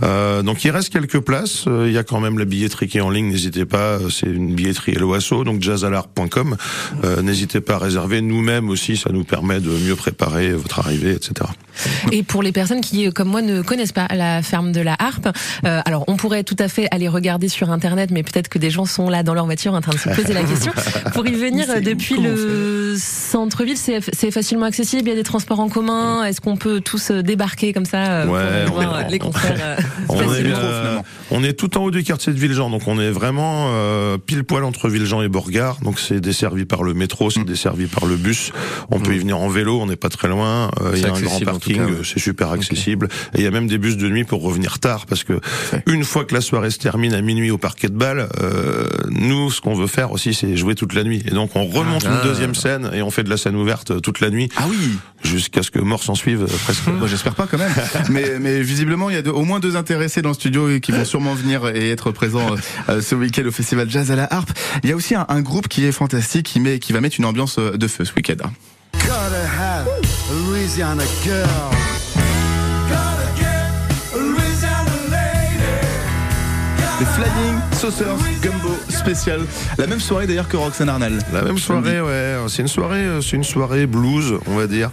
Euh, 0.04 0.42
donc 0.44 0.64
il 0.66 0.72
reste 0.72 0.90
quelques 0.92 1.20
places. 1.22 1.64
Il 1.86 1.92
y 1.94 1.98
a 1.98 2.04
quand 2.04 2.20
même 2.20 2.38
la 2.40 2.46
billetterie 2.46 2.88
qui 2.90 2.98
est 2.98 3.02
en 3.02 3.10
ligne. 3.10 3.30
N'hésitez 3.30 3.66
pas. 3.66 4.00
C'est 4.12 4.28
une 4.28 4.54
billetterie 4.54 4.94
LOASO, 4.96 5.46
donc 5.46 5.62
jazzalarp.com. 5.62 6.58
Euh, 7.06 7.22
N'hésitez 7.22 7.62
pas 7.62 7.76
à 7.76 7.80
réserver. 7.80 8.20
Nous-mêmes 8.22 8.70
aussi, 8.70 8.98
ça 8.98 9.12
nous 9.14 9.24
permet 9.24 9.62
de 9.62 9.70
mieux 9.70 9.96
préparer 9.96 10.52
votre 10.52 10.80
arrivée, 10.80 11.12
etc. 11.14 11.50
Et 12.12 12.24
pour 12.24 12.44
les 12.44 12.52
personnes 12.52 12.82
qui, 12.82 13.08
euh, 13.08 13.12
comme 13.30 13.32
moi, 13.32 13.42
ne 13.42 13.62
connaissent 13.62 13.92
pas 13.92 14.08
la 14.16 14.42
ferme 14.42 14.72
de 14.72 14.82
la 14.82 14.96
harpe, 14.98 15.28
euh, 15.66 15.82
alors 15.86 16.04
on 16.08 16.16
pourrait 16.18 16.44
tout 16.44 16.56
à 16.60 16.68
fait 16.68 16.88
aller 16.92 17.08
regarder 17.08 17.48
sur 17.48 17.70
Internet, 17.70 18.10
mais 18.12 18.24
peut-être 18.24 18.48
que 18.50 18.58
des 18.58 18.70
gens 18.72 18.86
sont 18.86 19.10
là 19.10 19.22
dans 19.24 19.34
leur 19.34 19.46
voiture 19.46 19.74
en 19.74 19.82
train 19.82 19.92
de 19.94 19.98
se 20.00 20.10
poser 20.10 20.34
la 20.34 20.44
question. 20.44 20.72
Pour 21.14 21.28
y 21.28 21.34
venir 21.34 21.68
depuis 21.82 22.18
le 22.20 22.96
centre-ville, 22.98 23.78
c'est 23.78 24.32
facilement 24.32 24.66
accessible. 24.66 25.04
Il 25.08 25.10
y 25.10 25.14
a 25.14 25.16
des 25.16 25.24
transports 25.24 25.60
en 25.60 25.70
commun. 25.70 26.24
Est-ce 26.26 26.42
qu'on 26.42 26.58
peut 26.58 26.82
tous 26.82 27.12
euh, 27.12 27.22
débarquer 27.22 27.72
comme 27.74 27.86
ça 27.86 27.98
euh, 28.24 28.26
Ouais, 28.26 28.66
pour 28.66 28.78
on 28.78 28.82
voir 28.82 29.02
est- 29.02 29.10
les 29.12 29.20
concerts 29.20 29.78
On 30.10 30.20
est, 30.22 30.26
facilement? 30.26 30.56
euh, 30.60 30.98
on 31.32 31.44
est 31.44 31.54
tout 31.54 31.78
en 31.78 31.84
haut 31.84 31.92
du 31.92 32.04
quartier 32.04 32.34
de 32.34 32.38
Villejean, 32.40 32.70
donc 32.70 32.88
on 32.88 33.00
est 33.00 33.12
vraiment 33.12 33.68
euh, 33.70 34.18
pile 34.18 34.44
poil 34.44 34.64
entre 34.64 34.90
Villejean 34.90 35.22
et 35.22 35.30
Borgard. 35.30 35.78
Donc 35.82 36.00
c'est 36.00 36.20
desservi 36.20 36.66
par 36.66 36.84
le 36.84 36.94
métro, 36.94 37.28
Mm. 37.28 37.32
c'est 37.32 37.44
desservi 37.46 37.86
par 37.88 38.06
le 38.06 38.16
bus. 38.16 38.52
On 38.90 39.00
peut 39.00 39.14
y 39.14 39.20
venir 39.20 39.38
en 39.40 39.50
vélo, 39.50 39.80
on 39.80 39.86
n'est 39.86 39.96
pas 39.96 40.10
très 40.10 40.28
loin. 40.28 40.72
Euh, 40.82 40.94
Il 40.96 41.02
y 41.02 41.06
a 41.06 41.14
un 41.14 41.20
grand 41.20 41.40
parking, 41.42 41.82
ouais. 41.82 41.92
c'est 42.04 42.20
super 42.20 42.52
accessible. 42.52 43.08
Et 43.36 43.40
il 43.40 43.44
y 43.44 43.48
a 43.48 43.52
même 43.52 43.68
des 43.68 43.78
bus 43.78 43.98
de 43.98 44.08
nuit 44.10 44.24
pour 44.24 44.42
revenir 44.42 44.80
tard, 44.80 45.06
parce 45.06 45.24
que 45.24 45.40
une 45.88 46.04
fois 46.04 46.26
que 46.26 46.34
la 46.34 46.42
soirée 46.42 46.70
se 46.72 46.78
termine 46.80 47.14
à 47.14 47.22
minuit 47.22 47.52
au 47.52 47.58
parquet 47.58 47.88
de 47.88 47.94
balle, 47.98 48.30
euh, 48.42 48.88
nous 49.10 49.52
ce 49.52 49.62
qu'on 49.62 49.74
veut 49.76 49.88
faire 49.88 50.12
aussi 50.12 50.34
c'est 50.34 50.56
jouer 50.58 50.76
toute 50.76 50.94
la 50.94 51.04
nuit. 51.04 51.24
Et 51.26 51.32
donc 51.32 51.56
on 51.56 51.66
remonte 51.66 52.06
Ah. 52.08 52.22
une 52.24 52.30
deuxième 52.30 52.56
scène 52.56 52.90
et 52.94 53.02
on 53.02 53.12
fait 53.12 53.24
de 53.24 53.30
la 53.30 53.38
scène 53.38 53.56
ouverte 53.56 53.92
euh, 53.92 54.00
toute 54.00 54.20
la 54.20 54.30
nuit. 54.30 54.50
Ah 54.58 54.66
oui 54.70 54.98
Jusqu'à 55.24 55.64
ce 55.64 55.70
que 55.72 55.80
mort 55.80 56.02
s'en 56.04 56.16
suive 56.16 56.44
euh, 56.44 56.58
presque. 56.64 56.88
Moi, 56.88 57.08
j'espère 57.08 57.36
pas 57.36 57.46
quand 57.50 57.58
même. 57.58 57.72
mais, 58.10 58.40
mais 58.40 58.62
visiblement, 58.62 59.10
il 59.10 59.16
y 59.16 59.20
a 59.20 59.22
de- 59.22 59.30
au 59.30 59.44
moins 59.44 59.60
deux 59.60 59.76
intéressés 59.76 60.22
dans 60.22 60.30
le 60.30 60.36
studio 60.36 60.70
et 60.70 60.80
qui 60.80 60.92
vont 60.94 61.04
sûrement 61.14 61.34
venir 61.34 61.68
et 61.68 61.92
être 61.92 62.12
présents 62.12 62.54
euh, 62.54 62.58
euh, 62.90 63.02
ce 63.02 63.16
week-end 63.16 63.44
au 63.46 63.52
Festival 63.52 63.90
Jazz 63.90 64.12
à 64.12 64.16
la 64.16 64.28
Harpe. 64.34 64.52
Il 64.84 64.90
y 64.90 64.94
a 64.94 64.96
aussi 64.96 65.16
un, 65.16 65.26
un 65.28 65.42
groupe 65.42 65.68
qui 65.68 65.84
est 65.86 65.92
fantastique, 65.92 66.46
qui, 66.46 66.60
met, 66.62 66.80
qui 66.80 66.94
va 66.94 67.02
mettre 67.02 67.18
une 67.20 67.26
ambiance 67.26 67.60
de 67.60 67.88
feu 67.88 68.06
ce 68.06 68.14
week-end. 68.16 68.36
hein. 68.46 68.52
Gotta 68.94 69.44
have 69.60 69.88
a 69.88 70.50
Louisiana 70.52 71.04
girl. 71.24 71.89
Les 77.00 77.06
Flying 77.06 77.60
Saucers 77.72 78.18
Gumbo 78.42 78.76
spécial. 78.90 79.40
La 79.78 79.88
même 79.88 80.02
soirée 80.02 80.28
d'ailleurs 80.28 80.50
que 80.50 80.58
Roxane 80.58 80.90
Arnal. 80.90 81.20
La 81.32 81.44
même 81.44 81.58
soirée, 81.58 82.02
ouais. 82.02 82.36
C'est 82.50 82.62
une 82.62 82.68
soirée, 82.68 83.00
euh, 83.00 83.22
c'est 83.22 83.38
une 83.38 83.46
soirée 83.46 83.88
blues, 83.88 84.34
on 84.48 84.58
va 84.58 84.68
dire. 84.68 84.90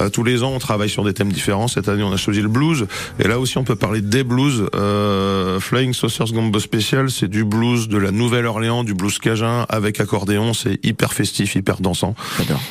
Euh, 0.00 0.08
tous 0.08 0.24
les 0.24 0.42
ans, 0.42 0.52
on 0.54 0.58
travaille 0.58 0.88
sur 0.88 1.04
des 1.04 1.12
thèmes 1.12 1.30
différents. 1.30 1.68
Cette 1.68 1.90
année, 1.90 2.02
on 2.02 2.12
a 2.12 2.16
choisi 2.16 2.40
le 2.40 2.48
blues. 2.48 2.86
Et 3.18 3.28
là 3.28 3.38
aussi, 3.38 3.58
on 3.58 3.64
peut 3.64 3.76
parler 3.76 4.00
des 4.00 4.24
blues. 4.24 4.68
Euh, 4.74 5.60
Flying 5.60 5.92
Saucers 5.92 6.32
Gumbo 6.32 6.58
Special, 6.60 7.10
c'est 7.10 7.28
du 7.28 7.44
blues 7.44 7.88
de 7.88 7.98
la 7.98 8.10
Nouvelle-Orléans, 8.10 8.82
du 8.82 8.94
blues 8.94 9.18
cajun 9.18 9.66
avec 9.68 10.00
accordéon. 10.00 10.54
C'est 10.54 10.82
hyper 10.82 11.12
festif, 11.12 11.56
hyper 11.56 11.82
dansant. 11.82 12.14
J'adore. 12.38 12.62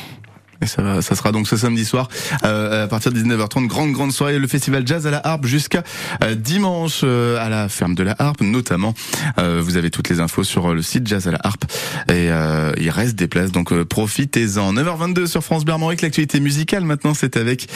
Et 0.62 0.66
ça, 0.66 0.82
va- 0.82 1.02
ça 1.02 1.14
sera 1.14 1.32
donc 1.32 1.48
ce 1.48 1.56
samedi 1.56 1.84
soir 1.84 2.08
euh, 2.44 2.84
à 2.84 2.88
partir 2.88 3.12
de 3.12 3.18
19h30, 3.20 3.66
grande 3.66 3.92
grande 3.92 4.12
soirée, 4.12 4.38
le 4.38 4.46
festival 4.46 4.86
Jazz 4.86 5.06
à 5.06 5.10
la 5.10 5.20
Harpe 5.26 5.46
jusqu'à 5.46 5.82
euh, 6.22 6.34
dimanche 6.34 7.00
euh, 7.02 7.38
à 7.44 7.48
la 7.48 7.68
ferme 7.68 7.94
de 7.94 8.02
la 8.02 8.14
Harpe 8.18 8.40
notamment. 8.42 8.94
Euh, 9.38 9.60
vous 9.64 9.76
avez 9.76 9.90
toutes 9.90 10.08
les 10.08 10.20
infos 10.20 10.44
sur 10.44 10.70
euh, 10.70 10.74
le 10.74 10.82
site 10.82 11.06
Jazz 11.06 11.28
à 11.28 11.30
la 11.30 11.38
Harpe 11.42 11.64
et 12.08 12.28
il 12.80 12.90
reste 12.90 13.16
des 13.16 13.28
places 13.28 13.52
donc 13.52 13.72
profitez-en. 13.84 14.72
9h22 14.74 15.26
sur 15.26 15.42
France 15.42 15.64
Bleu 15.64 15.72
Armorique, 15.72 16.02
l'actualité 16.02 16.40
musicale 16.40 16.84
maintenant 16.84 17.14
c'est 17.14 17.36
avec 17.36 17.68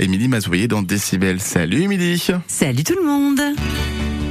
Émilie 0.00 0.28
Mazoyer 0.28 0.68
dans 0.68 0.82
Décibel. 0.82 1.40
Salut 1.40 1.82
Émilie. 1.82 2.22
Salut 2.48 2.84
tout 2.84 2.94
le 2.96 3.06
monde 3.06 3.40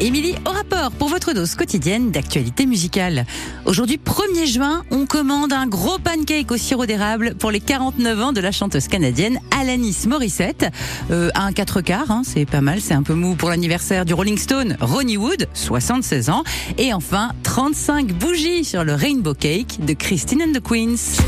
Émilie 0.02 0.34
au 0.48 0.50
rapport 0.50 0.90
pour 0.90 1.10
votre 1.10 1.32
dose 1.32 1.54
quotidienne 1.54 2.10
d'actualité 2.10 2.66
musicale. 2.66 3.28
Aujourd'hui 3.66 4.00
1er 4.04 4.48
juin, 4.48 4.82
on 4.90 5.06
commande 5.06 5.54
un 5.54 5.68
gros 5.68 6.00
pancake 6.00 6.52
au 6.52 6.58
sirop 6.58 6.88
d'érable 6.88 7.36
pour 7.36 7.52
les 7.52 7.60
49 7.60 8.20
ans 8.20 8.32
de 8.34 8.42
la 8.42 8.52
chanteuse 8.52 8.88
canadienne 8.88 9.40
Alanis 9.52 10.08
Morissette. 10.08 10.66
Euh, 11.12 11.30
un 11.36 11.52
4 11.52 11.82
quarts, 11.82 12.10
hein, 12.10 12.24
c'est 12.26 12.46
pas 12.46 12.62
mal, 12.62 12.82
c'est 12.82 12.96
un 12.96 13.04
peu 13.04 13.14
mou 13.14 13.36
pour 13.36 13.50
l'anniversaire 13.52 14.04
du 14.04 14.16
Rolling 14.16 14.40
Stone 14.40 14.76
Ronnie 14.82 15.18
Wood, 15.18 15.48
76 15.54 16.32
ans. 16.32 16.44
Et 16.80 16.96
enfin 16.96 17.34
35 17.44 18.08
bougies 18.08 18.66
sur 18.66 18.84
le 18.84 18.96
Rainbow 18.96 19.36
Cake 19.36 19.86
de 19.86 19.94
Christine 19.94 20.42
and 20.42 20.54
the 20.54 20.64
Queens. 20.64 21.22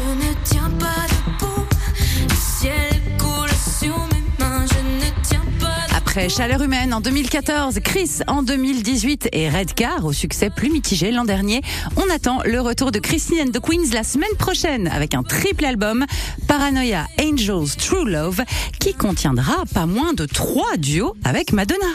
Après 6.13 6.29
Chaleur 6.29 6.61
humaine 6.61 6.93
en 6.93 7.01
2014, 7.01 7.79
Chris 7.83 8.19
en 8.27 8.43
2018 8.43 9.29
et 9.31 9.49
Redcar 9.49 10.05
au 10.05 10.13
succès 10.13 10.51
plus 10.51 10.69
mitigé 10.69 11.09
l'an 11.09 11.25
dernier, 11.25 11.61
on 11.95 12.07
attend 12.13 12.43
le 12.45 12.61
retour 12.61 12.91
de 12.91 12.99
Christine 12.99 13.47
and 13.47 13.51
the 13.51 13.59
Queens 13.59 13.91
la 13.93 14.03
semaine 14.03 14.35
prochaine 14.37 14.87
avec 14.89 15.15
un 15.15 15.23
triple 15.23 15.65
album, 15.65 16.05
Paranoia 16.47 17.07
Angels 17.19 17.75
True 17.79 18.07
Love, 18.07 18.43
qui 18.79 18.93
contiendra 18.93 19.63
pas 19.73 19.87
moins 19.87 20.13
de 20.13 20.27
trois 20.27 20.77
duos 20.77 21.15
avec 21.23 21.51
Madonna. 21.51 21.87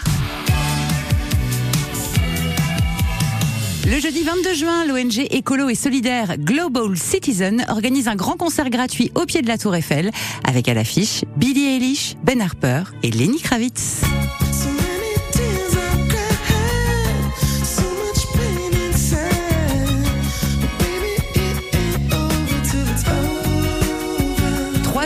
Le 3.90 3.98
jeudi 4.00 4.22
22 4.22 4.52
juin, 4.52 4.84
l'ONG 4.84 5.26
écolo 5.30 5.70
et 5.70 5.74
solidaire 5.74 6.36
Global 6.36 6.94
Citizen 6.94 7.64
organise 7.70 8.06
un 8.06 8.16
grand 8.16 8.36
concert 8.36 8.68
gratuit 8.68 9.10
au 9.14 9.24
pied 9.24 9.40
de 9.40 9.48
la 9.48 9.56
Tour 9.56 9.74
Eiffel 9.74 10.10
avec 10.46 10.68
à 10.68 10.74
l'affiche 10.74 11.24
Billie 11.38 11.64
Eilish, 11.64 12.14
Ben 12.22 12.42
Harper 12.42 12.82
et 13.02 13.10
Lenny 13.10 13.40
Kravitz. 13.40 14.02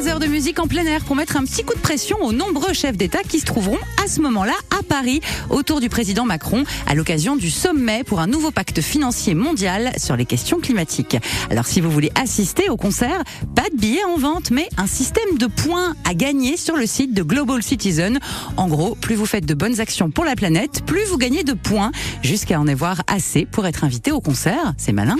Heures 0.08 0.18
de 0.18 0.26
musique 0.26 0.58
en 0.58 0.66
plein 0.66 0.84
air 0.84 1.04
pour 1.04 1.14
mettre 1.14 1.36
un 1.36 1.44
petit 1.44 1.62
coup 1.62 1.74
de 1.74 1.78
pression 1.78 2.16
aux 2.22 2.32
nombreux 2.32 2.72
chefs 2.72 2.96
d'État 2.96 3.22
qui 3.22 3.38
se 3.38 3.44
trouveront 3.44 3.78
à 4.02 4.08
ce 4.08 4.20
moment-là 4.20 4.54
à 4.76 4.82
Paris 4.82 5.20
autour 5.48 5.80
du 5.80 5.88
président 5.88 6.24
Macron 6.24 6.64
à 6.88 6.94
l'occasion 6.94 7.36
du 7.36 7.50
sommet 7.50 8.02
pour 8.02 8.18
un 8.18 8.26
nouveau 8.26 8.50
pacte 8.50 8.80
financier 8.80 9.34
mondial 9.34 9.92
sur 9.98 10.16
les 10.16 10.24
questions 10.24 10.58
climatiques. 10.58 11.16
Alors 11.50 11.66
si 11.66 11.80
vous 11.80 11.90
voulez 11.90 12.10
assister 12.20 12.68
au 12.68 12.76
concert, 12.76 13.22
pas 13.54 13.68
de 13.72 13.76
billets 13.76 14.04
en 14.04 14.16
vente, 14.16 14.50
mais 14.50 14.68
un 14.76 14.88
système 14.88 15.38
de 15.38 15.46
points 15.46 15.94
à 16.04 16.14
gagner 16.14 16.56
sur 16.56 16.76
le 16.76 16.86
site 16.86 17.14
de 17.14 17.22
Global 17.22 17.62
Citizen. 17.62 18.18
En 18.56 18.66
gros, 18.66 18.96
plus 18.96 19.14
vous 19.14 19.26
faites 19.26 19.46
de 19.46 19.54
bonnes 19.54 19.78
actions 19.78 20.10
pour 20.10 20.24
la 20.24 20.34
planète, 20.34 20.84
plus 20.84 21.04
vous 21.04 21.16
gagnez 21.16 21.44
de 21.44 21.52
points 21.52 21.92
jusqu'à 22.22 22.58
en 22.58 22.66
avoir 22.66 23.02
assez 23.06 23.46
pour 23.46 23.66
être 23.66 23.84
invité 23.84 24.10
au 24.10 24.20
concert. 24.20 24.74
C'est 24.78 24.92
malin. 24.92 25.16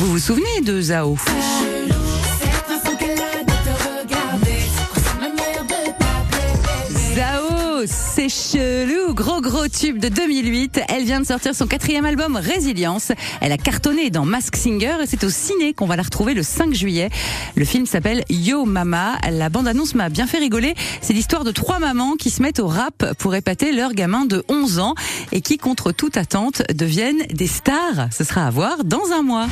Vous 0.00 0.10
vous 0.10 0.18
souvenez 0.18 0.60
de 0.64 0.80
Zao? 0.80 1.16
C'est 7.86 8.28
chelou, 8.28 9.14
gros 9.14 9.40
gros 9.40 9.68
tube 9.68 9.98
de 9.98 10.08
2008. 10.08 10.80
Elle 10.88 11.04
vient 11.04 11.20
de 11.20 11.26
sortir 11.26 11.54
son 11.54 11.66
quatrième 11.66 12.04
album 12.04 12.36
Résilience. 12.36 13.12
Elle 13.40 13.52
a 13.52 13.56
cartonné 13.56 14.10
dans 14.10 14.24
Mask 14.24 14.56
Singer 14.56 14.96
et 15.02 15.06
c'est 15.06 15.24
au 15.24 15.30
ciné 15.30 15.72
qu'on 15.72 15.86
va 15.86 15.96
la 15.96 16.02
retrouver 16.02 16.34
le 16.34 16.42
5 16.42 16.74
juillet. 16.74 17.10
Le 17.56 17.64
film 17.64 17.86
s'appelle 17.86 18.24
Yo 18.28 18.64
Mama. 18.64 19.18
La 19.30 19.48
bande-annonce 19.48 19.94
m'a 19.94 20.08
bien 20.08 20.26
fait 20.26 20.38
rigoler. 20.38 20.74
C'est 21.00 21.12
l'histoire 21.12 21.44
de 21.44 21.52
trois 21.52 21.78
mamans 21.78 22.16
qui 22.16 22.30
se 22.30 22.42
mettent 22.42 22.60
au 22.60 22.66
rap 22.66 23.14
pour 23.18 23.34
épater 23.34 23.72
leur 23.72 23.92
gamin 23.92 24.24
de 24.24 24.44
11 24.48 24.78
ans 24.78 24.94
et 25.32 25.40
qui, 25.40 25.56
contre 25.56 25.92
toute 25.92 26.16
attente, 26.16 26.62
deviennent 26.72 27.24
des 27.32 27.46
stars. 27.46 28.08
Ce 28.10 28.24
sera 28.24 28.46
à 28.46 28.50
voir 28.50 28.84
dans 28.84 29.12
un 29.12 29.22
mois. 29.22 29.46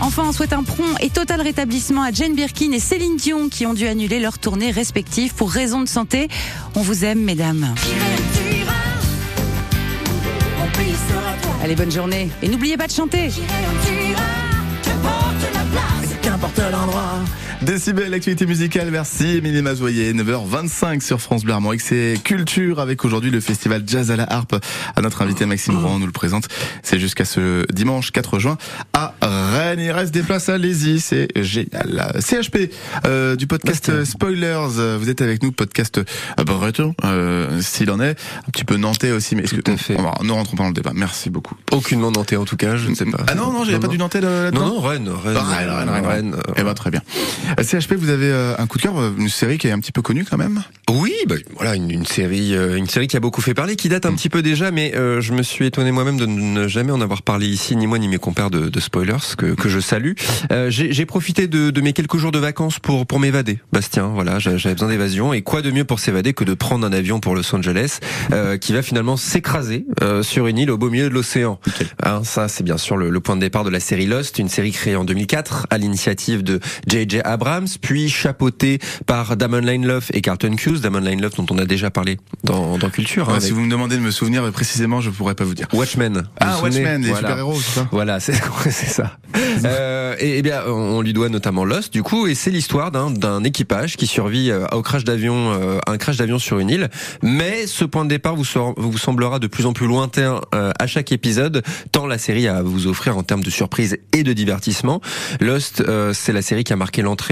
Enfin, 0.00 0.24
on 0.28 0.32
souhaite 0.32 0.52
un 0.52 0.62
prompt 0.62 0.96
et 1.00 1.10
total 1.10 1.40
rétablissement 1.40 2.02
à 2.02 2.12
Jane 2.12 2.34
Birkin 2.34 2.72
et 2.72 2.80
Céline 2.80 3.16
Dion 3.16 3.48
qui 3.48 3.66
ont 3.66 3.74
dû 3.74 3.86
annuler 3.86 4.20
leurs 4.20 4.38
tournées 4.38 4.70
respectives 4.70 5.34
pour 5.34 5.50
raison 5.50 5.80
de 5.80 5.88
santé. 5.88 6.28
On 6.74 6.82
vous 6.82 7.04
aime, 7.04 7.22
mesdames. 7.22 7.74
Allez, 11.62 11.74
bonne 11.74 11.90
journée. 11.90 12.30
Et 12.42 12.48
n'oubliez 12.48 12.76
pas 12.76 12.86
de 12.86 12.92
chanter. 12.92 13.30
Qu'importe 16.22 16.58
l'endroit. 16.58 17.14
Décibel, 17.62 18.10
l'actualité 18.10 18.46
musicale, 18.46 18.88
merci 18.92 19.26
Émilie 19.38 19.62
Mazoyer, 19.62 20.12
9h25 20.14 21.00
sur 21.02 21.20
France 21.20 21.44
Bleu 21.44 21.52
Armorique, 21.54 21.80
c'est 21.80 22.14
Culture 22.22 22.78
avec 22.78 23.04
aujourd'hui 23.04 23.30
le 23.32 23.40
festival 23.40 23.82
Jazz 23.84 24.10
à 24.12 24.16
la 24.16 24.32
harpe. 24.32 24.54
À 24.94 25.00
notre 25.02 25.22
invité 25.22 25.44
Maxime 25.44 25.76
Rouen 25.76 25.98
nous 25.98 26.06
le 26.06 26.12
présente, 26.12 26.46
c'est 26.84 27.00
jusqu'à 27.00 27.24
ce 27.24 27.66
dimanche 27.72 28.12
4 28.12 28.38
juin 28.38 28.58
à 28.92 29.12
Rennes. 29.20 29.80
Il 29.80 29.90
reste 29.90 30.14
des 30.14 30.22
places, 30.22 30.48
allez-y, 30.48 31.00
c'est 31.00 31.28
génial. 31.36 32.12
CHP 32.20 32.70
euh, 33.06 33.34
du 33.34 33.48
podcast 33.48 34.04
Spoilers, 34.04 34.96
vous 34.98 35.10
êtes 35.10 35.20
avec 35.20 35.42
nous, 35.42 35.50
podcast 35.50 35.98
euh, 35.98 36.44
breton, 36.44 36.94
euh, 37.04 37.60
s'il 37.60 37.90
en 37.90 38.00
est, 38.00 38.16
un 38.46 38.50
petit 38.52 38.64
peu 38.64 38.76
nantais 38.76 39.10
aussi, 39.10 39.34
mais 39.34 39.42
est-ce 39.42 39.54
que, 39.56 39.60
Tout 39.62 39.72
à 39.72 39.76
fait. 39.76 39.96
on 39.98 40.02
va- 40.04 40.14
ne 40.22 40.30
rentrons 40.32 40.56
pas 40.56 40.62
dans 40.62 40.68
le 40.68 40.74
débat, 40.74 40.92
merci 40.94 41.28
beaucoup. 41.28 41.56
Aucunement 41.72 42.12
nantais 42.12 42.36
en 42.36 42.44
tout 42.44 42.56
cas, 42.56 42.76
je 42.76 42.88
ne 42.88 42.94
sais 42.94 43.04
pas. 43.04 43.18
Ah 43.26 43.34
non, 43.34 43.52
non, 43.52 43.64
j'avais 43.64 43.80
pas 43.80 43.88
du 43.88 43.98
nantais 43.98 44.20
là- 44.20 44.44
là-dedans 44.44 44.60
Non, 44.68 44.74
non, 44.76 44.80
Rennes, 44.80 45.08
Rennes, 45.08 45.36
Ah, 45.38 45.56
Rennes, 45.56 45.68
Rennes, 45.70 45.88
Rennes, 45.90 46.06
Rennes, 46.06 46.34
euh, 46.36 46.52
Eh 46.56 46.62
ben 46.62 46.74
très 46.74 46.90
bien. 46.92 47.02
Euh, 47.58 47.62
CHP, 47.62 47.94
vous 47.94 48.10
avez 48.10 48.30
euh, 48.30 48.54
un 48.58 48.66
coup 48.66 48.78
de 48.78 48.82
cœur, 48.82 48.98
euh, 48.98 49.10
une 49.18 49.28
série 49.28 49.58
qui 49.58 49.68
est 49.68 49.70
un 49.72 49.78
petit 49.80 49.92
peu 49.92 50.02
connue 50.02 50.24
quand 50.24 50.36
même? 50.36 50.62
Oui, 50.90 51.12
bah, 51.26 51.36
voilà 51.56 51.74
une, 51.74 51.90
une 51.90 52.06
série, 52.06 52.54
une 52.54 52.88
série 52.88 53.06
qui 53.08 53.16
a 53.16 53.20
beaucoup 53.20 53.40
fait 53.40 53.54
parler, 53.54 53.76
qui 53.76 53.88
date 53.88 54.06
un 54.06 54.14
petit 54.14 54.28
peu 54.28 54.42
déjà, 54.42 54.70
mais 54.70 54.94
euh, 54.96 55.20
je 55.20 55.32
me 55.32 55.42
suis 55.42 55.66
étonné 55.66 55.90
moi-même 55.92 56.16
de 56.16 56.26
ne 56.26 56.66
jamais 56.68 56.92
en 56.92 57.00
avoir 57.00 57.22
parlé 57.22 57.46
ici, 57.46 57.76
ni 57.76 57.86
moi 57.86 57.98
ni 57.98 58.08
mes 58.08 58.18
compères 58.18 58.50
de, 58.50 58.68
de 58.68 58.80
spoilers 58.80 59.16
que, 59.36 59.54
que 59.54 59.68
je 59.68 59.80
salue. 59.80 60.12
Euh, 60.52 60.70
J'ai 60.70 61.06
profité 61.06 61.46
de, 61.46 61.70
de 61.70 61.80
mes 61.80 61.92
quelques 61.92 62.16
jours 62.16 62.32
de 62.32 62.38
vacances 62.38 62.78
pour 62.78 63.06
pour 63.06 63.20
m'évader, 63.20 63.58
Bastien. 63.72 64.06
Voilà, 64.08 64.38
j'a- 64.38 64.56
j'avais 64.56 64.74
besoin 64.74 64.88
d'évasion, 64.88 65.32
et 65.32 65.42
quoi 65.42 65.62
de 65.62 65.70
mieux 65.70 65.84
pour 65.84 66.00
s'évader 66.00 66.32
que 66.32 66.44
de 66.44 66.54
prendre 66.54 66.86
un 66.86 66.92
avion 66.92 67.20
pour 67.20 67.34
Los 67.34 67.54
Angeles, 67.54 67.98
euh, 68.32 68.56
qui 68.56 68.72
va 68.72 68.82
finalement 68.82 69.16
s'écraser 69.16 69.84
euh, 70.02 70.22
sur 70.22 70.46
une 70.46 70.58
île 70.58 70.70
au 70.70 70.78
beau 70.78 70.90
milieu 70.90 71.08
de 71.08 71.14
l'océan. 71.14 71.58
Hein, 72.02 72.22
ça, 72.24 72.48
c'est 72.48 72.64
bien 72.64 72.78
sûr 72.78 72.96
le, 72.96 73.10
le 73.10 73.20
point 73.20 73.36
de 73.36 73.40
départ 73.40 73.64
de 73.64 73.70
la 73.70 73.80
série 73.80 74.06
Lost, 74.06 74.38
une 74.38 74.48
série 74.48 74.72
créée 74.72 74.96
en 74.96 75.04
2004 75.04 75.66
à 75.70 75.78
l'initiative 75.78 76.42
de 76.42 76.60
J.J. 76.86 77.20
Abrams, 77.24 77.37
puis 77.80 78.08
chapeautée 78.08 78.78
par 79.06 79.36
Damon 79.36 79.60
Lindelof 79.60 80.10
et 80.12 80.20
Carlton 80.20 80.56
Cuse. 80.56 80.80
Damon 80.80 81.00
Lindelof 81.00 81.34
dont 81.36 81.46
on 81.50 81.58
a 81.58 81.64
déjà 81.64 81.90
parlé 81.90 82.18
dans, 82.44 82.78
dans 82.78 82.90
Culture. 82.90 83.28
hein, 83.28 83.40
si 83.40 83.46
avec 83.46 83.52
vous 83.54 83.62
me 83.62 83.70
demandez 83.70 83.96
de 83.96 84.00
me 84.00 84.10
souvenir 84.10 84.44
euh, 84.44 84.50
précisément, 84.50 85.00
je 85.00 85.10
pourrais 85.10 85.34
pas 85.34 85.44
vous 85.44 85.54
dire. 85.54 85.66
Watchmen. 85.72 86.24
Ah, 86.40 86.56
vous 86.56 86.64
Watchmen, 86.64 87.02
les 87.02 87.08
Voilà. 87.08 87.28
super-héros, 87.28 87.60
c'est 87.60 87.80
ça 87.80 87.88
Voilà, 87.92 88.20
c'est 88.20 88.32
ça. 88.32 89.18
Euh, 89.64 90.14
et, 90.18 90.38
eh 90.38 90.42
bien, 90.42 90.62
on, 90.66 91.00
lui 91.00 91.12
doit 91.12 91.28
notamment 91.28 91.64
Lost, 91.64 91.92
du 91.92 92.02
coup, 92.02 92.26
et 92.26 92.34
c'est 92.34 92.50
l'histoire 92.50 92.90
d'un 92.90 93.44
équipage 93.44 93.96
qui 93.96 94.06
survit 94.06 94.50
euh, 94.50 94.66
au 94.72 94.82
crash 94.82 95.04
d'avion, 95.04 95.52
euh, 95.52 95.78
à 95.86 95.92
un 95.92 95.98
crash 95.98 96.16
d'avion 96.16 96.38
sur 96.38 96.58
une 96.58 96.70
île. 96.70 96.88
Mais 97.22 97.66
ce 97.66 97.84
point 97.84 98.04
de 98.04 98.10
départ 98.10 98.36
vous, 98.36 98.44
vous 98.76 98.98
semblera 98.98 99.38
de 99.38 99.46
plus 99.46 99.66
en 99.66 99.72
plus 99.72 99.86
lointain 99.86 100.40
euh, 100.54 100.72
à 100.78 100.86
chaque 100.86 101.12
épisode, 101.12 101.62
tant 101.92 102.06
la 102.06 102.18
série 102.18 102.46
a 102.48 102.58
à 102.58 102.62
vous 102.62 102.86
offrir 102.86 103.16
en 103.16 103.22
termes 103.22 103.42
de 103.44 103.50
surprise 103.50 103.98
et 104.12 104.22
de 104.22 104.32
divertissement. 104.32 105.00
Lost, 105.40 105.80
euh, 105.80 106.12
c'est 106.12 106.32
la 106.32 106.42
série 106.42 106.64
qui 106.64 106.72
a 106.72 106.76
marqué 106.76 107.02
l'entrée 107.02 107.27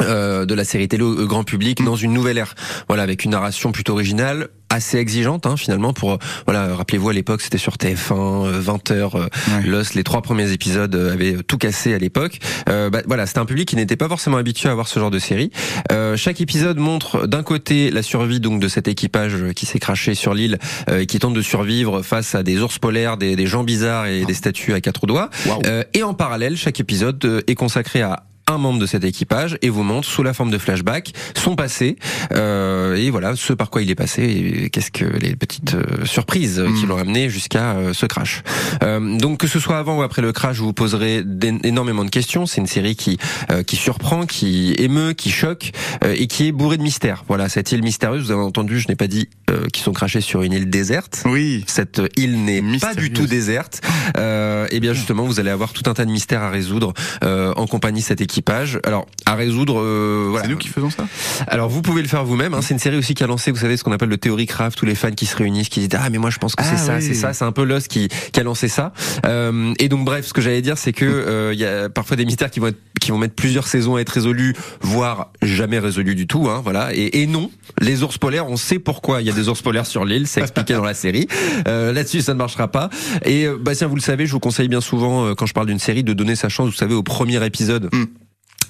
euh, 0.00 0.44
de 0.44 0.54
la 0.54 0.64
série 0.64 0.88
télé 0.88 1.02
au 1.02 1.26
grand 1.26 1.44
public 1.44 1.82
dans 1.82 1.96
une 1.96 2.12
nouvelle 2.12 2.38
ère. 2.38 2.54
Voilà, 2.88 3.02
avec 3.02 3.24
une 3.24 3.30
narration 3.30 3.72
plutôt 3.72 3.94
originale, 3.94 4.48
assez 4.68 4.98
exigeante 4.98 5.46
hein, 5.46 5.56
finalement 5.56 5.92
pour 5.92 6.12
euh, 6.12 6.18
voilà 6.46 6.74
rappelez-vous 6.74 7.10
à 7.10 7.12
l'époque 7.12 7.40
c'était 7.40 7.58
sur 7.58 7.74
TF1 7.74 8.46
euh, 8.46 8.60
20 8.60 8.90
h 8.90 9.28
Lost 9.64 9.94
les 9.94 10.02
trois 10.02 10.22
premiers 10.22 10.50
épisodes 10.52 10.94
euh, 10.94 11.12
avaient 11.12 11.36
tout 11.42 11.58
cassé 11.58 11.94
à 11.94 11.98
l'époque. 11.98 12.38
Euh, 12.68 12.90
bah, 12.90 13.02
voilà 13.06 13.26
c'était 13.26 13.38
un 13.38 13.44
public 13.44 13.68
qui 13.68 13.76
n'était 13.76 13.96
pas 13.96 14.08
forcément 14.08 14.36
habitué 14.36 14.68
à 14.68 14.74
voir 14.74 14.88
ce 14.88 14.98
genre 14.98 15.10
de 15.10 15.18
série. 15.18 15.50
Euh, 15.92 16.16
chaque 16.16 16.40
épisode 16.40 16.78
montre 16.78 17.26
d'un 17.26 17.42
côté 17.42 17.90
la 17.90 18.02
survie 18.02 18.40
donc 18.40 18.60
de 18.60 18.68
cet 18.68 18.88
équipage 18.88 19.52
qui 19.54 19.66
s'est 19.66 19.78
craché 19.78 20.14
sur 20.14 20.34
l'île 20.34 20.58
euh, 20.90 21.00
et 21.00 21.06
qui 21.06 21.18
tente 21.18 21.34
de 21.34 21.42
survivre 21.42 22.02
face 22.02 22.34
à 22.34 22.42
des 22.42 22.60
ours 22.60 22.78
polaires 22.78 23.16
des, 23.16 23.36
des 23.36 23.46
gens 23.46 23.64
bizarres 23.64 24.06
et 24.06 24.24
des 24.24 24.34
statues 24.34 24.74
à 24.74 24.80
quatre 24.80 25.06
doigts. 25.06 25.30
Euh, 25.66 25.84
et 25.94 26.02
en 26.02 26.14
parallèle 26.14 26.56
chaque 26.56 26.80
épisode 26.80 27.24
euh, 27.24 27.40
est 27.46 27.54
consacré 27.54 28.02
à 28.02 28.25
un 28.48 28.58
membre 28.58 28.78
de 28.78 28.86
cet 28.86 29.04
équipage 29.04 29.58
et 29.62 29.68
vous 29.70 29.82
montre 29.82 30.08
sous 30.08 30.22
la 30.22 30.32
forme 30.32 30.50
de 30.50 30.58
flashback 30.58 31.12
son 31.36 31.56
passé 31.56 31.96
euh, 32.32 32.94
et 32.94 33.10
voilà 33.10 33.34
ce 33.36 33.52
par 33.52 33.70
quoi 33.70 33.82
il 33.82 33.90
est 33.90 33.94
passé 33.96 34.22
et 34.22 34.70
qu'est-ce 34.70 34.90
que 34.90 35.04
les 35.04 35.34
petites 35.36 35.74
euh, 35.74 36.04
surprises 36.04 36.58
euh, 36.60 36.68
qui 36.78 36.86
l'ont 36.86 36.96
amené 36.98 37.28
jusqu'à 37.28 37.72
euh, 37.76 37.92
ce 37.92 38.06
crash. 38.06 38.42
Euh, 38.82 39.18
donc 39.18 39.38
que 39.38 39.46
ce 39.48 39.58
soit 39.58 39.78
avant 39.78 39.98
ou 39.98 40.02
après 40.02 40.22
le 40.22 40.32
crash, 40.32 40.56
je 40.56 40.62
vous 40.62 40.72
poserai 40.72 41.22
d'é- 41.24 41.58
énormément 41.64 42.04
de 42.04 42.10
questions. 42.10 42.46
C'est 42.46 42.60
une 42.60 42.66
série 42.66 42.96
qui 42.96 43.18
euh, 43.50 43.62
qui 43.62 43.76
surprend, 43.76 44.26
qui 44.26 44.74
émeut, 44.78 45.12
qui 45.12 45.30
choque 45.30 45.72
euh, 46.04 46.14
et 46.16 46.26
qui 46.26 46.46
est 46.46 46.52
bourrée 46.52 46.76
de 46.76 46.82
mystères. 46.82 47.24
Voilà 47.28 47.48
cette 47.48 47.72
île 47.72 47.82
mystérieuse. 47.82 48.24
Vous 48.26 48.30
avez 48.30 48.42
entendu, 48.42 48.78
je 48.80 48.88
n'ai 48.88 48.96
pas 48.96 49.06
dit 49.08 49.28
euh, 49.50 49.66
qu'ils 49.68 49.82
sont 49.82 49.92
crachés 49.92 50.20
sur 50.20 50.42
une 50.42 50.52
île 50.52 50.70
déserte. 50.70 51.22
Oui. 51.26 51.64
Cette 51.66 52.00
île 52.16 52.44
n'est 52.44 52.62
pas 52.78 52.94
du 52.94 53.12
tout 53.12 53.26
déserte. 53.26 53.80
Euh, 54.16 54.66
et 54.70 54.80
bien 54.80 54.92
justement, 54.94 55.24
vous 55.24 55.40
allez 55.40 55.50
avoir 55.50 55.72
tout 55.72 55.88
un 55.90 55.94
tas 55.94 56.04
de 56.04 56.10
mystères 56.10 56.42
à 56.42 56.50
résoudre 56.50 56.92
euh, 57.24 57.52
en 57.56 57.66
compagnie 57.66 58.00
de 58.00 58.06
cet 58.06 58.20
équipage. 58.36 58.78
Alors 58.84 59.06
à 59.24 59.34
résoudre, 59.34 59.80
euh, 59.80 60.26
voilà. 60.30 60.44
C'est 60.44 60.50
nous 60.52 60.58
qui 60.58 60.68
faisons 60.68 60.90
ça 60.90 61.06
Alors 61.48 61.68
vous 61.70 61.80
pouvez 61.82 62.02
le 62.02 62.08
faire 62.08 62.24
vous-même. 62.24 62.52
Hein. 62.54 62.60
C'est 62.62 62.74
une 62.74 62.80
série 62.80 62.96
aussi 62.96 63.14
qui 63.14 63.24
a 63.24 63.26
lancé, 63.26 63.50
vous 63.50 63.58
savez, 63.58 63.76
ce 63.76 63.84
qu'on 63.84 63.92
appelle 63.92 64.08
le 64.10 64.18
Theory 64.18 64.46
Craft, 64.46 64.76
tous 64.78 64.84
les 64.86 64.94
fans 64.94 65.10
qui 65.10 65.24
se 65.26 65.36
réunissent, 65.36 65.68
qui 65.70 65.80
disent 65.80 65.98
ah 66.00 66.10
mais 66.10 66.18
moi 66.18 66.30
je 66.30 66.38
pense 66.38 66.54
que 66.54 66.62
c'est 66.62 66.74
Ah, 66.74 66.76
ça, 66.76 66.96
oui. 66.96 67.02
c'est 67.02 67.14
ça. 67.14 67.32
C'est 67.32 67.44
un 67.44 67.52
peu 67.52 67.64
Lost 67.64 67.88
qui, 67.88 68.08
qui 68.32 68.40
a 68.40 68.42
lancé 68.42 68.68
ça. 68.68 68.92
Euh, 69.24 69.72
et 69.78 69.88
donc 69.88 70.04
bref, 70.04 70.26
ce 70.26 70.32
que 70.34 70.40
j'allais 70.40 70.62
dire, 70.62 70.76
c'est 70.78 70.92
que 70.92 71.04
euh, 71.06 71.50
il 71.54 71.58
y 71.58 71.64
a 71.64 71.88
parfois 71.88 72.16
des 72.16 72.24
mystères 72.26 72.50
qui 72.50 72.60
vont 72.60 72.66
être, 72.68 72.78
qui 73.00 73.10
vont 73.10 73.18
mettre 73.18 73.34
plusieurs 73.34 73.66
saisons 73.66 73.96
à 73.96 74.00
être 74.00 74.10
résolus, 74.10 74.54
voire 74.80 75.30
jamais 75.42 75.78
résolus 75.78 76.14
du 76.14 76.26
tout. 76.26 76.48
Hein, 76.48 76.60
voilà. 76.62 76.94
Et, 76.94 77.22
et 77.22 77.26
non, 77.26 77.50
les 77.80 78.02
ours 78.02 78.18
polaires, 78.18 78.46
on 78.48 78.56
sait 78.56 78.78
pourquoi 78.78 79.22
il 79.22 79.26
y 79.26 79.30
a 79.30 79.34
des 79.34 79.48
ours 79.48 79.62
polaires 79.62 79.86
sur 79.86 80.04
l'île. 80.04 80.26
C'est 80.26 80.40
expliqué 80.42 80.74
dans 80.74 80.84
la 80.84 80.94
série. 80.94 81.26
Euh, 81.68 81.92
Là-dessus, 81.92 82.20
ça 82.20 82.34
ne 82.34 82.38
marchera 82.38 82.68
pas. 82.68 82.90
Et 83.24 83.46
euh, 83.46 83.56
Bastien, 83.58 83.86
vous 83.86 83.96
le 83.96 84.00
savez, 84.02 84.26
je 84.26 84.32
vous 84.32 84.40
conseille 84.40 84.68
bien 84.68 84.80
souvent 84.80 85.34
quand 85.34 85.46
je 85.46 85.54
parle 85.54 85.66
d'une 85.66 85.78
série 85.78 86.04
de 86.04 86.12
donner 86.12 86.36
sa 86.36 86.48
chance. 86.48 86.66
Vous 86.68 86.74
savez, 86.76 86.94
au 86.94 87.02
premier 87.02 87.44
épisode. 87.44 87.88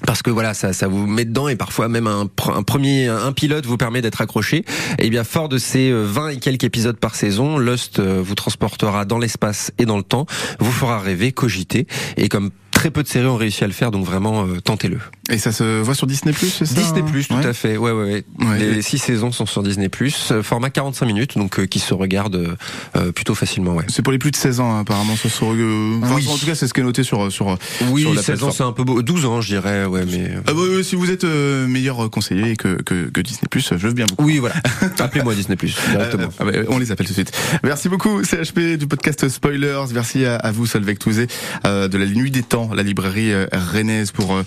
Parce 0.05 0.23
que 0.23 0.31
voilà, 0.31 0.55
ça, 0.55 0.73
ça 0.73 0.89
vous 0.89 1.07
met 1.07 1.25
dedans 1.25 1.49
et 1.49 1.57
parfois 1.57 1.89
même 1.89 2.07
un, 2.07 2.25
pr- 2.25 2.55
un 2.57 2.63
premier, 2.63 3.09
un 3.09 3.33
pilote 3.33 3.67
vous 3.67 3.77
permet 3.77 4.03
d'être 4.03 4.21
accroché. 4.21 4.65
Et 4.99 5.11
bien, 5.11 5.25
fort 5.25 5.49
de 5.49 5.59
ces 5.59 5.91
euh, 5.91 6.05
20 6.05 6.29
et 6.31 6.37
quelques 6.39 6.65
épisodes 6.65 6.97
par 6.99 7.15
saison, 7.15 7.59
Lost 7.59 7.99
euh, 7.99 8.21
vous 8.25 8.35
transportera 8.35 9.05
dans 9.05 9.19
l'espace 9.19 9.73
et 9.79 9.87
dans 9.87 9.97
le 9.97 10.03
temps, 10.03 10.27
vous 10.61 10.73
fera 10.73 10.99
rêver, 10.99 11.33
cogiter. 11.33 11.87
Et 12.17 12.29
comme 12.29 12.51
très 12.71 12.91
peu 12.91 13.03
de 13.03 13.09
séries 13.09 13.27
ont 13.27 13.37
réussi 13.37 13.65
à 13.65 13.67
le 13.67 13.73
faire, 13.73 13.91
donc 13.91 14.05
vraiment 14.05 14.47
euh, 14.47 14.61
tentez-le. 14.61 14.99
Et 15.31 15.39
ça 15.39 15.51
se 15.51 15.81
voit 15.81 15.95
sur 15.97 16.07
Disney 16.07 16.33
Plus, 16.33 16.51
c'est 16.51 16.67
ça 16.67 16.75
Disney 16.75 17.01
hein 17.01 17.11
Plus, 17.11 17.27
tout 17.27 17.35
Ouais. 17.35 17.47
à 17.47 17.53
fait. 17.53 17.77
Ouais, 17.77 17.91
ouais, 17.91 18.05
ouais. 18.05 18.25
Ouais. 18.47 18.59
Les 18.59 18.83
six 18.83 18.99
saisons 18.99 19.33
sont 19.33 19.45
sur 19.47 19.63
Disney 19.65 19.89
Plus, 19.89 20.31
euh, 20.31 20.43
format 20.43 20.71
45 20.71 21.05
minutes, 21.07 21.37
donc 21.37 21.59
euh, 21.59 21.67
qui 21.67 21.81
se 21.81 21.95
regarde 21.95 22.37
euh, 22.37 22.55
euh, 22.97 23.11
plutôt 23.11 23.35
facilement. 23.35 23.75
Ouais. 23.75 23.85
C'est 23.89 24.03
pour 24.03 24.13
les 24.13 24.19
plus 24.19 24.31
de 24.31 24.37
16 24.37 24.61
ans, 24.61 24.71
hein, 24.77 24.81
apparemment. 24.81 25.17
Ça 25.17 25.29
se 25.29 25.45
euh, 25.45 25.99
enfin, 26.01 26.15
Oui. 26.15 26.29
En 26.29 26.37
tout 26.37 26.47
cas, 26.47 26.55
c'est 26.55 26.69
ce 26.69 26.75
qui 26.75 26.81
est 26.81 26.85
noté 26.85 27.03
sur 27.03 27.33
sur. 27.33 27.59
Oui, 27.91 28.03
sur 28.03 28.15
la 28.15 28.23
16 28.23 28.45
ans, 28.45 28.51
c'est 28.53 28.63
un 28.63 28.71
peu 28.71 28.85
beau. 28.85 29.03
12 29.03 29.25
ans, 29.27 29.41
je 29.41 29.49
dirais, 29.49 29.85
ouais, 29.85 30.05
mais. 30.07 30.31
Ah 30.47 30.53
bah, 30.53 30.61
si 30.85 30.95
vous 30.95 31.11
êtes 31.11 31.25
euh, 31.25 31.67
meilleur 31.67 32.09
conseiller 32.09 32.55
que, 32.57 32.81
que, 32.83 33.11
que 33.11 33.21
Disney 33.21 33.49
Plus, 33.51 33.69
je 33.69 33.75
veux 33.89 33.93
bien 33.95 34.07
beaucoup. 34.09 34.25
Oui, 34.25 34.39
voilà. 34.39 34.55
Appelez-moi 34.99 35.35
Disney 35.35 35.57
Plus 35.57 35.75
directement. 35.91 36.29
Ah 36.39 36.45
bah, 36.45 36.53
on 36.69 36.79
les 36.79 36.93
appelle 36.93 37.07
tout 37.07 37.13
de 37.13 37.17
suite. 37.17 37.33
Merci 37.65 37.89
beaucoup 37.89 38.23
CHP 38.23 38.77
du 38.79 38.87
podcast 38.87 39.29
Spoilers. 39.29 39.87
Merci 39.93 40.25
à, 40.25 40.37
à 40.37 40.53
vous 40.53 40.67
Solveig 40.67 40.95
Touzé 40.99 41.27
euh, 41.67 41.89
de 41.89 41.99
la 41.99 42.07
Nuit 42.07 42.31
des 42.31 42.43
Temps, 42.45 42.71
la 42.75 42.85
librairie 42.85 43.33
rennaise 43.53 44.13
pour 44.13 44.35
euh, 44.37 44.45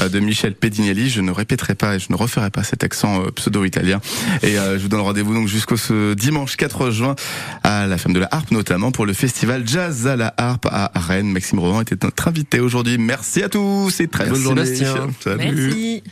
Euh, 0.00 0.08
de 0.08 0.20
Michel 0.20 0.54
Pedinelli. 0.54 1.08
Je 1.10 1.20
ne 1.20 1.30
répéterai 1.30 1.74
pas 1.74 1.96
et 1.96 1.98
je 1.98 2.06
ne 2.10 2.16
referai 2.16 2.50
pas 2.50 2.62
cet 2.62 2.84
accent 2.84 3.22
euh, 3.22 3.30
pseudo-italien. 3.30 4.00
Et 4.42 4.58
euh, 4.58 4.76
je 4.76 4.82
vous 4.82 4.88
donne 4.88 5.00
rendez-vous 5.00 5.34
donc 5.34 5.48
jusqu'au 5.48 5.76
ce 5.76 6.14
dimanche 6.14 6.56
4 6.56 6.90
juin 6.90 7.14
à 7.62 7.86
la 7.86 7.98
Femme 7.98 8.12
de 8.12 8.20
la 8.20 8.28
Harpe 8.30 8.50
notamment 8.50 8.92
pour 8.92 9.06
le 9.06 9.12
festival 9.12 9.66
Jazz 9.66 10.06
à 10.06 10.16
la 10.16 10.34
Harpe 10.36 10.66
à 10.70 10.90
Rennes. 10.94 11.30
Maxime 11.30 11.58
Roland 11.58 11.80
était 11.80 11.96
notre 12.02 12.28
invité 12.28 12.60
aujourd'hui. 12.60 12.98
Merci 12.98 13.42
à 13.42 13.48
tous 13.48 14.00
et 14.00 14.08
très 14.08 14.24
Merci, 14.24 14.32
bonne 14.32 14.42
journée. 14.42 14.76
Salut. 14.76 15.38
Merci. 15.38 16.02